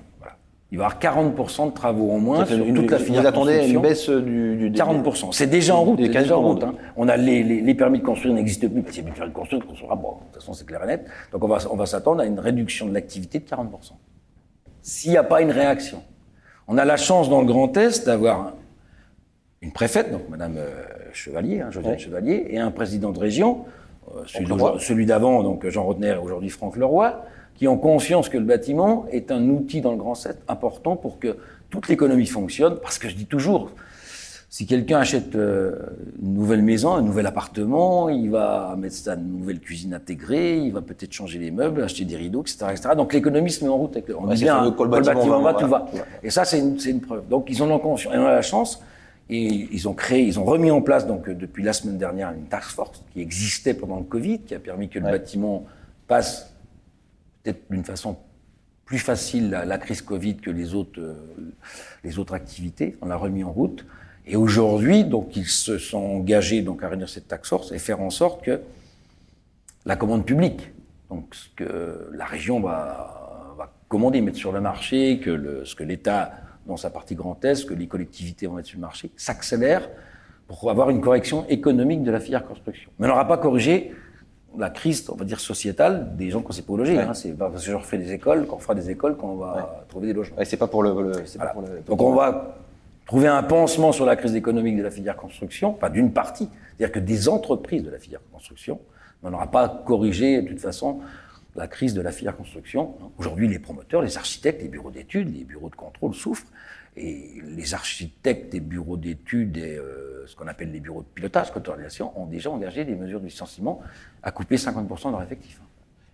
Il 0.69 0.77
va 0.77 0.83
y 0.83 0.87
avoir 0.87 0.99
40% 0.99 1.67
de 1.67 1.73
travaux 1.73 2.11
en 2.11 2.19
moins 2.19 2.45
sur 2.45 2.57
toute 2.57 2.91
la 2.91 2.99
filière. 2.99 3.21
Vous 3.21 3.27
attendez 3.27 3.69
une 3.69 3.79
baisse 3.79 4.09
du, 4.09 4.57
du 4.57 4.71
40%. 4.71 5.31
C'est 5.31 5.47
déjà 5.47 5.75
en 5.75 5.83
route. 5.83 5.99
C'est 6.01 6.09
déjà 6.09 6.37
en 6.37 6.41
route. 6.41 6.63
Hein. 6.63 6.75
On 6.97 7.07
a 7.07 7.15
les, 7.15 7.41
les, 7.41 7.61
les, 7.61 7.73
permis 7.73 7.99
de 7.99 8.03
construire 8.03 8.33
n'existent 8.33 8.67
plus. 8.67 8.83
S'il 8.91 8.97
y 8.97 8.99
a 8.99 9.03
plus 9.03 9.11
de 9.11 9.15
permis 9.15 9.31
de 9.31 9.37
construire, 9.37 9.61
on 9.63 9.69
construira. 9.69 9.95
Bon, 9.95 10.09
de 10.09 10.15
toute 10.25 10.41
façon, 10.41 10.51
c'est 10.51 10.65
clair 10.65 10.83
et 10.83 10.87
net. 10.87 11.05
Donc 11.31 11.41
on 11.45 11.47
va, 11.47 11.59
on 11.71 11.77
va 11.77 11.85
s'attendre 11.85 12.19
à 12.19 12.25
une 12.25 12.39
réduction 12.39 12.85
de 12.85 12.93
l'activité 12.93 13.39
de 13.39 13.45
40%. 13.45 13.93
S'il 14.87 15.11
n'y 15.11 15.17
a 15.17 15.23
pas 15.23 15.41
une 15.41 15.51
réaction. 15.51 16.01
On 16.69 16.77
a 16.77 16.85
la 16.85 16.95
chance 16.95 17.29
dans 17.29 17.41
le 17.41 17.45
Grand 17.45 17.75
Est 17.75 18.05
d'avoir 18.05 18.53
une 19.61 19.73
préfète, 19.73 20.13
donc 20.13 20.29
Madame 20.29 20.55
euh, 20.55 20.85
Chevalier, 21.11 21.59
hein, 21.59 21.69
Josiane 21.71 21.99
Chevalier, 21.99 22.45
et 22.51 22.57
un 22.57 22.71
président 22.71 23.11
de 23.11 23.19
région, 23.19 23.65
euh, 24.15 24.23
celui 24.79 25.05
d'avant, 25.05 25.43
donc 25.43 25.67
Jean 25.67 25.83
Rotner, 25.83 26.15
aujourd'hui 26.23 26.49
Franck 26.49 26.77
Leroy, 26.77 27.21
qui 27.55 27.67
ont 27.67 27.77
conscience 27.77 28.29
que 28.29 28.37
le 28.37 28.45
bâtiment 28.45 29.05
est 29.11 29.29
un 29.29 29.49
outil 29.49 29.81
dans 29.81 29.91
le 29.91 29.97
Grand 29.97 30.15
7 30.15 30.37
important 30.47 30.95
pour 30.95 31.19
que 31.19 31.35
toute 31.69 31.89
l'économie 31.89 32.25
fonctionne. 32.25 32.77
Parce 32.81 32.97
que 32.97 33.09
je 33.09 33.15
dis 33.15 33.25
toujours, 33.25 33.71
si 34.57 34.65
quelqu'un 34.65 34.97
achète 34.97 35.35
euh, 35.35 35.75
une 36.19 36.33
nouvelle 36.33 36.63
maison, 36.63 36.95
un 36.95 37.03
nouvel 37.03 37.27
appartement, 37.27 38.09
il 38.09 38.31
va 38.31 38.75
mettre 38.75 38.95
sa 38.95 39.15
nouvelle 39.15 39.59
cuisine 39.59 39.93
intégrée, 39.93 40.57
il 40.57 40.73
va 40.73 40.81
peut-être 40.81 41.13
changer 41.13 41.37
les 41.37 41.51
meubles, 41.51 41.83
acheter 41.83 42.05
des 42.05 42.15
rideaux, 42.15 42.41
etc. 42.41 42.65
etc. 42.71 42.89
Donc 42.97 43.13
l'économie 43.13 43.51
se 43.51 43.63
met 43.63 43.69
en 43.69 43.77
route. 43.77 43.95
Avec 43.95 44.09
on 44.17 44.25
dit 44.25 44.41
bien, 44.41 44.63
le, 44.63 44.71
bâtiment, 44.71 45.41
va, 45.41 45.53
tout 45.53 45.67
va. 45.67 45.85
Et 46.23 46.31
ça, 46.31 46.43
c'est 46.43 46.57
une, 46.57 46.75
une, 46.83 47.01
preuve. 47.01 47.27
Donc 47.27 47.51
ils 47.51 47.61
en 47.61 47.69
ont 47.69 47.77
conscience, 47.77 48.11
ils 48.15 48.19
ont 48.19 48.25
la 48.25 48.41
chance. 48.41 48.81
Et 49.29 49.45
ils 49.71 49.87
ont 49.87 49.93
créé, 49.93 50.23
ils 50.23 50.39
ont 50.39 50.43
remis 50.43 50.71
en 50.71 50.81
place, 50.81 51.05
donc 51.05 51.29
depuis 51.29 51.61
la 51.61 51.73
semaine 51.73 51.99
dernière, 51.99 52.31
une 52.31 52.45
task 52.45 52.71
force 52.71 53.03
qui 53.13 53.21
existait 53.21 53.75
pendant 53.75 53.97
le 53.97 54.05
Covid, 54.05 54.39
qui 54.39 54.55
a 54.55 54.59
permis 54.59 54.89
que 54.89 54.97
le 54.97 55.05
bâtiment 55.05 55.65
passe 56.07 56.51
peut-être 57.43 57.69
d'une 57.69 57.83
façon 57.83 58.17
plus 58.85 58.97
facile 58.97 59.51
la, 59.51 59.77
crise 59.77 60.01
Covid 60.01 60.37
que 60.37 60.49
les 60.49 60.73
autres, 60.73 60.99
euh, 60.99 61.13
les 62.03 62.17
autres 62.17 62.33
activités. 62.33 62.97
On 63.03 63.05
l'a 63.05 63.17
remis 63.17 63.43
en 63.43 63.51
route. 63.51 63.85
Et 64.29 64.35
aujourd'hui, 64.35 65.05
donc, 65.05 65.37
ils 65.37 65.47
se 65.47 65.77
sont 65.77 65.97
engagés 65.97 66.61
donc, 66.61 66.83
à 66.83 66.89
réunir 66.89 67.07
cette 67.07 67.29
taxe 67.29 67.47
force 67.47 67.71
et 67.71 67.79
faire 67.79 68.01
en 68.01 68.09
sorte 68.09 68.43
que 68.43 68.59
la 69.85 69.95
commande 69.95 70.25
publique, 70.25 70.73
donc 71.09 71.33
ce 71.33 71.47
que 71.55 72.09
la 72.11 72.25
région 72.25 72.59
va, 72.59 73.55
va 73.57 73.71
commander, 73.87 74.19
mettre 74.19 74.37
sur 74.37 74.51
le 74.51 74.59
marché, 74.59 75.19
que 75.19 75.29
le, 75.29 75.63
ce 75.63 75.75
que 75.75 75.83
l'État, 75.83 76.33
dans 76.65 76.75
sa 76.75 76.89
partie 76.89 77.15
Grand 77.15 77.43
Est, 77.45 77.65
que 77.65 77.73
les 77.73 77.87
collectivités 77.87 78.47
vont 78.47 78.55
mettre 78.55 78.67
sur 78.67 78.77
le 78.77 78.81
marché, 78.81 79.11
s'accélère 79.15 79.89
pour 80.47 80.69
avoir 80.69 80.89
une 80.89 80.99
correction 80.99 81.45
économique 81.47 82.03
de 82.03 82.11
la 82.11 82.19
filière 82.19 82.45
construction. 82.45 82.91
Mais 82.99 83.05
on 83.05 83.09
n'aura 83.09 83.27
pas 83.29 83.37
corrigé 83.37 83.93
la 84.57 84.69
crise, 84.69 85.09
on 85.09 85.15
va 85.15 85.23
dire, 85.23 85.39
sociétale 85.39 86.17
des 86.17 86.31
gens 86.31 86.41
qu'on 86.41 86.53
pas 86.53 86.73
où 86.73 86.77
loger. 86.77 86.99
Hein. 86.99 87.13
C'est 87.13 87.37
pas 87.37 87.49
parce 87.49 87.63
que 87.63 87.71
je 87.71 87.75
refais 87.75 87.97
des 87.97 88.11
écoles, 88.11 88.45
qu'on 88.45 88.57
fera 88.57 88.75
des 88.75 88.89
écoles, 88.89 89.15
qu'on 89.15 89.35
va 89.35 89.85
trouver 89.87 90.07
des 90.07 90.13
logements. 90.13 90.39
Et 90.39 90.45
c'est 90.45 90.57
pas 90.57 90.67
pour 90.67 90.83
le. 90.83 91.11
Donc 91.85 92.01
on 92.01 92.13
va 92.13 92.57
trouver 93.07 93.27
un 93.27 93.41
pansement 93.41 93.91
sur 93.91 94.05
la 94.05 94.15
crise 94.15 94.35
économique 94.35 94.77
de 94.77 94.83
la 94.83 94.91
filière 94.91 95.15
construction, 95.15 95.73
pas 95.73 95.89
d'une 95.89 96.13
partie, 96.13 96.49
c'est-à-dire 96.77 96.93
que 96.93 96.99
des 96.99 97.29
entreprises 97.29 97.83
de 97.83 97.89
la 97.89 97.97
filière 97.97 98.21
construction, 98.31 98.79
on 99.23 99.31
n'aura 99.31 99.49
pas 99.49 99.83
corrigé 99.85 100.41
de 100.41 100.47
toute 100.47 100.59
façon 100.59 100.99
la 101.55 101.67
crise 101.67 101.95
de 101.95 102.01
la 102.01 102.11
filière 102.11 102.37
construction. 102.37 102.95
Aujourd'hui, 103.17 103.47
les 103.47 103.57
promoteurs, 103.57 104.03
les 104.03 104.17
architectes, 104.17 104.61
les 104.61 104.67
bureaux 104.67 104.91
d'études, 104.91 105.35
les 105.35 105.43
bureaux 105.43 105.69
de 105.69 105.75
contrôle 105.75 106.13
souffrent. 106.13 106.45
Et 106.95 107.41
les 107.43 107.73
architectes 107.73 108.51
des 108.51 108.59
bureaux 108.59 108.97
d'études 108.97 109.57
et 109.57 109.77
euh, 109.77 110.25
ce 110.25 110.35
qu'on 110.35 110.47
appelle 110.47 110.71
les 110.71 110.79
bureaux 110.79 111.01
de 111.01 111.07
pilotage, 111.13 111.51
coordination, 111.51 112.11
ont 112.19 112.25
déjà 112.25 112.49
engagé 112.49 112.85
des 112.85 112.95
mesures 112.95 113.19
de 113.19 113.25
licenciement 113.25 113.81
à 114.23 114.31
couper 114.31 114.55
50% 114.55 115.07
de 115.07 115.11
leur 115.11 115.21
effectif. 115.21 115.61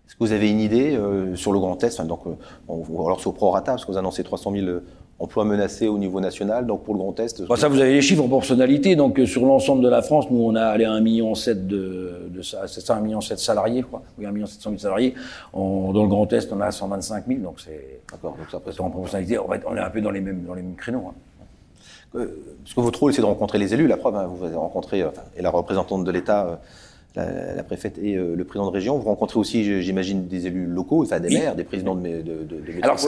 Est-ce 0.06 0.16
que 0.16 0.20
vous 0.20 0.34
avez 0.34 0.50
une 0.50 0.60
idée 0.60 0.96
euh, 0.96 1.36
sur 1.36 1.54
le 1.54 1.60
Grand 1.60 1.82
Est 1.84 1.94
enfin, 1.94 2.06
donc, 2.06 2.28
euh, 2.28 2.36
Alors 2.68 3.22
sur 3.22 3.34
prorata, 3.34 3.72
parce 3.72 3.86
que 3.86 3.92
vous 3.92 3.98
annoncez 3.98 4.24
300 4.24 4.52
000 4.52 4.80
emplois 5.20 5.46
menacés 5.46 5.88
au 5.88 5.98
niveau 5.98 6.20
national, 6.20 6.66
donc 6.66 6.84
pour 6.84 6.94
le 6.94 7.00
Grand 7.00 7.18
Est 7.20 7.46
Ça, 7.56 7.68
vous 7.68 7.80
avez 7.80 7.94
les 7.94 8.02
chiffres 8.02 8.22
en 8.22 8.28
proportionnalité. 8.28 8.96
Donc 8.96 9.20
sur 9.26 9.46
l'ensemble 9.46 9.84
de 9.84 9.90
la 9.90 10.02
France, 10.02 10.26
nous, 10.30 10.44
on 10.44 10.56
a 10.56 10.66
allé 10.66 10.86
à 10.86 10.92
1,7 10.92 11.02
million 11.02 11.34
de, 11.34 12.30
de 12.30 12.42
ça, 12.42 12.66
1,7 12.66 13.02
million 13.02 13.20
de 13.20 13.24
salariés, 13.24 13.84
quoi. 13.84 14.02
Oui, 14.18 14.26
1,7 14.26 14.32
million 14.32 14.48
de 14.72 14.78
salariés. 14.78 15.14
dans 15.54 15.94
le 15.94 16.08
Grand 16.08 16.32
Est, 16.34 16.52
on 16.52 16.62
a 16.62 16.72
125 16.72 17.26
000, 17.28 17.40
donc 17.40 17.60
c'est... 17.64 18.02
D'accord, 18.12 18.36
donc 18.38 18.50
ça 18.50 18.58
en 18.84 18.90
proportionnalité, 18.90 19.38
on, 19.38 19.48
on 19.48 19.76
est 19.76 19.80
un 19.80 19.90
peu 19.90 20.02
dans 20.02 20.12
les 20.12 20.22
mêmes, 20.22 20.44
dans 20.44 20.56
les 20.56 20.62
mêmes 20.62 20.76
créneaux. 20.76 21.06
Hein. 21.10 21.14
Euh, 22.16 22.28
parce 22.64 22.76
que 22.76 22.82
votre 22.82 23.00
rôle, 23.00 23.14
c'est 23.14 23.22
de 23.22 23.26
rencontrer 23.26 23.58
les 23.58 23.74
élus. 23.74 23.88
La 23.88 23.98
preuve, 23.98 24.16
hein, 24.16 24.28
vous 24.28 24.46
avez 24.46 24.56
rencontré, 24.56 25.04
enfin, 25.04 25.24
et 25.36 25.42
la 25.42 25.50
représentante 25.50 26.04
de 26.04 26.12
l'État 26.12 26.60
la, 27.16 27.64
préfète 27.64 27.98
et 27.98 28.16
euh, 28.16 28.36
le 28.36 28.44
président 28.44 28.68
de 28.68 28.74
région. 28.74 28.98
Vous 28.98 29.06
rencontrez 29.06 29.40
aussi, 29.40 29.82
j'imagine, 29.82 30.28
des 30.28 30.48
élus 30.48 30.66
locaux, 30.66 31.04
enfin 31.04 31.20
des 31.20 31.30
maires, 31.30 31.56
des 31.56 31.64
présidents 31.64 31.96
de, 31.96 32.02
de, 32.02 32.44
de, 32.44 32.84
alors 32.84 33.00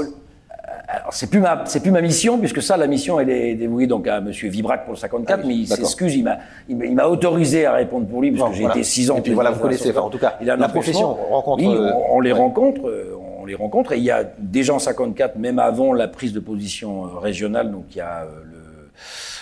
c'est 1.11 1.29
plus 1.29 1.39
ma 1.39 1.63
c'est 1.65 1.81
plus 1.81 1.91
ma 1.91 2.01
mission 2.01 2.37
puisque 2.37 2.61
ça 2.61 2.77
la 2.77 2.87
mission 2.87 3.19
elle 3.19 3.29
est 3.29 3.55
dévouée 3.55 3.87
donc 3.87 4.07
à 4.07 4.21
Monsieur 4.21 4.49
Vibrac 4.49 4.85
pour 4.85 4.93
le 4.93 4.99
54 4.99 5.39
ah 5.41 5.47
mais 5.47 5.55
il 5.55 5.67
s'excuse 5.67 6.15
il 6.15 6.23
m'a 6.23 6.37
il 6.69 6.95
m'a 6.95 7.07
autorisé 7.07 7.65
à 7.65 7.73
répondre 7.73 8.07
pour 8.07 8.21
lui 8.21 8.31
parce 8.31 8.51
que 8.51 8.57
j'ai 8.57 8.65
été 8.65 8.83
six 8.83 9.11
ans. 9.11 9.17
Et 9.17 9.21
puis 9.21 9.33
voilà 9.33 9.51
vous 9.51 9.59
connaissez 9.59 9.95
en 9.97 10.09
tout 10.09 10.17
cas 10.17 10.37
il 10.41 10.49
a 10.49 10.55
la 10.55 10.69
profession 10.69 11.13
rencontre. 11.13 11.63
on, 12.11 12.19
les 12.19 12.31
rencontre 12.31 12.81
on 13.39 13.45
les 13.45 13.55
rencontre 13.55 13.93
et 13.93 13.97
il 13.97 14.03
y 14.03 14.11
a 14.11 14.23
déjà 14.39 14.73
en 14.73 14.79
54 14.79 15.37
même 15.37 15.59
avant 15.59 15.93
la 15.93 16.07
prise 16.07 16.33
de 16.33 16.39
position 16.39 17.03
régionale 17.19 17.71
donc 17.71 17.85
il 17.91 17.97
y 17.97 18.01
a 18.01 18.25
le 18.43 18.65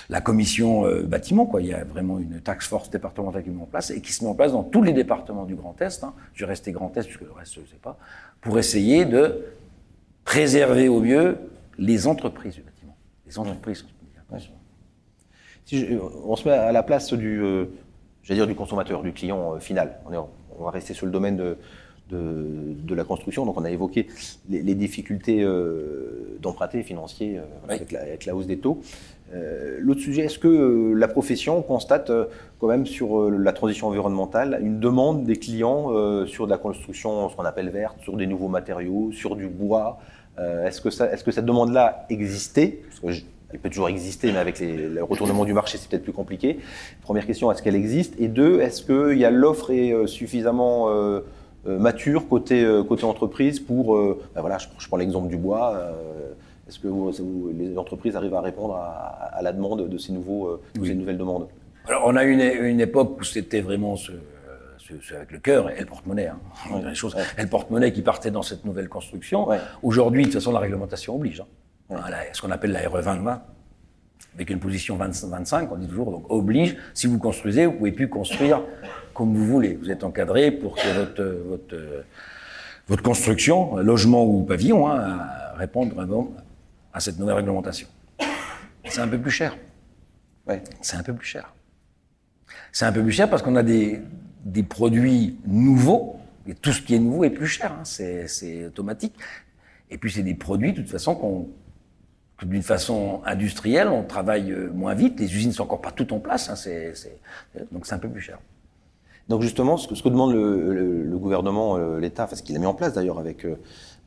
la 0.09 0.21
commission 0.21 0.85
euh, 0.85 1.03
bâtiment, 1.03 1.45
quoi. 1.45 1.61
Il 1.61 1.67
y 1.67 1.73
a 1.73 1.83
vraiment 1.83 2.19
une 2.19 2.41
taxe 2.41 2.67
force 2.67 2.89
départementale 2.89 3.43
qui 3.43 3.49
mise 3.49 3.61
en 3.61 3.65
place 3.65 3.91
et 3.91 4.01
qui 4.01 4.11
se 4.11 4.23
met 4.23 4.29
en 4.29 4.35
place 4.35 4.51
dans 4.51 4.63
tous 4.63 4.83
les 4.83 4.93
départements 4.93 5.45
du 5.45 5.55
Grand 5.55 5.79
Est. 5.81 6.03
Hein. 6.03 6.13
Je 6.33 6.45
vais 6.45 6.49
rester 6.49 6.71
Grand 6.71 6.95
Est 6.97 7.03
puisque 7.03 7.21
le 7.21 7.31
reste 7.31 7.55
je 7.55 7.61
ne 7.61 7.65
sais 7.65 7.79
pas, 7.81 7.97
pour 8.41 8.59
essayer 8.59 9.05
de 9.05 9.45
préserver 10.23 10.87
au 10.87 10.99
mieux 10.99 11.37
les 11.77 12.07
entreprises 12.07 12.55
du 12.55 12.61
bâtiment. 12.61 12.95
Les 13.27 13.37
entreprises. 13.39 13.85
Si 15.65 15.87
on 16.25 16.35
se 16.35 16.47
met 16.47 16.53
à 16.53 16.71
la 16.71 16.83
place 16.83 17.13
du, 17.13 17.41
euh, 17.41 17.65
dire 18.29 18.47
du 18.47 18.55
consommateur, 18.55 19.01
du 19.01 19.13
client 19.13 19.53
euh, 19.55 19.59
final. 19.59 19.99
On, 20.05 20.13
est, 20.13 20.17
on, 20.17 20.63
va 20.63 20.71
rester 20.71 20.93
sur 20.93 21.05
le 21.05 21.11
domaine 21.11 21.37
de, 21.37 21.57
de, 22.09 22.95
la 22.95 23.03
construction. 23.05 23.45
Donc 23.45 23.57
on 23.57 23.63
a 23.63 23.71
évoqué 23.71 24.07
les, 24.49 24.75
difficultés 24.75 25.41
euh, 25.41 26.37
d'emprunter 26.41 26.83
financiers 26.83 27.39
avec, 27.67 27.91
la, 27.91 28.01
avec, 28.01 28.25
la, 28.25 28.35
hausse 28.35 28.47
des 28.47 28.59
taux. 28.59 28.81
Euh, 29.33 29.77
l'autre 29.79 30.01
sujet, 30.01 30.23
est-ce 30.23 30.39
que 30.39 30.47
euh, 30.47 30.93
la 30.93 31.07
profession 31.07 31.61
constate 31.61 32.09
euh, 32.09 32.25
quand 32.59 32.67
même 32.67 32.85
sur 32.85 33.29
la 33.29 33.51
transition 33.51 33.87
environnementale 33.87 34.59
une 34.61 34.79
demande 34.79 35.23
des 35.23 35.35
clients 35.35 35.89
sur 36.25 36.45
de 36.45 36.51
la 36.51 36.57
construction, 36.57 37.29
ce 37.29 37.35
qu'on 37.35 37.43
appelle 37.43 37.69
verte, 37.69 37.97
sur 38.01 38.15
des 38.15 38.27
nouveaux 38.27 38.47
matériaux, 38.47 39.11
sur 39.11 39.35
du 39.35 39.47
bois? 39.47 39.99
Est-ce 40.37 40.79
que, 40.81 41.23
que 41.23 41.31
cette 41.31 41.45
demande-là 41.45 42.05
existait? 42.09 42.81
Elle 43.03 43.59
peut 43.59 43.69
toujours 43.69 43.89
exister, 43.89 44.31
mais 44.31 44.39
avec 44.39 44.61
le 44.61 45.03
retournement 45.03 45.43
du 45.43 45.53
marché, 45.53 45.77
c'est 45.77 45.89
peut-être 45.89 46.03
plus 46.03 46.13
compliqué. 46.13 46.59
Première 47.01 47.25
question, 47.27 47.51
est-ce 47.51 47.61
qu'elle 47.61 47.75
existe? 47.75 48.15
Et 48.19 48.29
deux, 48.29 48.61
est-ce 48.61 48.81
que 48.81 49.13
y 49.13 49.25
a 49.25 49.29
l'offre 49.29 49.71
est 49.71 50.07
suffisamment 50.07 50.89
mature 51.65 52.29
côté, 52.29 52.65
entreprise 53.03 53.59
pour, 53.59 53.97
ben 53.97 54.41
voilà, 54.41 54.57
je 54.57 54.87
prends 54.87 54.97
l'exemple 54.97 55.27
du 55.27 55.37
bois, 55.37 55.93
est-ce 56.67 56.79
que 56.79 56.87
les 57.53 57.77
entreprises 57.77 58.15
arrivent 58.15 58.35
à 58.35 58.41
répondre 58.41 58.75
à, 58.75 59.39
la 59.41 59.51
demande 59.51 59.89
de 59.89 59.97
ces, 59.97 60.13
nouveaux, 60.13 60.47
euh, 60.47 60.61
ces 60.83 60.95
nouvelles 60.95 61.17
demandes? 61.17 61.47
Alors, 61.87 62.03
on 62.05 62.15
a 62.15 62.23
une, 62.23 62.39
une 62.39 62.79
époque 62.79 63.19
où 63.19 63.23
c'était 63.23 63.61
vraiment 63.61 63.97
ce, 63.97 64.13
avec 65.15 65.31
le 65.31 65.39
cœur 65.39 65.69
et 65.69 65.79
le 65.79 65.85
porte-monnaie. 65.85 66.27
Hein. 66.27 66.39
Les 66.85 66.95
choses, 66.95 67.15
Et 67.37 67.41
le 67.41 67.47
porte-monnaie 67.47 67.91
qui 67.91 68.01
partait 68.01 68.31
dans 68.31 68.41
cette 68.41 68.65
nouvelle 68.65 68.89
construction. 68.89 69.47
Aujourd'hui, 69.81 70.23
de 70.23 70.27
toute 70.27 70.35
façon, 70.35 70.51
la 70.51 70.59
réglementation 70.59 71.15
oblige. 71.15 71.43
Hein. 71.89 71.95
ce 72.31 72.41
qu'on 72.41 72.51
appelle 72.51 72.71
la 72.71 72.87
RE 72.87 73.01
2020, 73.01 73.41
avec 74.35 74.49
une 74.49 74.59
position 74.59 74.97
25, 74.97 75.71
on 75.71 75.75
dit 75.75 75.87
toujours, 75.87 76.11
donc 76.11 76.25
oblige, 76.29 76.77
si 76.93 77.07
vous 77.07 77.19
construisez, 77.19 77.65
vous 77.65 77.73
pouvez 77.73 77.91
plus 77.91 78.09
construire 78.09 78.61
comme 79.13 79.35
vous 79.35 79.45
voulez. 79.45 79.75
Vous 79.75 79.91
êtes 79.91 80.03
encadré 80.03 80.51
pour 80.51 80.75
que 80.75 80.87
votre, 80.97 81.23
votre, 81.47 82.03
votre 82.87 83.03
construction, 83.03 83.77
logement 83.77 84.25
ou 84.25 84.43
pavillon, 84.43 84.89
hein, 84.89 85.19
réponde 85.55 85.93
vraiment 85.93 86.31
à 86.93 86.99
cette 86.99 87.19
nouvelle 87.19 87.35
réglementation. 87.35 87.87
C'est 88.85 89.01
un 89.01 89.07
peu 89.07 89.19
plus 89.19 89.31
cher. 89.31 89.57
Ouais. 90.47 90.61
C'est 90.81 90.97
un 90.97 91.03
peu 91.03 91.13
plus 91.13 91.27
cher. 91.27 91.53
C'est 92.71 92.85
un 92.85 92.91
peu 92.91 93.01
plus 93.01 93.11
cher 93.11 93.29
parce 93.29 93.41
qu'on 93.41 93.55
a 93.55 93.63
des, 93.63 94.01
des 94.45 94.63
produits 94.63 95.37
nouveaux, 95.45 96.19
et 96.47 96.53
tout 96.53 96.71
ce 96.71 96.81
qui 96.81 96.95
est 96.95 96.99
nouveau 96.99 97.23
est 97.23 97.29
plus 97.29 97.47
cher, 97.47 97.71
hein. 97.71 97.83
c'est 97.85 98.65
automatique. 98.65 99.15
Et 99.89 99.97
puis 99.97 100.11
c'est 100.11 100.23
des 100.23 100.35
produits, 100.35 100.73
de 100.73 100.81
toute 100.81 100.89
façon, 100.89 101.15
qu'on 101.15 101.49
d'une 102.45 102.63
façon 102.63 103.21
industrielle, 103.25 103.87
on 103.87 104.03
travaille 104.03 104.51
euh, 104.51 104.69
moins 104.73 104.93
vite, 104.93 105.19
les 105.19 105.33
usines 105.33 105.51
sont 105.51 105.63
encore 105.63 105.81
pas 105.81 105.91
toutes 105.91 106.11
en 106.11 106.19
place, 106.19 106.49
hein. 106.49 106.55
donc 107.71 107.85
c'est 107.85 107.93
un 107.93 107.99
peu 107.99 108.09
plus 108.09 108.21
cher. 108.21 108.39
Donc 109.29 109.41
justement, 109.41 109.77
ce 109.77 109.87
que, 109.87 109.95
ce 109.95 110.03
que 110.03 110.09
demande 110.09 110.33
le, 110.33 111.03
le, 111.03 111.17
gouvernement, 111.17 111.77
euh, 111.77 111.99
l'État, 111.99 112.25
enfin 112.25 112.35
ce 112.35 112.43
qu'il 112.43 112.55
a 112.57 112.59
mis 112.59 112.65
en 112.65 112.73
place 112.73 112.93
d'ailleurs 112.93 113.19
avec 113.19 113.45
euh, 113.45 113.55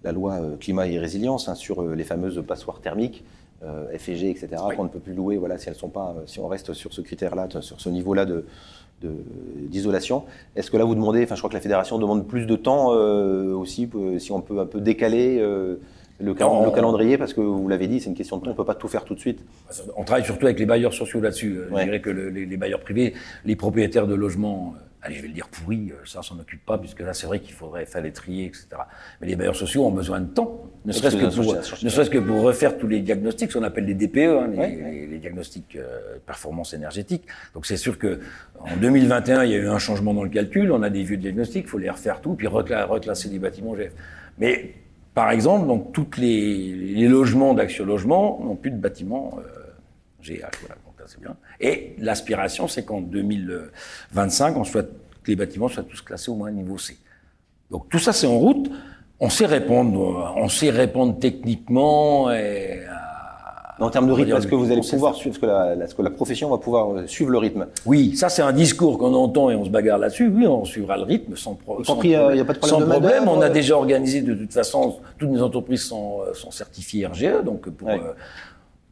la 0.07 0.13
loi 0.13 0.35
euh, 0.35 0.57
climat 0.57 0.87
et 0.87 0.99
résilience 0.99 1.49
hein, 1.49 1.55
sur 1.55 1.83
euh, 1.83 1.95
les 1.95 2.05
fameuses 2.05 2.43
passoires 2.47 2.81
thermiques, 2.81 3.25
euh, 3.65 3.87
FEG, 3.99 4.25
etc., 4.25 4.49
qu'on 4.77 4.85
ne 4.85 4.89
peut 4.89 5.01
plus 5.01 5.15
louer 5.15 5.37
voilà, 5.37 5.59
si, 5.59 5.69
elles 5.69 5.75
sont 5.75 5.89
pas, 5.89 6.15
si 6.27 6.39
on 6.39 6.47
reste 6.47 6.73
sur 6.73 6.93
ce 6.93 7.01
critère-là, 7.01 7.49
sur 7.61 7.81
ce 7.81 7.89
niveau-là 7.89 8.25
de, 8.25 8.45
d'isolation. 9.03 10.25
Est-ce 10.55 10.71
que 10.71 10.77
là 10.77 10.85
vous 10.85 10.95
demandez, 10.95 11.25
enfin 11.25 11.35
je 11.35 11.41
crois 11.41 11.51
que 11.51 11.55
la 11.57 11.61
fédération 11.61 11.99
demande 11.99 12.27
plus 12.27 12.47
de 12.47 12.57
temps 12.57 12.89
aussi, 12.89 13.91
si 14.19 14.33
on 14.33 14.41
peut 14.41 14.59
un 14.59 14.65
peu 14.65 14.81
décaler 14.81 15.39
le, 16.19 16.35
calendrier, 16.35 17.19
parce 17.19 17.35
que 17.35 17.43
vous 17.43 17.69
l'avez 17.69 17.89
dit, 17.89 18.01
c'est 18.01 18.09
une 18.09 18.17
question 18.17 18.39
de 18.39 18.43
temps, 18.43 18.51
on 18.51 18.53
ne 18.53 18.57
peut 18.57 18.65
pas 18.65 18.75
tout 18.75 18.89
faire 18.89 19.05
tout 19.05 19.15
de 19.15 19.21
suite. 19.21 19.41
On 19.99 20.05
travaille 20.05 20.25
surtout 20.25 20.47
avec 20.47 20.59
les 20.59 20.65
bailleurs 20.65 20.95
sociaux 20.95 21.21
là-dessus. 21.21 21.59
Je 21.71 21.85
dirais 21.85 22.01
que 22.01 22.09
les, 22.09 22.57
bailleurs 22.57 22.81
privés, 22.81 23.13
les 23.45 23.55
propriétaires 23.55 24.07
de 24.07 24.15
logements 24.15 24.75
allez, 25.03 25.17
je 25.17 25.23
vais 25.23 25.29
le 25.29 25.35
dire 25.35 25.49
pourri, 25.49 25.91
euh, 25.91 26.05
ça, 26.05 26.23
s'en 26.23 26.39
occupe 26.39 26.65
pas, 26.65 26.79
puisque 26.79 27.01
là, 27.01 27.13
c'est 27.15 27.27
vrai 27.27 27.41
qu'il 27.41 27.55
faudrait 27.55 27.87
faire 27.87 28.03
les 28.03 28.13
trier, 28.13 28.47
etc. 28.47 28.69
Mais 29.21 29.27
les 29.29 29.37
bailleurs 29.37 29.57
sociaux 29.57 29.85
ont 29.85 29.91
besoin 29.91 30.21
de 30.21 30.27
temps, 30.27 30.65
ne 30.85 30.93
serait-ce 30.93 31.17
que, 31.17 31.35
pour, 31.35 31.55
ne 31.55 31.89
serait 31.89 32.09
que 32.09 32.19
pour 32.19 32.43
refaire 32.43 32.79
tous 32.79 32.87
les 32.87 33.01
diagnostics, 33.01 33.51
ce 33.51 33.59
qu'on 33.59 33.65
appelle 33.65 33.87
les 33.87 33.95
DPE, 33.95 34.19
hein, 34.19 34.49
les, 34.49 35.19
diagnostics 35.19 35.77
euh, 35.77 36.19
performance 36.25 36.75
énergétique. 36.75 37.25
Donc 37.55 37.67
c'est 37.67 37.77
sûr 37.77 37.99
que 37.99 38.21
en 38.61 38.77
2021, 38.77 39.45
il 39.45 39.51
y 39.51 39.55
a 39.55 39.59
eu 39.59 39.69
un 39.69 39.79
changement 39.79 40.15
dans 40.15 40.23
le 40.23 40.31
calcul, 40.31 40.71
on 40.71 40.83
a 40.83 40.91
des 40.91 41.03
vieux 41.03 41.17
diagnostics, 41.17 41.65
il 41.67 41.69
faut 41.69 41.79
les 41.79 41.91
refaire 41.91 42.21
tout, 42.21 42.35
puis 42.35 42.47
reclasser 42.47 43.29
les 43.29 43.39
bâtiments 43.39 43.75
GF. 43.75 43.93
Mais 44.39 44.75
par 45.15 45.31
exemple, 45.31 45.67
donc 45.67 45.93
toutes 45.93 46.19
les, 46.19 47.09
logements 47.09 47.55
d'Action 47.55 47.85
Logement 47.85 48.41
n'ont 48.45 48.57
plus 48.57 48.71
de 48.71 48.77
bâtiments 48.77 49.39
euh, 49.39 50.23
GH. 50.23 50.59
Voilà 50.61 50.77
c'est 51.07 51.21
bien. 51.21 51.37
Et 51.61 51.95
l'aspiration, 51.99 52.69
c'est 52.69 52.85
qu'en 52.85 53.01
2025, 53.01 54.57
on 54.57 54.65
soit, 54.65 54.83
que 54.83 55.29
les 55.31 55.37
bâtiments 55.37 55.69
soient 55.69 55.83
tous 55.83 56.01
classés 56.03 56.31
au 56.31 56.35
moins 56.35 56.51
niveau 56.51 56.79
C. 56.79 56.97
Donc 57.71 57.89
tout 57.89 57.99
ça, 57.99 58.13
c'est 58.13 58.27
en 58.27 58.39
route. 58.39 58.71
On 59.19 59.31
sait 59.31 59.47
répondre, 59.47 60.35
on 60.37 60.49
sait 60.49 60.71
répondre 60.71 61.19
techniquement 61.19 62.31
et 62.31 62.81
en 63.79 63.91
termes 63.91 64.07
de 64.07 64.13
rythme, 64.13 64.35
est-ce 64.37 64.47
que 64.47 64.55
vous 64.55 64.71
allez 64.73 64.81
pouvoir 64.81 65.15
suivre, 65.15 65.35
est-ce 65.35 65.39
que, 65.41 65.45
la, 65.47 65.75
est-ce 65.85 65.95
que 65.95 66.01
la 66.01 66.09
profession 66.11 66.49
va 66.49 66.57
pouvoir 66.57 66.93
euh, 66.95 67.07
suivre 67.07 67.31
le 67.31 67.37
rythme? 67.37 67.67
Oui, 67.85 68.17
ça 68.17 68.31
c'est 68.31 68.41
un 68.41 68.53
discours 68.55 68.97
qu'on 68.99 69.13
entend 69.13 69.51
et 69.51 69.55
on 69.55 69.67
se 69.67 69.71
bagarre 69.71 69.99
là-dessus. 69.99 70.29
Oui, 70.29 70.47
on 70.47 70.65
suivra 70.65 70.97
le 70.97 71.03
rythme 71.03 71.37
sans, 71.37 71.55
pro- 71.55 71.85
sans 71.85 72.01
il 72.03 72.09
n'y 72.11 72.15
a 72.15 72.45
pas 72.47 72.55
de 72.55 72.59
problème. 72.59 72.81
Sans 72.81 72.87
problème, 72.89 73.29
on 73.29 73.41
a 73.43 73.51
déjà 73.51 73.77
organisé 73.77 74.23
de 74.23 74.35
toute 74.35 74.53
façon, 74.53 74.97
toutes 75.19 75.31
les 75.31 75.43
entreprises 75.43 75.83
sont, 75.83 76.21
euh, 76.27 76.33
sont 76.33 76.51
certifiées 76.51 77.07
RGE, 77.07 77.43
donc 77.45 77.69
pour, 77.69 77.89
euh, 77.91 77.99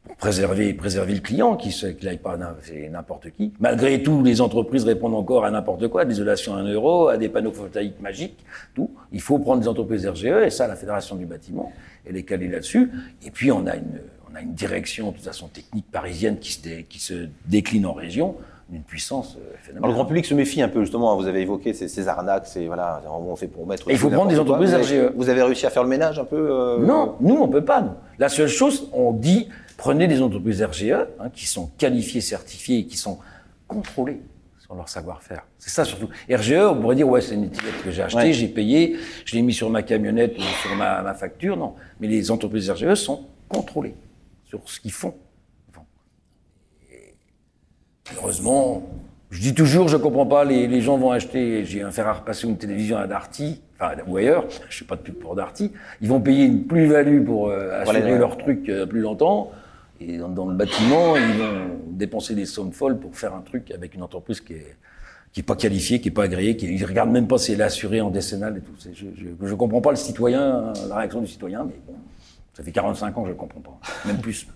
pour 0.05 0.17
préserver, 0.17 0.75
préserver 0.75 1.15
le 1.15 1.21
client, 1.21 1.57
qui 1.57 1.69
ne 1.69 2.09
aille 2.09 2.19
pas 2.19 2.37
n'importe 2.37 3.31
qui. 3.31 3.53
Malgré 3.59 4.03
tout, 4.03 4.23
les 4.23 4.41
entreprises 4.43 4.85
répondent 4.85 5.15
encore 5.15 5.47
à 5.47 5.51
n'importe 5.51 5.89
quoi, 5.89 6.03
à 6.03 6.05
l'isolation 6.05 6.55
à 6.55 6.59
un 6.59 6.65
euro, 6.65 7.09
à 7.09 7.17
des 7.17 7.31
panneaux 7.31 7.51
photovoltaïques 7.51 8.01
magiques, 8.01 8.45
tout. 8.75 8.91
Il 9.13 9.23
faut 9.23 9.39
prendre 9.39 9.63
des 9.63 9.69
entreprises 9.69 10.07
RGE, 10.07 10.27
et 10.27 10.51
ça, 10.51 10.69
la 10.69 10.77
Fédération 10.77 11.17
du 11.17 11.25
bâtiment, 11.25 11.73
elle 12.07 12.17
est 12.17 12.23
calée 12.23 12.49
là-dessus. 12.49 12.91
Et 13.25 13.31
puis, 13.31 13.51
on 13.51 13.67
a 13.67 13.77
une, 13.77 14.01
on 14.31 14.37
a 14.37 14.43
une 14.43 14.53
direction, 14.53 15.09
de 15.11 15.17
toute 15.17 15.25
façon, 15.25 15.49
technique 15.49 15.91
parisienne 15.91 16.39
qui 16.39 16.53
se, 16.53 16.81
qui 16.83 16.99
se 16.99 17.29
décline 17.47 17.87
en 17.87 17.95
région 17.95 18.37
d'une 18.69 18.83
puissance 18.83 19.37
euh, 19.37 19.55
phénoménale. 19.63 19.85
Alors, 19.85 19.89
le 19.89 19.95
grand 19.95 20.05
public 20.07 20.27
se 20.27 20.35
méfie 20.35 20.61
un 20.61 20.69
peu, 20.69 20.81
justement. 20.81 21.17
Vous 21.17 21.27
avez 21.27 21.41
évoqué 21.41 21.73
ces, 21.73 21.89
ces 21.89 22.09
arnaques, 22.09 22.47
c'est 22.47 22.67
voilà, 22.67 23.03
on 23.11 23.37
fait 23.37 23.47
pour 23.47 23.67
mettre. 23.67 23.91
il 23.91 23.97
faut 23.97 24.11
prendre 24.11 24.29
des 24.29 24.39
entreprises 24.39 24.75
RGE. 24.75 25.13
Vous 25.15 25.31
avez 25.31 25.43
réussi 25.43 25.65
à 25.65 25.71
faire 25.71 25.83
le 25.83 25.89
ménage 25.89 26.19
un 26.19 26.25
peu 26.25 26.51
euh, 26.51 26.79
Non, 26.79 27.17
nous 27.21 27.37
on 27.37 27.49
peut 27.49 27.65
pas. 27.65 27.81
Nous. 27.81 27.93
La 28.19 28.29
seule 28.29 28.49
chose, 28.49 28.91
on 28.93 29.13
dit 29.13 29.49
Prenez 29.77 30.07
des 30.07 30.23
entreprises 30.23 30.63
RGE 30.63 30.93
hein, 30.93 31.31
qui 31.33 31.47
sont 31.47 31.67
qualifiées, 31.79 32.21
certifiées 32.21 32.79
et 32.79 32.87
qui 32.87 32.97
sont 32.97 33.19
contrôlées 33.67 34.21
sur 34.61 34.75
leur 34.75 34.89
savoir-faire. 34.89 35.45
C'est 35.59 35.71
ça 35.71 35.85
surtout. 35.85 36.09
RGE, 36.31 36.53
on 36.53 36.81
pourrait 36.81 36.97
dire, 36.97 37.09
ouais, 37.09 37.21
c'est 37.21 37.35
une 37.35 37.45
étiquette 37.45 37.83
que 37.83 37.91
j'ai 37.91 38.03
achetée, 38.03 38.33
j'ai 38.33 38.49
payé, 38.49 38.97
je 39.25 39.35
l'ai 39.35 39.43
mis 39.43 39.53
sur 39.53 39.69
ma 39.69 39.83
camionnette 39.83 40.39
ou 40.39 40.43
sur 40.63 40.75
ma, 40.77 41.03
ma, 41.03 41.15
facture. 41.15 41.57
Non. 41.57 41.75
Mais 42.01 42.09
les 42.09 42.31
entreprises 42.31 42.71
RGE 42.71 42.95
sont 42.95 43.27
contrôlées 43.49 43.95
sur 44.45 44.61
ce 44.67 44.81
qu'ils 44.81 44.93
font. 44.93 45.15
heureusement, 48.17 48.83
je 49.31 49.41
dis 49.41 49.55
toujours, 49.55 49.89
je 49.89 49.97
comprends 49.97 50.27
pas, 50.27 50.45
les, 50.45 50.69
les 50.69 50.81
gens 50.81 50.97
vont 50.97 51.11
acheter, 51.11 51.65
j'ai 51.65 51.83
un 51.83 51.91
fer 51.91 52.07
à 52.07 52.13
repasser 52.15 52.47
une 52.47 52.57
télévision 52.57 52.97
à 52.97 53.07
Darty, 53.07 53.61
enfin, 53.81 53.95
ou 54.07 54.17
ailleurs, 54.17 54.45
je 54.69 54.79
sais 54.79 54.85
pas 54.85 54.97
de 54.97 55.01
pub 55.01 55.17
pour 55.17 55.35
Darty, 55.35 55.73
ils 56.01 56.09
vont 56.09 56.21
payer 56.21 56.45
une 56.45 56.67
plus-value 56.67 57.25
pour 57.25 57.49
euh, 57.49 57.81
assurer 57.81 58.19
leur 58.19 58.39
truc 58.39 58.69
euh, 58.69 58.87
plus 58.87 59.01
longtemps. 59.01 59.51
Et 60.01 60.19
dans, 60.19 60.47
le 60.47 60.55
bâtiment, 60.55 61.17
ils 61.17 61.39
vont 61.39 61.79
dépenser 61.89 62.35
des 62.35 62.47
sommes 62.47 62.73
folles 62.73 62.99
pour 62.99 63.17
faire 63.17 63.35
un 63.35 63.41
truc 63.41 63.71
avec 63.71 63.95
une 63.95 64.03
entreprise 64.03 64.41
qui 64.41 64.55
est 64.55 64.77
qui 65.33 65.41
est 65.41 65.43
pas 65.45 65.57
qualifiée, 65.57 66.01
qui 66.01 66.09
est 66.09 66.13
pas 66.13 66.23
agréée, 66.23 66.57
qui 66.57 66.73
ils 66.73 66.85
regardent 66.85 67.11
même 67.11 67.27
pas 67.27 67.39
si 67.39 67.51
elle 67.51 67.61
est 67.61 67.65
assurée 67.65 68.01
en 68.01 68.09
décennale 68.09 68.59
et 68.59 68.61
tout. 68.61 68.73
Je, 68.79 69.07
je, 69.17 69.47
je 69.49 69.55
comprends 69.57 69.81
pas 69.81 69.91
le 69.91 69.97
citoyen, 69.97 70.73
la 70.89 70.95
réaction 70.95 71.21
du 71.21 71.27
citoyen, 71.27 71.65
mais 71.65 71.75
bon, 71.89 71.95
ça 72.53 72.63
fait 72.63 72.71
45 72.71 73.19
ans 73.19 73.23
que 73.25 73.31
je 73.31 73.35
comprends 73.35 73.61
pas, 73.61 73.81
même 74.07 74.21
plus. 74.21 74.47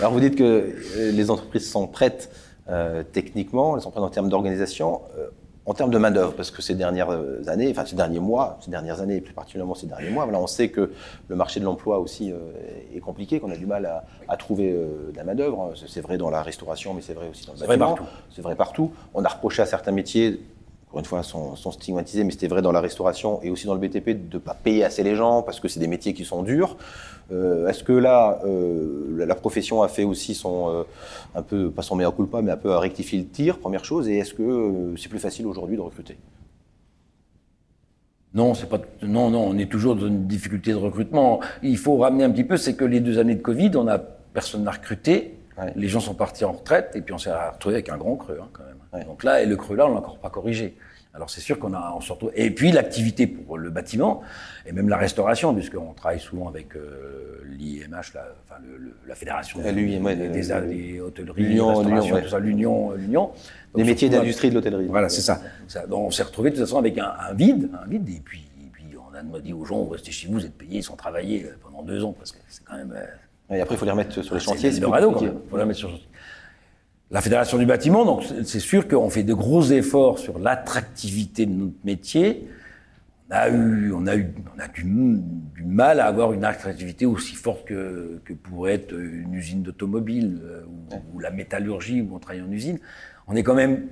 Alors 0.00 0.12
vous 0.12 0.18
dites 0.18 0.34
que 0.34 0.42
euh, 0.42 1.12
les 1.12 1.30
entreprises 1.30 1.70
sont 1.70 1.86
prêtes 1.86 2.30
euh, 2.68 3.04
techniquement, 3.04 3.76
elles 3.76 3.82
sont 3.82 3.92
prêtes 3.92 4.02
en 4.02 4.10
termes 4.10 4.28
d'organisation. 4.28 5.02
Euh, 5.16 5.28
en 5.66 5.72
termes 5.72 5.90
de 5.90 5.98
main-d'œuvre, 5.98 6.34
parce 6.34 6.50
que 6.50 6.60
ces 6.60 6.74
dernières 6.74 7.10
années, 7.46 7.70
enfin 7.70 7.86
ces 7.86 7.96
derniers 7.96 8.20
mois, 8.20 8.58
ces 8.60 8.70
dernières 8.70 9.00
années, 9.00 9.20
plus 9.20 9.32
particulièrement 9.32 9.74
ces 9.74 9.86
derniers 9.86 10.10
mois, 10.10 10.24
voilà, 10.24 10.38
on 10.38 10.46
sait 10.46 10.68
que 10.68 10.92
le 11.28 11.36
marché 11.36 11.58
de 11.58 11.64
l'emploi 11.64 11.98
aussi 12.00 12.32
euh, 12.32 12.36
est 12.94 13.00
compliqué, 13.00 13.40
qu'on 13.40 13.50
a 13.50 13.56
du 13.56 13.66
mal 13.66 13.86
à, 13.86 14.04
à 14.28 14.36
trouver 14.36 14.72
euh, 14.72 15.10
de 15.10 15.16
la 15.16 15.24
main-d'œuvre. 15.24 15.72
C'est 15.88 16.02
vrai 16.02 16.18
dans 16.18 16.30
la 16.30 16.42
restauration, 16.42 16.92
mais 16.92 17.00
c'est 17.00 17.14
vrai 17.14 17.28
aussi 17.30 17.46
dans 17.46 17.54
le 17.54 17.66
bâtiment. 17.66 17.96
C'est 18.30 18.42
vrai 18.42 18.56
partout. 18.56 18.92
On 19.14 19.24
a 19.24 19.28
reproché 19.28 19.62
à 19.62 19.66
certains 19.66 19.92
métiers 19.92 20.40
encore 20.94 21.00
une 21.00 21.06
fois, 21.06 21.22
sont, 21.24 21.56
sont 21.56 21.72
stigmatisés, 21.72 22.22
mais 22.22 22.30
c'était 22.30 22.46
vrai 22.46 22.62
dans 22.62 22.70
la 22.70 22.80
restauration 22.80 23.42
et 23.42 23.50
aussi 23.50 23.66
dans 23.66 23.74
le 23.74 23.80
BTP 23.80 24.10
de 24.10 24.34
ne 24.34 24.38
pas 24.38 24.54
payer 24.54 24.84
assez 24.84 25.02
les 25.02 25.16
gens 25.16 25.42
parce 25.42 25.58
que 25.58 25.66
c'est 25.66 25.80
des 25.80 25.88
métiers 25.88 26.14
qui 26.14 26.24
sont 26.24 26.44
durs. 26.44 26.76
Euh, 27.32 27.66
Est-ce 27.66 27.82
que 27.82 27.92
là, 27.92 28.40
euh, 28.46 29.26
la 29.26 29.34
profession 29.34 29.82
a 29.82 29.88
fait 29.88 30.04
aussi 30.04 30.36
son, 30.36 30.68
euh, 30.68 30.82
un 31.34 31.42
peu, 31.42 31.68
pas 31.70 31.82
son 31.82 31.96
meilleur 31.96 32.14
culpa, 32.14 32.42
mais 32.42 32.52
un 32.52 32.56
peu 32.56 32.72
à 32.72 32.78
rectifier 32.78 33.18
le 33.18 33.26
tir, 33.26 33.58
première 33.58 33.84
chose, 33.84 34.08
et 34.08 34.18
est-ce 34.18 34.34
que 34.34 34.94
c'est 34.96 35.08
plus 35.08 35.18
facile 35.18 35.48
aujourd'hui 35.48 35.76
de 35.76 35.82
recruter? 35.82 36.16
Non, 38.32 38.54
c'est 38.54 38.68
pas. 38.68 38.80
Non, 39.02 39.30
non, 39.30 39.48
on 39.48 39.58
est 39.58 39.70
toujours 39.70 39.96
dans 39.96 40.06
une 40.06 40.28
difficulté 40.28 40.70
de 40.70 40.76
recrutement. 40.76 41.40
Il 41.62 41.78
faut 41.78 41.96
ramener 41.96 42.22
un 42.22 42.30
petit 42.30 42.44
peu, 42.44 42.56
c'est 42.56 42.74
que 42.74 42.84
les 42.84 43.00
deux 43.00 43.18
années 43.18 43.34
de 43.34 43.42
Covid, 43.42 43.72
on 43.76 43.88
a 43.88 43.98
personne 43.98 44.62
n'a 44.62 44.72
recruté. 44.72 45.33
Ouais. 45.58 45.72
Les 45.76 45.88
gens 45.88 46.00
sont 46.00 46.14
partis 46.14 46.44
en 46.44 46.52
retraite 46.52 46.92
et 46.94 47.00
puis 47.00 47.14
on 47.14 47.18
s'est 47.18 47.32
retrouvé 47.32 47.76
avec 47.76 47.88
un 47.88 47.96
grand 47.96 48.16
creux 48.16 48.40
hein, 48.42 48.48
quand 48.52 48.64
même. 48.64 48.78
Ouais. 48.92 49.04
Donc 49.04 49.22
là, 49.22 49.40
et 49.42 49.46
le 49.46 49.56
creux 49.56 49.76
là, 49.76 49.86
on 49.86 49.92
l'a 49.92 49.98
encore 49.98 50.18
pas 50.18 50.30
corrigé. 50.30 50.76
Alors 51.16 51.30
c'est 51.30 51.40
sûr 51.40 51.60
qu'on 51.60 51.72
a, 51.74 51.94
on 51.96 52.00
se 52.00 52.12
retrouve. 52.12 52.32
Et 52.34 52.50
puis 52.50 52.72
l'activité 52.72 53.28
pour 53.28 53.56
le 53.56 53.70
bâtiment 53.70 54.22
et 54.66 54.72
même 54.72 54.88
la 54.88 54.96
restauration, 54.96 55.54
puisqu'on 55.54 55.92
travaille 55.92 56.18
souvent 56.18 56.48
avec 56.48 56.74
euh, 56.74 57.40
l'IMH, 57.44 58.14
la, 58.14 58.26
enfin 58.44 58.60
le, 58.68 58.76
le, 58.78 58.96
la 59.06 59.14
fédération 59.14 59.60
des, 59.60 59.72
des, 59.72 59.98
des, 60.00 60.28
des 60.28 61.00
hôtelleries, 61.00 61.44
l'Union, 61.44 61.84
tout 61.84 62.28
ça, 62.28 62.40
l'Union, 62.40 62.90
l'Union. 62.92 63.30
Les 63.76 63.84
métiers 63.84 64.08
d'industrie 64.08 64.50
de 64.50 64.56
l'hôtellerie. 64.56 64.86
Voilà, 64.88 65.08
c'est 65.08 65.20
ça. 65.20 65.40
ça. 65.68 65.86
Donc 65.86 66.08
on 66.08 66.10
s'est 66.10 66.24
retrouvé 66.24 66.50
de 66.50 66.56
toute 66.56 66.64
façon 66.64 66.78
avec 66.78 66.98
un, 66.98 67.12
un, 67.30 67.32
vide, 67.32 67.70
un 67.80 67.86
vide, 67.86 68.08
et 68.08 68.20
puis, 68.24 68.40
et 68.60 68.70
puis 68.72 68.84
on 68.98 69.34
a 69.36 69.40
dit 69.40 69.52
aux 69.52 69.64
gens, 69.64 69.84
restez 69.86 70.10
chez 70.10 70.26
vous, 70.26 70.34
vous 70.34 70.46
êtes 70.46 70.58
payés 70.58 70.82
sans 70.82 70.96
travailler 70.96 71.46
pendant 71.62 71.82
deux 71.84 72.02
ans, 72.02 72.12
parce 72.12 72.32
que 72.32 72.38
c'est 72.48 72.64
quand 72.64 72.76
même. 72.76 72.92
Et 73.50 73.60
après, 73.60 73.74
il 73.74 73.78
faut 73.78 73.84
les 73.84 73.90
remettre 73.90 74.22
sur 74.22 74.34
les 74.34 74.40
chantiers. 74.40 74.72
C'est 74.72 74.80
le 74.80 74.86
radeau, 74.86 75.14
Il 75.20 75.28
faut 75.50 75.56
les 75.56 75.62
remettre 75.62 75.78
sur 75.78 75.88
les 75.88 75.94
chantiers. 75.94 76.08
La 77.10 77.20
Fédération 77.20 77.58
du 77.58 77.66
bâtiment, 77.66 78.04
donc 78.04 78.24
c'est 78.44 78.60
sûr 78.60 78.88
qu'on 78.88 79.10
fait 79.10 79.22
de 79.22 79.34
gros 79.34 79.62
efforts 79.62 80.18
sur 80.18 80.38
l'attractivité 80.38 81.46
de 81.46 81.52
notre 81.52 81.84
métier. 81.84 82.48
On 83.30 83.34
a 83.34 83.48
eu, 83.48 83.92
on 83.92 84.06
a 84.06 84.16
eu, 84.16 84.34
on 84.56 84.58
a 84.58 84.68
du, 84.68 84.82
du 84.82 85.64
mal 85.64 86.00
à 86.00 86.06
avoir 86.06 86.32
une 86.32 86.44
attractivité 86.44 87.06
aussi 87.06 87.34
forte 87.34 87.66
que, 87.66 88.20
que 88.24 88.32
pourrait 88.32 88.74
être 88.74 88.92
une 88.92 89.34
usine 89.34 89.62
d'automobile 89.62 90.40
ou, 90.66 90.92
ouais. 90.92 91.02
ou, 91.14 91.18
la 91.20 91.30
métallurgie 91.30 92.00
où 92.00 92.14
on 92.14 92.18
travaille 92.18 92.42
en 92.42 92.50
usine. 92.50 92.78
On 93.26 93.36
est 93.36 93.42
quand 93.42 93.54
même 93.54 93.86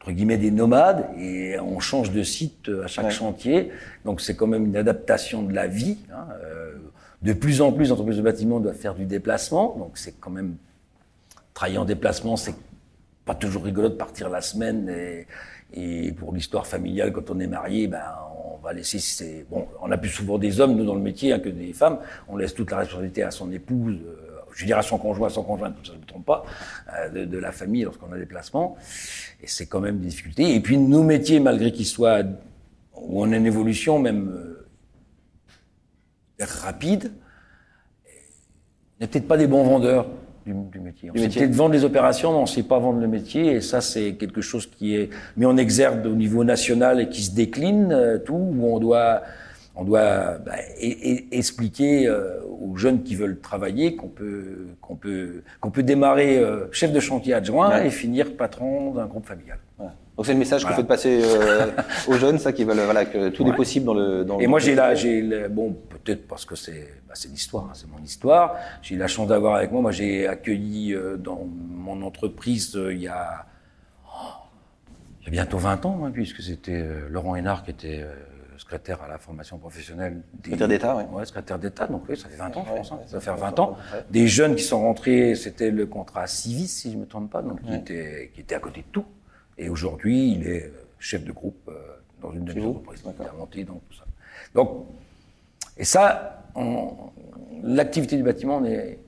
entre 0.00 0.12
guillemets 0.12 0.38
des 0.38 0.50
nomades 0.50 1.06
et 1.18 1.58
on 1.58 1.80
change 1.80 2.12
de 2.12 2.22
site 2.22 2.70
à 2.84 2.86
chaque 2.86 3.06
ouais. 3.06 3.10
chantier. 3.10 3.72
Donc 4.04 4.20
c'est 4.20 4.36
quand 4.36 4.46
même 4.46 4.66
une 4.66 4.76
adaptation 4.76 5.42
de 5.42 5.54
la 5.54 5.66
vie. 5.66 5.98
Hein. 6.12 6.26
De 7.22 7.32
plus 7.32 7.60
en 7.60 7.72
plus, 7.72 7.88
l'entreprise 7.88 8.16
de 8.16 8.22
bâtiment 8.22 8.60
doit 8.60 8.74
faire 8.74 8.94
du 8.94 9.04
déplacement, 9.04 9.76
donc 9.78 9.92
c'est 9.98 10.18
quand 10.18 10.30
même 10.30 10.56
travailler 11.54 11.78
en 11.78 11.84
déplacement, 11.84 12.36
c'est 12.36 12.54
pas 13.24 13.34
toujours 13.34 13.64
rigolo 13.64 13.88
de 13.88 13.94
partir 13.94 14.28
la 14.28 14.40
semaine. 14.40 14.88
Et, 14.88 15.26
et 15.74 16.12
pour 16.12 16.34
l'histoire 16.34 16.66
familiale, 16.66 17.12
quand 17.12 17.30
on 17.30 17.38
est 17.40 17.46
marié, 17.46 17.86
ben 17.86 18.02
on 18.54 18.58
va 18.58 18.72
laisser. 18.72 18.98
C'est 18.98 19.46
bon, 19.50 19.66
on 19.80 19.90
a 19.90 19.96
plus 19.96 20.10
souvent 20.10 20.38
des 20.38 20.60
hommes 20.60 20.74
nous 20.76 20.84
dans 20.84 20.94
le 20.94 21.00
métier 21.00 21.32
hein, 21.32 21.38
que 21.38 21.48
des 21.48 21.72
femmes. 21.72 21.98
On 22.28 22.36
laisse 22.36 22.54
toute 22.54 22.70
la 22.70 22.78
responsabilité 22.78 23.22
à 23.22 23.30
son 23.30 23.50
épouse, 23.52 23.96
euh, 24.06 24.32
je 24.54 24.66
dirais 24.66 24.80
à 24.80 24.82
son 24.82 24.98
conjoint, 24.98 25.28
à 25.28 25.30
son 25.30 25.42
conjoint, 25.42 25.70
tout 25.70 25.84
ça, 25.84 25.92
ne 25.92 25.98
me 25.98 26.04
trompe 26.04 26.26
pas, 26.26 26.44
euh, 26.94 27.26
de, 27.26 27.38
la 27.38 27.52
famille 27.52 27.84
lorsqu'on 27.84 28.10
a 28.12 28.14
des 28.14 28.20
déplacements. 28.20 28.76
Et 29.42 29.46
c'est 29.46 29.66
quand 29.66 29.80
même 29.80 29.98
des 29.98 30.08
difficultés. 30.08 30.54
Et 30.54 30.60
puis 30.60 30.76
nos 30.78 31.02
métiers, 31.02 31.40
malgré 31.40 31.72
qu'ils 31.72 31.86
soient 31.86 32.20
où 32.94 33.22
on 33.22 33.32
a 33.32 33.36
une 33.36 33.46
évolution 33.46 33.98
même 33.98 34.28
euh, 34.28 34.61
rapide, 36.44 37.12
n'est 39.00 39.06
peut-être 39.06 39.28
pas 39.28 39.36
des 39.36 39.46
bons 39.46 39.64
vendeurs 39.64 40.06
du, 40.46 40.54
du 40.54 40.80
métier. 40.80 41.10
On 41.10 41.18
sait 41.18 41.28
peut-être 41.28 41.54
vendre 41.54 41.74
les 41.74 41.84
opérations, 41.84 42.32
mais 42.32 42.38
on 42.38 42.42
ne 42.42 42.46
sait 42.46 42.62
pas 42.62 42.78
vendre 42.78 43.00
le 43.00 43.08
métier. 43.08 43.52
Et 43.52 43.60
ça, 43.60 43.80
c'est 43.80 44.14
quelque 44.14 44.40
chose 44.40 44.66
qui 44.66 44.96
est 44.96 45.10
mis 45.36 45.46
en 45.46 45.56
exergue 45.56 46.06
au 46.06 46.14
niveau 46.14 46.44
national 46.44 47.00
et 47.00 47.08
qui 47.08 47.22
se 47.22 47.34
décline 47.34 47.92
euh, 47.92 48.18
tout, 48.18 48.34
où 48.34 48.66
on 48.66 48.78
doit, 48.78 49.22
on 49.74 49.84
doit 49.84 50.38
bah, 50.38 50.52
et, 50.78 50.88
et 50.88 51.38
expliquer 51.38 52.06
euh, 52.06 52.40
aux 52.44 52.76
jeunes 52.76 53.02
qui 53.02 53.14
veulent 53.16 53.40
travailler 53.40 53.96
qu'on 53.96 54.08
peut, 54.08 54.66
qu'on 54.80 54.96
peut, 54.96 55.42
qu'on 55.60 55.70
peut 55.70 55.82
démarrer 55.82 56.38
euh, 56.38 56.70
chef 56.72 56.92
de 56.92 57.00
chantier 57.00 57.34
adjoint 57.34 57.70
ouais. 57.70 57.86
et 57.86 57.90
finir 57.90 58.36
patron 58.36 58.92
d'un 58.92 59.06
groupe 59.06 59.26
familial. 59.26 59.58
Ouais. 59.78 59.86
Donc 60.16 60.26
c'est 60.26 60.34
le 60.34 60.38
message 60.38 60.60
voilà. 60.60 60.76
que 60.76 60.82
vous 60.82 60.86
faites 60.86 60.88
passer 60.88 61.22
euh, 61.24 61.70
aux 62.06 62.14
jeunes, 62.14 62.38
ça 62.38 62.52
qui 62.52 62.64
veulent 62.64 62.80
voilà 62.80 63.06
que 63.06 63.30
tout 63.30 63.44
ouais. 63.44 63.50
est 63.50 63.56
possible 63.56 63.86
dans 63.86 63.94
le. 63.94 64.24
Dans 64.24 64.38
et 64.38 64.42
le 64.42 64.48
moi 64.48 64.58
j'ai 64.58 64.74
là 64.74 64.94
j'ai 64.94 65.48
bon 65.48 65.74
peut-être 65.88 66.28
parce 66.28 66.44
que 66.44 66.54
c'est 66.54 66.88
bah, 67.08 67.14
c'est 67.14 67.30
l'histoire, 67.30 67.64
hein, 67.64 67.72
c'est 67.72 67.90
mon 67.90 68.02
histoire. 68.04 68.56
J'ai 68.82 68.96
la 68.96 69.08
chance 69.08 69.28
d'avoir 69.28 69.54
avec 69.54 69.72
moi. 69.72 69.80
Moi 69.80 69.92
j'ai 69.92 70.26
accueilli 70.26 70.94
dans 71.18 71.46
mon 71.46 72.02
entreprise 72.02 72.78
il 72.90 73.00
y 73.00 73.08
a 73.08 73.46
oh, 74.06 74.32
il 75.22 75.24
y 75.24 75.28
a 75.28 75.30
bientôt 75.30 75.56
20 75.56 75.86
ans, 75.86 76.04
hein, 76.04 76.10
puisque 76.12 76.42
c'était 76.42 76.84
Laurent 77.08 77.34
Hénard 77.34 77.64
qui 77.64 77.70
était 77.70 78.04
secrétaire 78.62 79.02
à 79.02 79.08
la 79.08 79.18
formation 79.18 79.58
professionnelle. 79.58 80.22
Des... 80.34 80.50
Secrétaire 80.50 80.68
d'État, 80.68 80.96
oui. 80.96 81.04
Ouais, 81.12 81.24
secrétaire 81.24 81.58
d'État, 81.58 81.86
donc 81.86 82.04
oui, 82.08 82.16
ça 82.16 82.28
fait 82.28 82.36
20 82.36 82.56
ans, 82.56 82.64
je 82.66 82.72
pense. 82.72 82.92
Hein. 82.92 83.00
Ça 83.06 83.16
va 83.16 83.20
faire 83.20 83.36
20 83.36 83.58
ans. 83.58 83.76
Des 84.10 84.28
jeunes 84.28 84.54
qui 84.54 84.62
sont 84.62 84.80
rentrés, 84.80 85.34
c'était 85.34 85.70
le 85.70 85.86
contrat 85.86 86.26
Civis, 86.26 86.68
si 86.68 86.90
je 86.90 86.96
ne 86.96 87.02
me 87.02 87.06
trompe 87.06 87.30
pas, 87.30 87.42
donc 87.42 87.60
qui, 87.62 87.74
était, 87.74 88.30
qui 88.34 88.40
était 88.40 88.54
à 88.54 88.60
côté 88.60 88.80
de 88.80 88.92
tout. 88.92 89.04
Et 89.58 89.68
aujourd'hui, 89.68 90.32
il 90.32 90.46
est 90.46 90.72
chef 90.98 91.24
de 91.24 91.32
groupe 91.32 91.68
euh, 91.68 91.74
dans 92.22 92.32
une 92.32 92.44
de 92.44 92.52
mes 92.52 92.64
entreprises. 92.64 93.02
Il 93.04 93.26
a 93.26 93.32
monté, 93.32 93.64
donc 93.64 93.82
tout 93.90 93.96
ça. 93.96 94.04
Donc, 94.54 94.86
et 95.76 95.84
ça, 95.84 96.44
l'activité 97.62 98.16
du 98.16 98.22
bâtiment, 98.22 98.58
on 98.58 98.60
n'est 98.62 98.98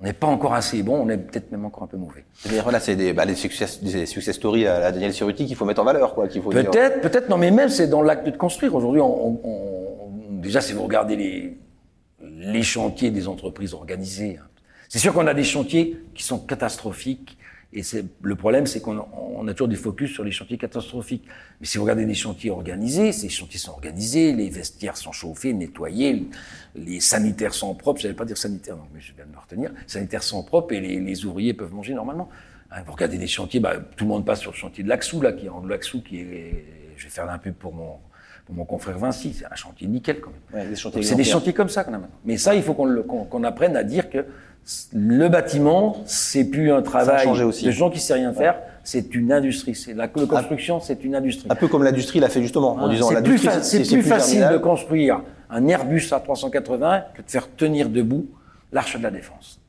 on 0.00 0.04
n'est 0.04 0.12
pas 0.14 0.26
encore 0.26 0.54
assez 0.54 0.82
bon, 0.82 1.02
on 1.04 1.08
est 1.10 1.18
peut-être 1.18 1.52
même 1.52 1.64
encore 1.64 1.82
un 1.82 1.86
peu 1.86 1.98
mauvais. 1.98 2.24
Voilà, 2.62 2.80
c'est 2.80 2.96
des, 2.96 3.12
bah, 3.12 3.26
des, 3.26 3.34
success, 3.34 3.82
des 3.82 4.06
success 4.06 4.34
stories 4.34 4.66
à, 4.66 4.90
Daniel 4.92 5.12
qu'il 5.12 5.54
faut 5.54 5.66
mettre 5.66 5.82
en 5.82 5.84
valeur, 5.84 6.14
quoi. 6.14 6.26
qu'il 6.26 6.40
faut 6.40 6.50
Peut-être, 6.50 7.02
peut-être, 7.02 7.28
non, 7.28 7.36
mais 7.36 7.50
même 7.50 7.68
c'est 7.68 7.86
dans 7.86 8.00
l'acte 8.00 8.26
de 8.26 8.36
construire. 8.36 8.74
Aujourd'hui, 8.74 9.02
on, 9.02 9.40
on, 9.44 10.10
déjà, 10.40 10.62
si 10.62 10.72
vous 10.72 10.84
regardez 10.84 11.16
les, 11.16 11.58
les 12.22 12.62
chantiers 12.62 13.10
des 13.10 13.28
entreprises 13.28 13.74
organisées, 13.74 14.38
hein, 14.40 14.46
c'est 14.88 14.98
sûr 14.98 15.12
qu'on 15.12 15.26
a 15.26 15.34
des 15.34 15.44
chantiers 15.44 16.02
qui 16.14 16.22
sont 16.24 16.38
catastrophiques, 16.38 17.36
et 17.72 17.82
c'est 17.84 18.04
le 18.22 18.34
problème, 18.34 18.66
c'est 18.66 18.80
qu'on 18.80 19.06
on 19.14 19.46
a 19.46 19.52
toujours 19.52 19.68
des 19.68 19.76
focus 19.76 20.12
sur 20.12 20.24
les 20.24 20.32
chantiers 20.32 20.58
catastrophiques. 20.58 21.24
Mais 21.60 21.66
si 21.66 21.78
vous 21.78 21.84
regardez 21.84 22.04
des 22.04 22.14
chantiers 22.14 22.50
organisés, 22.50 23.12
ces 23.12 23.28
chantiers 23.28 23.60
sont 23.60 23.70
organisés, 23.70 24.32
les 24.32 24.48
vestiaires 24.50 24.96
sont 24.96 25.12
chauffés, 25.12 25.52
nettoyés, 25.52 26.26
les 26.74 26.98
sanitaires 27.00 27.54
sont 27.54 27.74
propres. 27.74 28.00
Je 28.00 28.06
n'allais 28.06 28.16
pas 28.16 28.24
dire 28.24 28.36
sanitaires, 28.36 28.76
non, 28.76 28.86
mais 28.92 29.00
je 29.00 29.12
viens 29.14 29.24
de 29.24 29.30
me 29.30 29.38
retenir. 29.38 29.70
Les 29.70 29.76
sanitaires 29.88 30.24
sont 30.24 30.42
propres 30.42 30.74
et 30.74 30.80
les, 30.80 30.98
les 30.98 31.24
ouvriers 31.24 31.54
peuvent 31.54 31.72
manger 31.72 31.94
normalement. 31.94 32.28
Hein, 32.72 32.82
vous 32.84 32.92
regardez 32.92 33.18
des 33.18 33.26
chantiers, 33.26 33.60
bah, 33.60 33.76
tout 33.96 34.04
le 34.04 34.08
monde 34.10 34.24
passe 34.24 34.40
sur 34.40 34.50
le 34.50 34.56
chantier 34.56 34.84
de 34.84 34.88
l'Axou, 34.88 35.20
là, 35.20 35.32
qui 35.32 35.46
est 35.46 35.48
en 35.48 35.64
Laxou, 35.64 36.02
qui 36.02 36.18
est, 36.18 36.64
je 36.96 37.04
vais 37.04 37.10
faire 37.10 37.30
un 37.30 37.38
peu 37.38 37.52
pour 37.52 37.72
mon, 37.72 37.96
pour 38.46 38.54
mon 38.54 38.64
confrère 38.64 38.98
Vinci. 38.98 39.34
C'est 39.38 39.46
un 39.46 39.54
chantier 39.56 39.86
nickel, 39.88 40.20
quand 40.20 40.32
même. 40.52 40.68
Ouais, 40.70 41.02
c'est 41.02 41.14
des 41.14 41.24
chantiers 41.24 41.52
comme 41.52 41.68
ça, 41.68 41.84
quand 41.84 41.92
même. 41.92 42.06
Mais 42.24 42.36
ça, 42.36 42.54
il 42.54 42.62
faut 42.62 42.74
qu'on 42.74 42.94
qu 42.94 43.38
qu 43.38 43.44
apprenne 43.46 43.76
à 43.76 43.84
dire 43.84 44.10
que 44.10 44.24
le 44.92 45.28
bâtiment, 45.28 45.96
c'est 46.06 46.44
plus 46.44 46.70
un 46.72 46.82
travail 46.82 47.26
de 47.28 47.70
gens 47.70 47.90
qui 47.90 47.96
ne 47.96 48.00
savent 48.00 48.18
rien 48.18 48.32
faire, 48.32 48.54
ouais. 48.54 48.60
c'est 48.84 49.14
une 49.14 49.32
industrie. 49.32 49.74
C'est 49.74 49.94
la 49.94 50.08
construction, 50.08 50.80
c'est 50.80 51.04
une 51.04 51.14
industrie. 51.14 51.48
Un 51.50 51.54
peu 51.54 51.68
comme 51.68 51.82
l'industrie 51.82 52.20
l'a 52.20 52.28
fait 52.28 52.42
justement, 52.42 52.74
en 52.74 52.86
ah, 52.86 52.88
disant 52.88 53.08
c'est 53.08 53.22
plus, 53.22 53.38
fa 53.38 53.58
plus, 53.58 53.88
plus, 53.88 54.02
facile 54.02 54.38
terminal. 54.38 54.52
de 54.52 54.58
construire 54.58 55.22
un 55.50 55.66
Airbus 55.66 56.10
A380 56.10 57.02
que 57.14 57.22
de 57.22 57.30
faire 57.30 57.48
tenir 57.56 57.88
debout 57.88 58.26
l'arche 58.72 58.96
de 58.96 59.02
la 59.02 59.10
défense. 59.10 59.60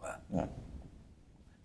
Voilà. 0.00 0.18
Ouais. 0.32 0.48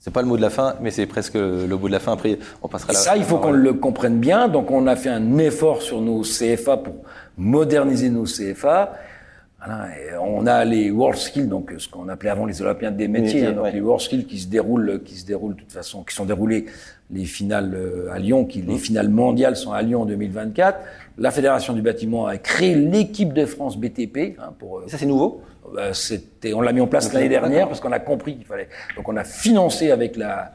C'est 0.01 0.12
pas 0.12 0.24
le 0.24 0.28
mot 0.28 0.36
de 0.36 0.41
la 0.41 0.49
fin, 0.49 0.76
mais 0.82 0.89
c'est 0.89 1.05
presque 1.05 1.36
le 1.36 1.68
mot 1.68 1.88
de 1.88 1.91
la 1.91 1.99
fin. 1.99 2.14
Après, 2.14 2.39
on 2.64 2.68
passera. 2.68 2.91
Et 2.91 2.95
ça, 2.95 3.18
il 3.18 3.24
faut 3.24 3.38
qu'on 3.38 3.51
le 3.51 3.74
comprenne 3.74 4.20
bien. 4.20 4.47
Donc, 4.47 4.72
on 4.72 4.88
a 4.88 4.95
fait 4.95 5.09
un 5.09 5.38
effort 5.38 5.84
sur 5.84 6.01
nos 6.01 6.24
CFA 6.24 6.78
pour 6.78 6.95
moderniser 7.38 8.09
nos 8.09 8.24
CFA. 8.24 8.93
Voilà, 9.64 9.89
on 10.22 10.47
a 10.47 10.66
les 10.66 10.89
World 10.89 11.20
Skills, 11.20 11.47
donc 11.47 11.72
ce 11.78 11.88
qu'on 11.88 12.09
appelait 12.09 12.32
avant 12.32 12.47
les 12.47 12.62
Olympiades 12.64 12.97
des 12.97 13.07
métiers, 13.07 13.45
hein, 13.45 13.51
donc 13.51 13.66
ouais. 13.66 13.72
les 13.72 13.82
World 13.82 14.01
Skills 14.01 14.26
qui 14.26 14.39
se 14.39 14.47
déroulent, 14.47 15.01
qui 15.05 15.16
se 15.16 15.26
déroulent 15.26 15.53
de 15.53 15.59
toute 15.59 15.72
façon, 15.72 16.03
qui 16.03 16.16
sont 16.16 16.26
déroulés 16.26 16.66
les 17.12 17.26
finales 17.26 17.74
euh, 17.76 18.12
à 18.12 18.20
Lyon, 18.20 18.45
qui, 18.45 18.62
les 18.62 18.76
mmh. 18.76 18.80
finales 18.80 19.09
mondiales 19.09 19.55
sont 19.55 19.72
à 19.72 19.82
Lyon 19.82 20.01
en 20.01 20.05
2024. 20.05 20.80
La 21.18 21.30
Fédération 21.32 21.74
du 21.74 21.82
bâtiment 21.82 22.26
a 22.26 22.38
créé 22.38 22.74
l'équipe 22.74 23.34
de 23.34 23.45
France 23.45 23.78
BTP. 23.78 24.39
Hein, 24.39 24.53
pour, 24.57 24.80
euh, 24.80 24.88
ça 24.88 24.97
c'est 24.97 25.05
nouveau? 25.05 25.41
euh, 25.78 25.93
C'était, 25.93 26.53
on 26.53 26.62
l'a 26.62 26.74
mis 26.74 26.82
en 26.82 26.88
place 26.88 27.14
l'année 27.14 27.30
dernière 27.30 27.68
parce 27.68 27.80
qu'on 27.80 27.91
a 27.91 27.99
compris 27.99 28.38
qu'il 28.38 28.45
fallait. 28.45 28.70
Donc 28.95 29.09
on 29.09 29.18
a 29.18 29.24
financé 29.24 29.91
avec 29.91 30.16
la, 30.16 30.53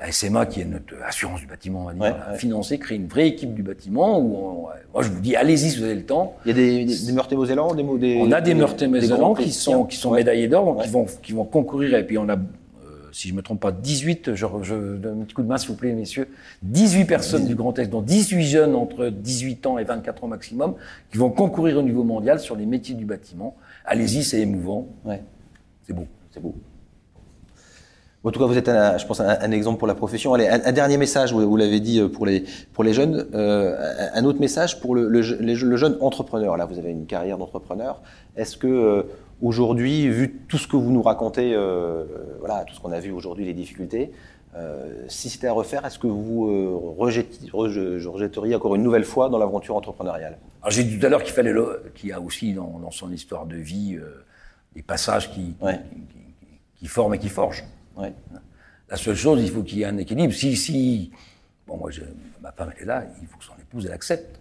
la 0.00 0.10
SMA, 0.10 0.46
qui 0.46 0.60
est 0.60 0.64
notre 0.64 0.94
assurance 1.06 1.40
du 1.40 1.46
bâtiment, 1.46 1.82
on 1.82 1.84
va 1.84 1.92
dire, 1.92 2.02
ouais, 2.02 2.08
a 2.08 2.32
ouais. 2.32 2.38
financé, 2.38 2.78
créé 2.78 2.98
une 2.98 3.06
vraie 3.06 3.28
équipe 3.28 3.54
du 3.54 3.62
bâtiment 3.62 4.18
où 4.18 4.36
on, 4.36 4.52
moi 4.92 5.02
je 5.02 5.08
vous 5.08 5.20
dis, 5.20 5.36
allez-y 5.36 5.70
si 5.70 5.78
vous 5.78 5.84
avez 5.84 5.94
le 5.94 6.04
temps. 6.04 6.36
Il 6.44 6.48
y 6.48 6.50
a 6.50 6.54
des, 6.54 6.84
des, 6.84 7.06
des 7.06 7.12
Meurthe-et-Mosellans, 7.12 7.74
des, 7.74 7.84
des, 7.98 8.18
On 8.20 8.32
a 8.32 8.40
des, 8.40 8.54
des 8.54 8.60
Meurthe-et-Mosellans 8.60 9.34
qui 9.34 9.52
sont, 9.52 9.84
qui 9.84 9.96
sont 9.96 10.10
ouais. 10.10 10.18
médaillés 10.18 10.48
d'or, 10.48 10.82
qui 10.82 10.88
vont, 10.88 11.06
qui 11.22 11.32
vont 11.32 11.44
concourir 11.44 11.96
et 11.96 12.04
puis 12.04 12.18
on 12.18 12.28
a, 12.28 12.34
euh, 12.34 12.38
si 13.12 13.28
je 13.28 13.32
ne 13.34 13.38
me 13.38 13.42
trompe 13.42 13.60
pas, 13.60 13.70
18, 13.70 14.34
je, 14.34 14.46
je 14.62 14.96
donne 14.96 15.20
un 15.20 15.24
petit 15.24 15.34
coup 15.34 15.42
de 15.42 15.48
main 15.48 15.58
s'il 15.58 15.68
vous 15.70 15.76
plaît, 15.76 15.92
messieurs, 15.92 16.28
18 16.62 17.04
personnes 17.04 17.46
du 17.46 17.54
Grand 17.54 17.78
Est, 17.78 17.86
dont 17.86 18.02
18 18.02 18.42
jeunes 18.42 18.74
entre 18.74 19.06
18 19.06 19.64
ans 19.66 19.78
et 19.78 19.84
24 19.84 20.24
ans 20.24 20.28
maximum, 20.28 20.74
qui 21.12 21.18
vont 21.18 21.30
concourir 21.30 21.78
au 21.78 21.82
niveau 21.82 22.02
mondial 22.02 22.40
sur 22.40 22.56
les 22.56 22.66
métiers 22.66 22.96
du 22.96 23.04
bâtiment. 23.04 23.54
Allez-y, 23.84 24.24
c'est 24.24 24.40
émouvant. 24.40 24.88
Ouais. 25.04 25.22
C'est 25.86 25.92
beau, 25.92 26.06
c'est 26.32 26.40
beau. 26.42 26.54
En 28.26 28.30
tout 28.30 28.40
cas, 28.40 28.46
vous 28.46 28.56
êtes, 28.56 28.70
un, 28.70 28.96
je 28.96 29.06
pense, 29.06 29.20
un, 29.20 29.50
exemple 29.50 29.78
pour 29.78 29.86
la 29.86 29.94
profession. 29.94 30.32
Allez, 30.32 30.48
un, 30.48 30.72
dernier 30.72 30.96
message, 30.96 31.34
vous, 31.34 31.56
l'avez 31.58 31.78
dit 31.78 32.00
euh, 32.00 32.08
pour 32.08 32.24
les, 32.24 32.44
pour 32.72 32.82
les 32.82 32.94
jeunes. 32.94 33.26
Euh, 33.34 33.76
un 34.14 34.24
autre 34.24 34.40
message 34.40 34.80
pour 34.80 34.94
le, 34.94 35.08
le, 35.08 35.20
le, 35.20 35.76
jeune 35.76 35.98
entrepreneur. 36.00 36.56
Là, 36.56 36.64
vous 36.64 36.78
avez 36.78 36.90
une 36.90 37.04
carrière 37.04 37.36
d'entrepreneur. 37.36 38.00
Est-ce 38.34 38.56
que 38.56 38.66
euh, 38.66 39.02
aujourd'hui, 39.42 40.08
vu 40.08 40.40
tout 40.48 40.56
ce 40.56 40.66
que 40.66 40.76
vous 40.76 40.90
nous 40.90 41.02
racontez, 41.02 41.52
euh, 41.54 42.04
voilà, 42.38 42.64
tout 42.64 42.74
ce 42.74 42.80
qu'on 42.80 42.92
a 42.92 43.00
vu 43.00 43.12
aujourd'hui, 43.12 43.44
les 43.44 43.54
difficultés, 43.54 44.10
si 45.08 45.30
c'était 45.30 45.48
à 45.48 45.52
refaire, 45.52 45.84
est-ce 45.84 45.98
que 45.98 46.06
vous 46.06 46.94
rejetteriez 46.96 48.54
encore 48.54 48.76
une 48.76 48.84
nouvelle 48.84 49.02
fois 49.02 49.28
dans 49.28 49.38
l'aventure 49.38 49.74
entrepreneuriale? 49.74 50.38
Alors 50.62 50.70
j'ai 50.70 50.84
dit 50.84 50.96
tout 50.96 51.04
à 51.04 51.08
l'heure 51.08 51.24
qu'il 51.24 51.34
fallait, 51.34 51.52
qu'il 51.96 52.10
y 52.10 52.12
a 52.12 52.20
aussi 52.20 52.52
dans, 52.52 52.78
dans, 52.78 52.92
son 52.92 53.10
histoire 53.10 53.46
de 53.46 53.56
vie 53.56 53.98
des 54.76 54.82
passages 54.82 55.32
qui, 55.32 55.56
qui, 55.56 56.18
qui 56.78 56.86
forment 56.86 57.14
et 57.14 57.18
qui 57.18 57.30
forgent. 57.30 57.64
La 58.88 58.96
seule 58.96 59.16
chose, 59.16 59.40
il 59.42 59.50
faut 59.50 59.62
qu'il 59.62 59.78
y 59.78 59.82
ait 59.82 59.86
un 59.86 59.96
équilibre. 59.96 60.32
Si, 60.32 60.56
si, 60.56 61.10
bon, 61.66 61.76
moi, 61.76 61.90
je, 61.90 62.02
ma 62.42 62.52
femme, 62.52 62.72
elle 62.76 62.82
est 62.82 62.86
là, 62.86 63.04
il 63.20 63.26
faut 63.26 63.38
que 63.38 63.44
son 63.44 63.54
épouse, 63.60 63.86
elle 63.86 63.92
accepte. 63.92 64.40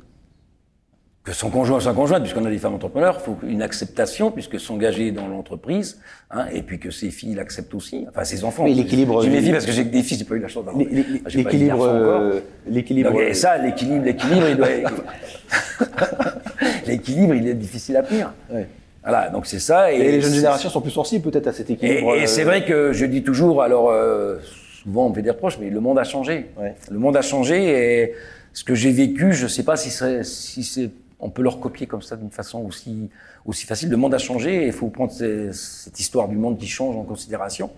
Que 1.23 1.31
son 1.31 1.49
conjoint 1.49 1.79
soit 1.79 1.93
conjointe, 1.93 2.21
puisqu'on 2.21 2.43
a 2.43 2.49
des 2.49 2.57
femmes 2.57 2.73
entrepreneurs, 2.73 3.17
il 3.21 3.23
faut 3.23 3.37
une 3.47 3.61
acceptation, 3.61 4.29
puisque 4.29 4.59
s'engager 4.59 5.13
dans 5.13 5.29
l'entreprise, 5.29 6.01
hein, 6.31 6.47
et 6.51 6.63
puis 6.63 6.79
que 6.79 6.91
ses 6.91 7.11
filles 7.11 7.35
l'acceptent 7.35 7.73
aussi, 7.73 8.05
enfin 8.09 8.25
ses 8.25 8.43
enfants. 8.43 8.65
Mais 8.65 8.73
l'équilibre. 8.73 9.23
J'ai 9.23 9.29
mes 9.29 9.41
filles 9.41 9.53
parce 9.53 9.65
que 9.65 9.71
j'ai 9.71 9.85
des 9.85 10.03
filles, 10.03 10.17
j'ai 10.17 10.25
pas 10.25 10.35
eu 10.35 10.39
la 10.39 10.49
chance 10.49 10.65
d'avoir. 10.65 10.83
L'équilibre. 10.83 11.81
Euh, 11.81 12.41
l'équilibre. 12.67 13.21
Et 13.21 13.33
ça, 13.33 13.57
l'équilibre, 13.57 14.03
l'équilibre, 14.03 14.49
il 14.49 14.57
doit. 14.57 14.67
l'équilibre, 16.87 17.35
il 17.35 17.47
est 17.47 17.53
difficile 17.53 17.95
à 17.95 18.03
tenir. 18.03 18.33
Ouais. 18.51 18.67
Voilà, 19.03 19.29
donc 19.29 19.45
c'est 19.45 19.59
ça. 19.59 19.91
Et, 19.91 19.99
les 19.99 20.21
jeunes 20.21 20.33
générations 20.33 20.69
sont 20.69 20.81
plus 20.81 20.91
sensibles 20.91 21.29
peut-être 21.29 21.47
à 21.47 21.53
cet 21.53 21.69
équilibre. 21.69 22.15
Et, 22.15 22.25
c'est 22.27 22.41
euh, 22.41 22.45
vrai 22.45 22.65
que 22.65 22.93
je 22.93 23.05
dis 23.05 23.23
toujours, 23.23 23.61
alors 23.61 23.89
euh, 23.89 24.39
souvent 24.81 25.07
on 25.07 25.09
me 25.09 25.15
fait 25.15 25.21
des 25.21 25.31
reproches, 25.31 25.59
mais 25.59 25.69
le 25.69 25.79
monde 25.79 25.99
a 25.99 26.03
changé. 26.03 26.47
Le 26.89 26.99
monde 26.99 27.17
a 27.17 27.21
changé 27.21 28.03
et 28.03 28.13
ce 28.53 28.63
que 28.63 28.75
j'ai 28.75 28.91
vécu, 28.91 29.33
je 29.33 29.43
ne 29.43 29.49
sais 29.49 29.63
pas 29.63 29.75
si, 29.75 29.91
si 30.23 30.63
c'est, 30.63 30.89
on 31.19 31.29
peut 31.29 31.41
le 31.41 31.49
recopier 31.49 31.87
comme 31.87 32.01
ça 32.01 32.15
d'une 32.15 32.31
façon 32.31 32.63
aussi, 32.65 33.09
aussi 33.45 33.65
facile. 33.65 33.89
Le 33.89 33.97
monde 33.97 34.13
a 34.13 34.19
changé 34.19 34.63
et 34.63 34.67
il 34.67 34.73
faut 34.73 34.87
prendre 34.87 35.11
cette 35.11 35.99
histoire 35.99 36.29
du 36.29 36.37
monde 36.37 36.57
qui 36.57 36.67
change 36.67 36.95
en 36.95 37.03
considération. 37.03 37.71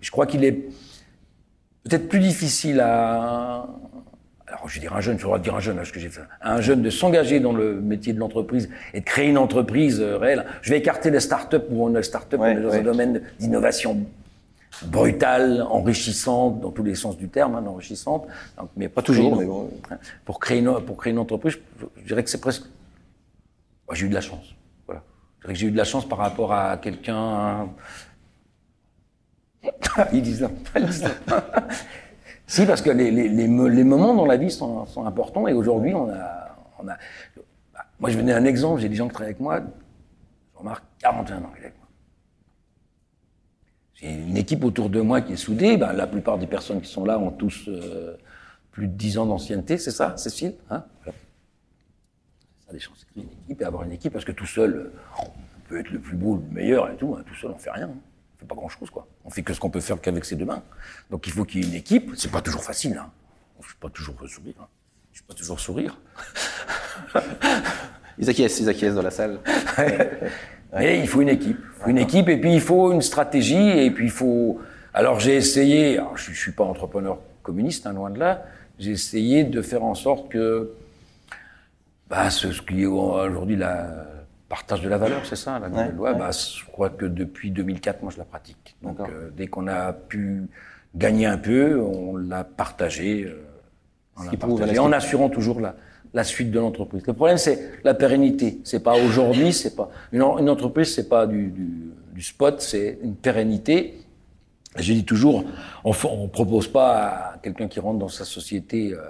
Je 0.00 0.10
crois 0.10 0.26
qu'il 0.26 0.44
est 0.44 0.52
peut-être 1.84 2.08
plus 2.08 2.20
difficile 2.20 2.80
à, 2.80 3.68
alors 4.52 4.68
je 4.68 4.74
vais 4.74 4.80
dire 4.80 4.94
un 4.94 5.00
jeune, 5.00 5.18
je 5.18 5.24
dois 5.24 5.38
dire 5.38 5.54
un 5.54 5.60
jeune, 5.60 5.82
ce 5.84 5.92
que 5.92 6.00
j'ai 6.00 6.08
fait, 6.08 6.22
un 6.42 6.60
jeune 6.60 6.82
de 6.82 6.90
s'engager 6.90 7.40
dans 7.40 7.52
le 7.52 7.80
métier 7.80 8.12
de 8.12 8.18
l'entreprise 8.18 8.68
et 8.92 9.00
de 9.00 9.04
créer 9.04 9.28
une 9.28 9.38
entreprise 9.38 10.00
euh, 10.00 10.18
réelle. 10.18 10.44
Je 10.60 10.70
vais 10.70 10.78
écarter 10.78 11.10
les 11.10 11.20
start-up 11.20 11.66
où 11.70 11.84
on 11.84 11.94
est 11.96 12.02
start-up 12.02 12.40
dans 12.40 12.72
un 12.72 12.82
domaine 12.82 13.22
d'innovation 13.38 14.04
brutale, 14.86 15.62
enrichissante 15.62 16.60
dans 16.60 16.70
tous 16.70 16.82
les 16.82 16.94
sens 16.94 17.16
du 17.16 17.28
terme, 17.28 17.54
hein, 17.54 17.64
enrichissante. 17.66 18.26
Donc, 18.58 18.70
mais 18.76 18.88
pas 18.88 19.02
toujours, 19.02 19.36
mais 19.36 19.46
bon. 19.46 19.70
Pour 20.24 20.38
créer 20.38 20.58
une, 20.58 20.80
pour 20.80 20.96
créer 20.96 21.12
une 21.12 21.18
entreprise, 21.18 21.58
je, 21.78 22.06
dirais 22.06 22.22
que 22.22 22.30
c'est 22.30 22.40
presque. 22.40 22.64
j'ai 23.92 24.06
eu 24.06 24.08
de 24.08 24.14
la 24.14 24.20
chance. 24.20 24.54
Voilà. 24.86 25.02
Je 25.38 25.42
dirais 25.42 25.54
que 25.54 25.58
j'ai 25.60 25.66
eu 25.68 25.72
de 25.72 25.76
la 25.76 25.84
chance 25.84 26.06
par 26.06 26.18
rapport 26.18 26.52
à 26.52 26.76
quelqu'un. 26.76 27.68
Ils 30.12 30.22
disent 30.22 30.42
là. 30.42 30.50
Ils 30.76 30.86
disent 30.86 31.04
là. 31.04 31.10
Si, 32.52 32.66
parce 32.66 32.82
que 32.82 32.90
les, 32.90 33.10
les, 33.10 33.30
les, 33.30 33.48
moments 33.48 34.12
dans 34.12 34.26
la 34.26 34.36
vie 34.36 34.50
sont, 34.50 34.84
sont 34.84 35.06
importants 35.06 35.48
et 35.48 35.54
aujourd'hui, 35.54 35.94
on 35.94 36.10
a, 36.10 36.54
on 36.78 36.86
a. 36.86 36.98
Moi, 37.98 38.10
je 38.10 38.18
venais 38.18 38.34
un 38.34 38.44
exemple, 38.44 38.82
j'ai 38.82 38.90
des 38.90 38.94
gens 38.94 39.08
qui 39.08 39.14
travaillent 39.14 39.30
avec 39.30 39.40
moi, 39.40 39.60
je 40.52 40.58
remarque 40.58 40.84
41 40.98 41.38
ans 41.38 41.52
avec 41.58 41.74
moi. 41.78 41.88
J'ai 43.94 44.12
une 44.12 44.36
équipe 44.36 44.64
autour 44.64 44.90
de 44.90 45.00
moi 45.00 45.22
qui 45.22 45.32
est 45.32 45.36
soudée, 45.36 45.78
bah, 45.78 45.94
la 45.94 46.06
plupart 46.06 46.36
des 46.36 46.46
personnes 46.46 46.82
qui 46.82 46.90
sont 46.90 47.06
là 47.06 47.18
ont 47.18 47.30
tous 47.30 47.68
euh, 47.68 48.18
plus 48.70 48.86
de 48.86 48.92
10 48.92 49.16
ans 49.16 49.24
d'ancienneté, 49.24 49.78
c'est 49.78 49.90
ça, 49.90 50.14
Cécile 50.18 50.52
hein? 50.68 50.84
Ça 51.06 52.72
des 52.74 52.80
chances 52.80 53.02
créer 53.06 53.22
une 53.22 53.30
équipe 53.44 53.62
et 53.62 53.64
avoir 53.64 53.84
une 53.84 53.92
équipe, 53.92 54.12
parce 54.12 54.26
que 54.26 54.32
tout 54.32 54.44
seul, 54.44 54.92
on 55.18 55.68
peut 55.70 55.80
être 55.80 55.90
le 55.90 56.00
plus 56.00 56.16
beau, 56.18 56.36
le 56.36 56.54
meilleur 56.54 56.90
et 56.90 56.96
tout, 56.96 57.16
hein, 57.18 57.22
tout 57.26 57.34
seul, 57.34 57.52
on 57.52 57.58
fait 57.58 57.70
rien. 57.70 57.88
Hein 57.88 58.11
pas 58.46 58.54
grand 58.54 58.68
chose, 58.68 58.90
quoi. 58.90 59.06
On 59.24 59.30
fait 59.30 59.42
que 59.42 59.54
ce 59.54 59.60
qu'on 59.60 59.70
peut 59.70 59.80
faire 59.80 60.00
qu'avec 60.00 60.24
ses 60.24 60.36
deux 60.36 60.44
mains. 60.44 60.62
Donc 61.10 61.26
il 61.26 61.32
faut 61.32 61.44
qu'il 61.44 61.62
y 61.62 61.64
ait 61.64 61.68
une 61.68 61.74
équipe. 61.74 62.12
C'est 62.16 62.30
pas 62.30 62.40
toujours 62.40 62.64
facile, 62.64 62.96
hein. 62.96 63.10
Je 63.60 63.68
suis 63.68 63.76
pas 63.76 63.90
toujours 63.90 64.16
sourire. 64.28 64.54
Hein. 64.60 64.66
Je 65.12 65.18
suis 65.18 65.26
pas 65.26 65.34
toujours 65.34 65.60
sourire. 65.60 65.98
ils 68.18 68.28
acquiescent, 68.28 68.60
ils 68.60 68.68
acquiescent 68.68 68.94
dans 68.94 69.02
la 69.02 69.10
salle. 69.10 69.38
Mais 70.72 71.00
il 71.00 71.06
faut 71.06 71.20
une 71.20 71.28
équipe. 71.28 71.60
Une 71.86 71.98
équipe, 71.98 72.28
et 72.28 72.38
puis 72.38 72.54
il 72.54 72.60
faut 72.60 72.92
une 72.92 73.02
stratégie, 73.02 73.68
et 73.68 73.90
puis 73.90 74.06
il 74.06 74.10
faut. 74.10 74.60
Alors 74.94 75.20
j'ai 75.20 75.36
essayé. 75.36 75.98
Alors, 75.98 76.16
je, 76.16 76.32
je 76.32 76.38
suis 76.38 76.52
pas 76.52 76.64
entrepreneur 76.64 77.18
communiste, 77.42 77.86
hein, 77.86 77.92
loin 77.92 78.10
de 78.10 78.18
là. 78.18 78.44
J'ai 78.78 78.92
essayé 78.92 79.44
de 79.44 79.62
faire 79.62 79.84
en 79.84 79.94
sorte 79.94 80.30
que 80.30 80.72
bah, 82.08 82.30
ce, 82.30 82.52
ce 82.52 82.62
qui 82.62 82.82
est 82.82 82.86
aujourd'hui 82.86 83.56
la 83.56 84.06
partage 84.52 84.82
de 84.82 84.88
la 84.90 84.98
valeur, 84.98 85.24
c'est 85.24 85.34
ça, 85.44 85.58
la 85.58 85.70
nouvelle 85.70 85.94
loi. 85.94 86.12
Bah, 86.12 86.30
je 86.30 86.62
crois 86.70 86.90
que 86.90 87.06
depuis 87.06 87.50
2004, 87.50 88.02
moi, 88.02 88.12
je 88.12 88.18
la 88.18 88.26
pratique. 88.26 88.76
Donc, 88.82 89.00
euh, 89.00 89.30
dès 89.34 89.46
qu'on 89.46 89.66
a 89.66 89.94
pu 89.94 90.46
gagner 90.94 91.24
un 91.24 91.38
peu, 91.38 91.80
on 91.80 92.18
l'a 92.18 92.44
partagé, 92.44 93.24
euh, 93.24 93.46
on 94.18 94.24
l'a 94.24 94.36
partagé 94.36 94.78
en 94.78 94.92
assurant 94.92 95.30
toujours 95.30 95.58
la, 95.58 95.74
la 96.12 96.22
suite 96.22 96.50
de 96.50 96.60
l'entreprise. 96.60 97.02
Le 97.06 97.14
problème, 97.14 97.38
c'est 97.38 97.80
la 97.82 97.94
pérennité. 97.94 98.60
C'est 98.64 98.82
pas 98.82 98.94
aujourd'hui, 98.94 99.54
c'est 99.54 99.74
pas 99.74 99.88
une, 100.12 100.20
une 100.20 100.50
entreprise, 100.50 100.94
c'est 100.94 101.08
pas 101.08 101.26
du, 101.26 101.46
du, 101.46 101.70
du 102.12 102.20
spot, 102.22 102.60
c'est 102.60 102.98
une 103.02 103.16
pérennité. 103.16 104.04
Je 104.76 104.92
dis 104.92 105.06
toujours, 105.06 105.44
on, 105.82 105.92
on 106.04 106.28
propose 106.28 106.68
pas 106.68 106.90
à 107.08 107.38
quelqu'un 107.42 107.68
qui 107.68 107.80
rentre 107.80 108.00
dans 108.00 108.08
sa 108.08 108.26
société 108.26 108.92
euh, 108.92 109.00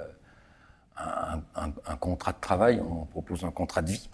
un, 0.97 1.41
un, 1.57 1.73
un 1.85 1.97
contrat 1.97 2.31
de 2.31 2.41
travail, 2.41 2.81
on 2.81 3.07
propose 3.07 3.43
un 3.45 3.51
contrat 3.51 3.83
de 3.83 3.91
vie. 3.91 4.09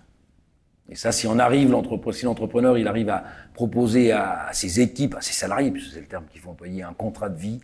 Et 0.90 0.94
ça, 0.94 1.12
si 1.12 1.26
on 1.26 1.38
arrive, 1.38 1.74
si 2.12 2.24
l'entrepreneur, 2.24 2.78
il 2.78 2.88
arrive 2.88 3.10
à 3.10 3.24
proposer 3.52 4.12
à, 4.12 4.48
ses 4.52 4.80
équipes, 4.80 5.16
à 5.16 5.20
ses 5.20 5.34
salariés, 5.34 5.70
puisque 5.70 5.92
c'est 5.92 6.00
le 6.00 6.06
terme 6.06 6.24
qu'il 6.30 6.40
faut 6.40 6.50
employer, 6.50 6.82
un 6.82 6.94
contrat 6.94 7.28
de 7.28 7.38
vie, 7.38 7.60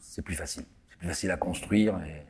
c'est 0.00 0.22
plus 0.22 0.34
facile. 0.34 0.64
C'est 0.90 0.98
plus 0.98 1.08
facile 1.08 1.30
à 1.30 1.36
construire. 1.36 1.94
Et, 2.06 2.22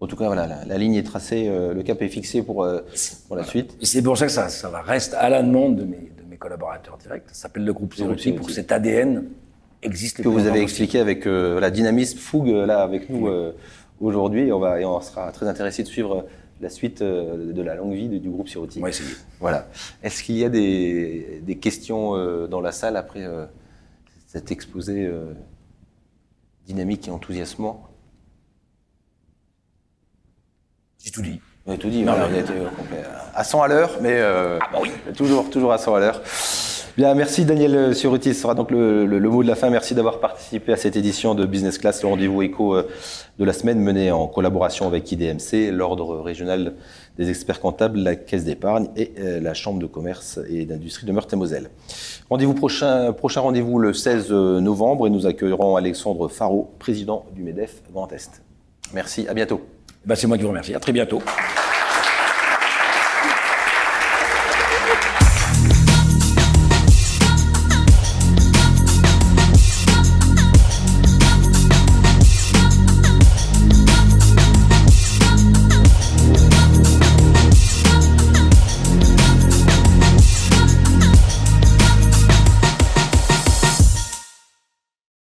En 0.00 0.06
tout 0.06 0.16
cas, 0.16 0.26
voilà, 0.26 0.64
la, 0.64 0.78
ligne 0.78 0.94
est 0.94 1.02
tracée, 1.02 1.48
euh, 1.48 1.74
le 1.74 1.82
cap 1.82 2.00
est 2.00 2.08
fixé 2.08 2.42
pour, 2.42 2.64
euh, 2.64 2.80
pour 3.26 3.36
la 3.36 3.44
suite. 3.44 3.76
Et 3.80 3.84
c'est 3.86 4.02
pour 4.02 4.16
ça 4.16 4.24
que 4.24 4.32
ça, 4.32 4.48
ça 4.48 4.70
va 4.70 4.80
reste 4.80 5.12
à 5.14 5.28
la 5.28 5.42
demande 5.42 5.76
de 5.76 5.84
mes, 5.84 6.10
de 6.16 6.22
mes 6.28 6.38
collaborateurs 6.38 6.96
directs. 6.96 7.24
Ça 7.28 7.34
s'appelle 7.34 7.64
le 7.64 7.72
groupe 7.74 7.94
Zéro 7.94 8.14
pour 8.36 8.48
cet 8.48 8.72
ADN 8.72 9.24
existe. 9.82 10.22
Que 10.22 10.28
vous 10.28 10.46
avez 10.46 10.62
expliqué 10.62 10.98
avec 10.98 11.26
euh, 11.26 11.60
la 11.60 11.70
dynamisme 11.70 12.18
fougue 12.18 12.48
là 12.48 12.82
avec 12.82 13.10
nous 13.10 13.28
aujourd'hui. 14.00 14.50
On 14.50 14.60
va 14.60 14.80
et 14.80 14.86
on 14.86 14.98
sera 15.02 15.30
très 15.30 15.46
intéressé 15.46 15.82
de 15.82 15.88
suivre 15.88 16.26
la 16.60 16.70
suite 16.70 17.02
euh, 17.02 17.52
de 17.52 17.62
la 17.62 17.74
longue 17.74 17.94
vie 17.94 18.08
du 18.20 18.30
groupe 18.30 18.48
Siroti. 18.48 18.78
On 18.78 18.82
va 18.82 18.88
essayer. 18.90 19.14
Voilà. 19.40 19.68
Est-ce 20.02 20.22
qu'il 20.22 20.36
y 20.36 20.44
a 20.44 20.48
des, 20.48 21.40
des 21.42 21.58
questions 21.58 22.16
euh, 22.16 22.46
dans 22.46 22.60
la 22.60 22.72
salle 22.72 22.96
après 22.96 23.24
euh, 23.24 23.46
cet 24.26 24.50
exposé 24.50 25.10
dynamique 26.66 27.06
et 27.08 27.10
enthousiasmant? 27.10 27.88
J'ai 30.98 31.10
tout 31.10 31.22
dit. 31.22 31.40
On 31.66 31.72
a 31.72 31.76
tout 31.76 31.88
dit, 31.88 32.02
non, 32.02 32.12
on 32.12 32.34
a 32.34 32.38
été 32.38 32.52
à 33.34 33.42
100 33.42 33.62
à 33.62 33.68
l'heure, 33.68 33.98
mais 34.02 34.20
ah 34.20 34.58
bah 34.72 34.78
oui. 34.82 34.90
toujours, 35.16 35.48
toujours 35.50 35.72
à 35.72 35.78
100 35.78 35.94
à 35.94 36.00
l'heure. 36.00 36.20
Bien, 36.96 37.12
merci 37.14 37.44
Daniel 37.44 37.92
Suruti. 37.92 38.32
Ce 38.34 38.42
sera 38.42 38.54
donc 38.54 38.70
le, 38.70 39.04
le, 39.04 39.28
mot 39.28 39.42
de 39.42 39.48
la 39.48 39.56
fin. 39.56 39.68
Merci 39.68 39.96
d'avoir 39.96 40.20
participé 40.20 40.72
à 40.72 40.76
cette 40.76 40.94
édition 40.94 41.34
de 41.34 41.44
Business 41.44 41.76
Class, 41.76 42.00
le 42.02 42.08
rendez-vous 42.08 42.42
éco 42.42 42.76
euh, 42.76 42.88
de 43.36 43.44
la 43.44 43.52
semaine 43.52 43.80
mené 43.80 44.12
en 44.12 44.28
collaboration 44.28 44.86
avec 44.86 45.10
IDMC, 45.10 45.72
l'Ordre 45.72 46.20
régional 46.20 46.74
des 47.18 47.30
experts 47.30 47.58
comptables, 47.58 47.98
la 47.98 48.14
Caisse 48.14 48.44
d'épargne 48.44 48.90
et 48.96 49.10
euh, 49.18 49.40
la 49.40 49.54
Chambre 49.54 49.80
de 49.80 49.86
commerce 49.86 50.38
et 50.48 50.66
d'industrie 50.66 51.04
de 51.04 51.10
Meurthe-et-Moselle. 51.10 51.70
Rendez-vous 52.30 52.54
prochain, 52.54 53.12
prochain 53.12 53.40
rendez-vous 53.40 53.80
le 53.80 53.92
16 53.92 54.30
novembre 54.30 55.08
et 55.08 55.10
nous 55.10 55.26
accueillerons 55.26 55.74
Alexandre 55.74 56.28
Faro, 56.28 56.74
président 56.78 57.26
du 57.34 57.42
MEDEF 57.42 57.82
Grand 57.92 58.12
Est. 58.12 58.40
Merci, 58.92 59.26
à 59.26 59.34
bientôt. 59.34 59.62
Bah, 60.06 60.16
c'est 60.16 60.26
moi 60.26 60.36
qui 60.36 60.42
vous 60.42 60.50
remercie. 60.50 60.74
À 60.74 60.80
très 60.80 60.92
bientôt. 60.92 61.22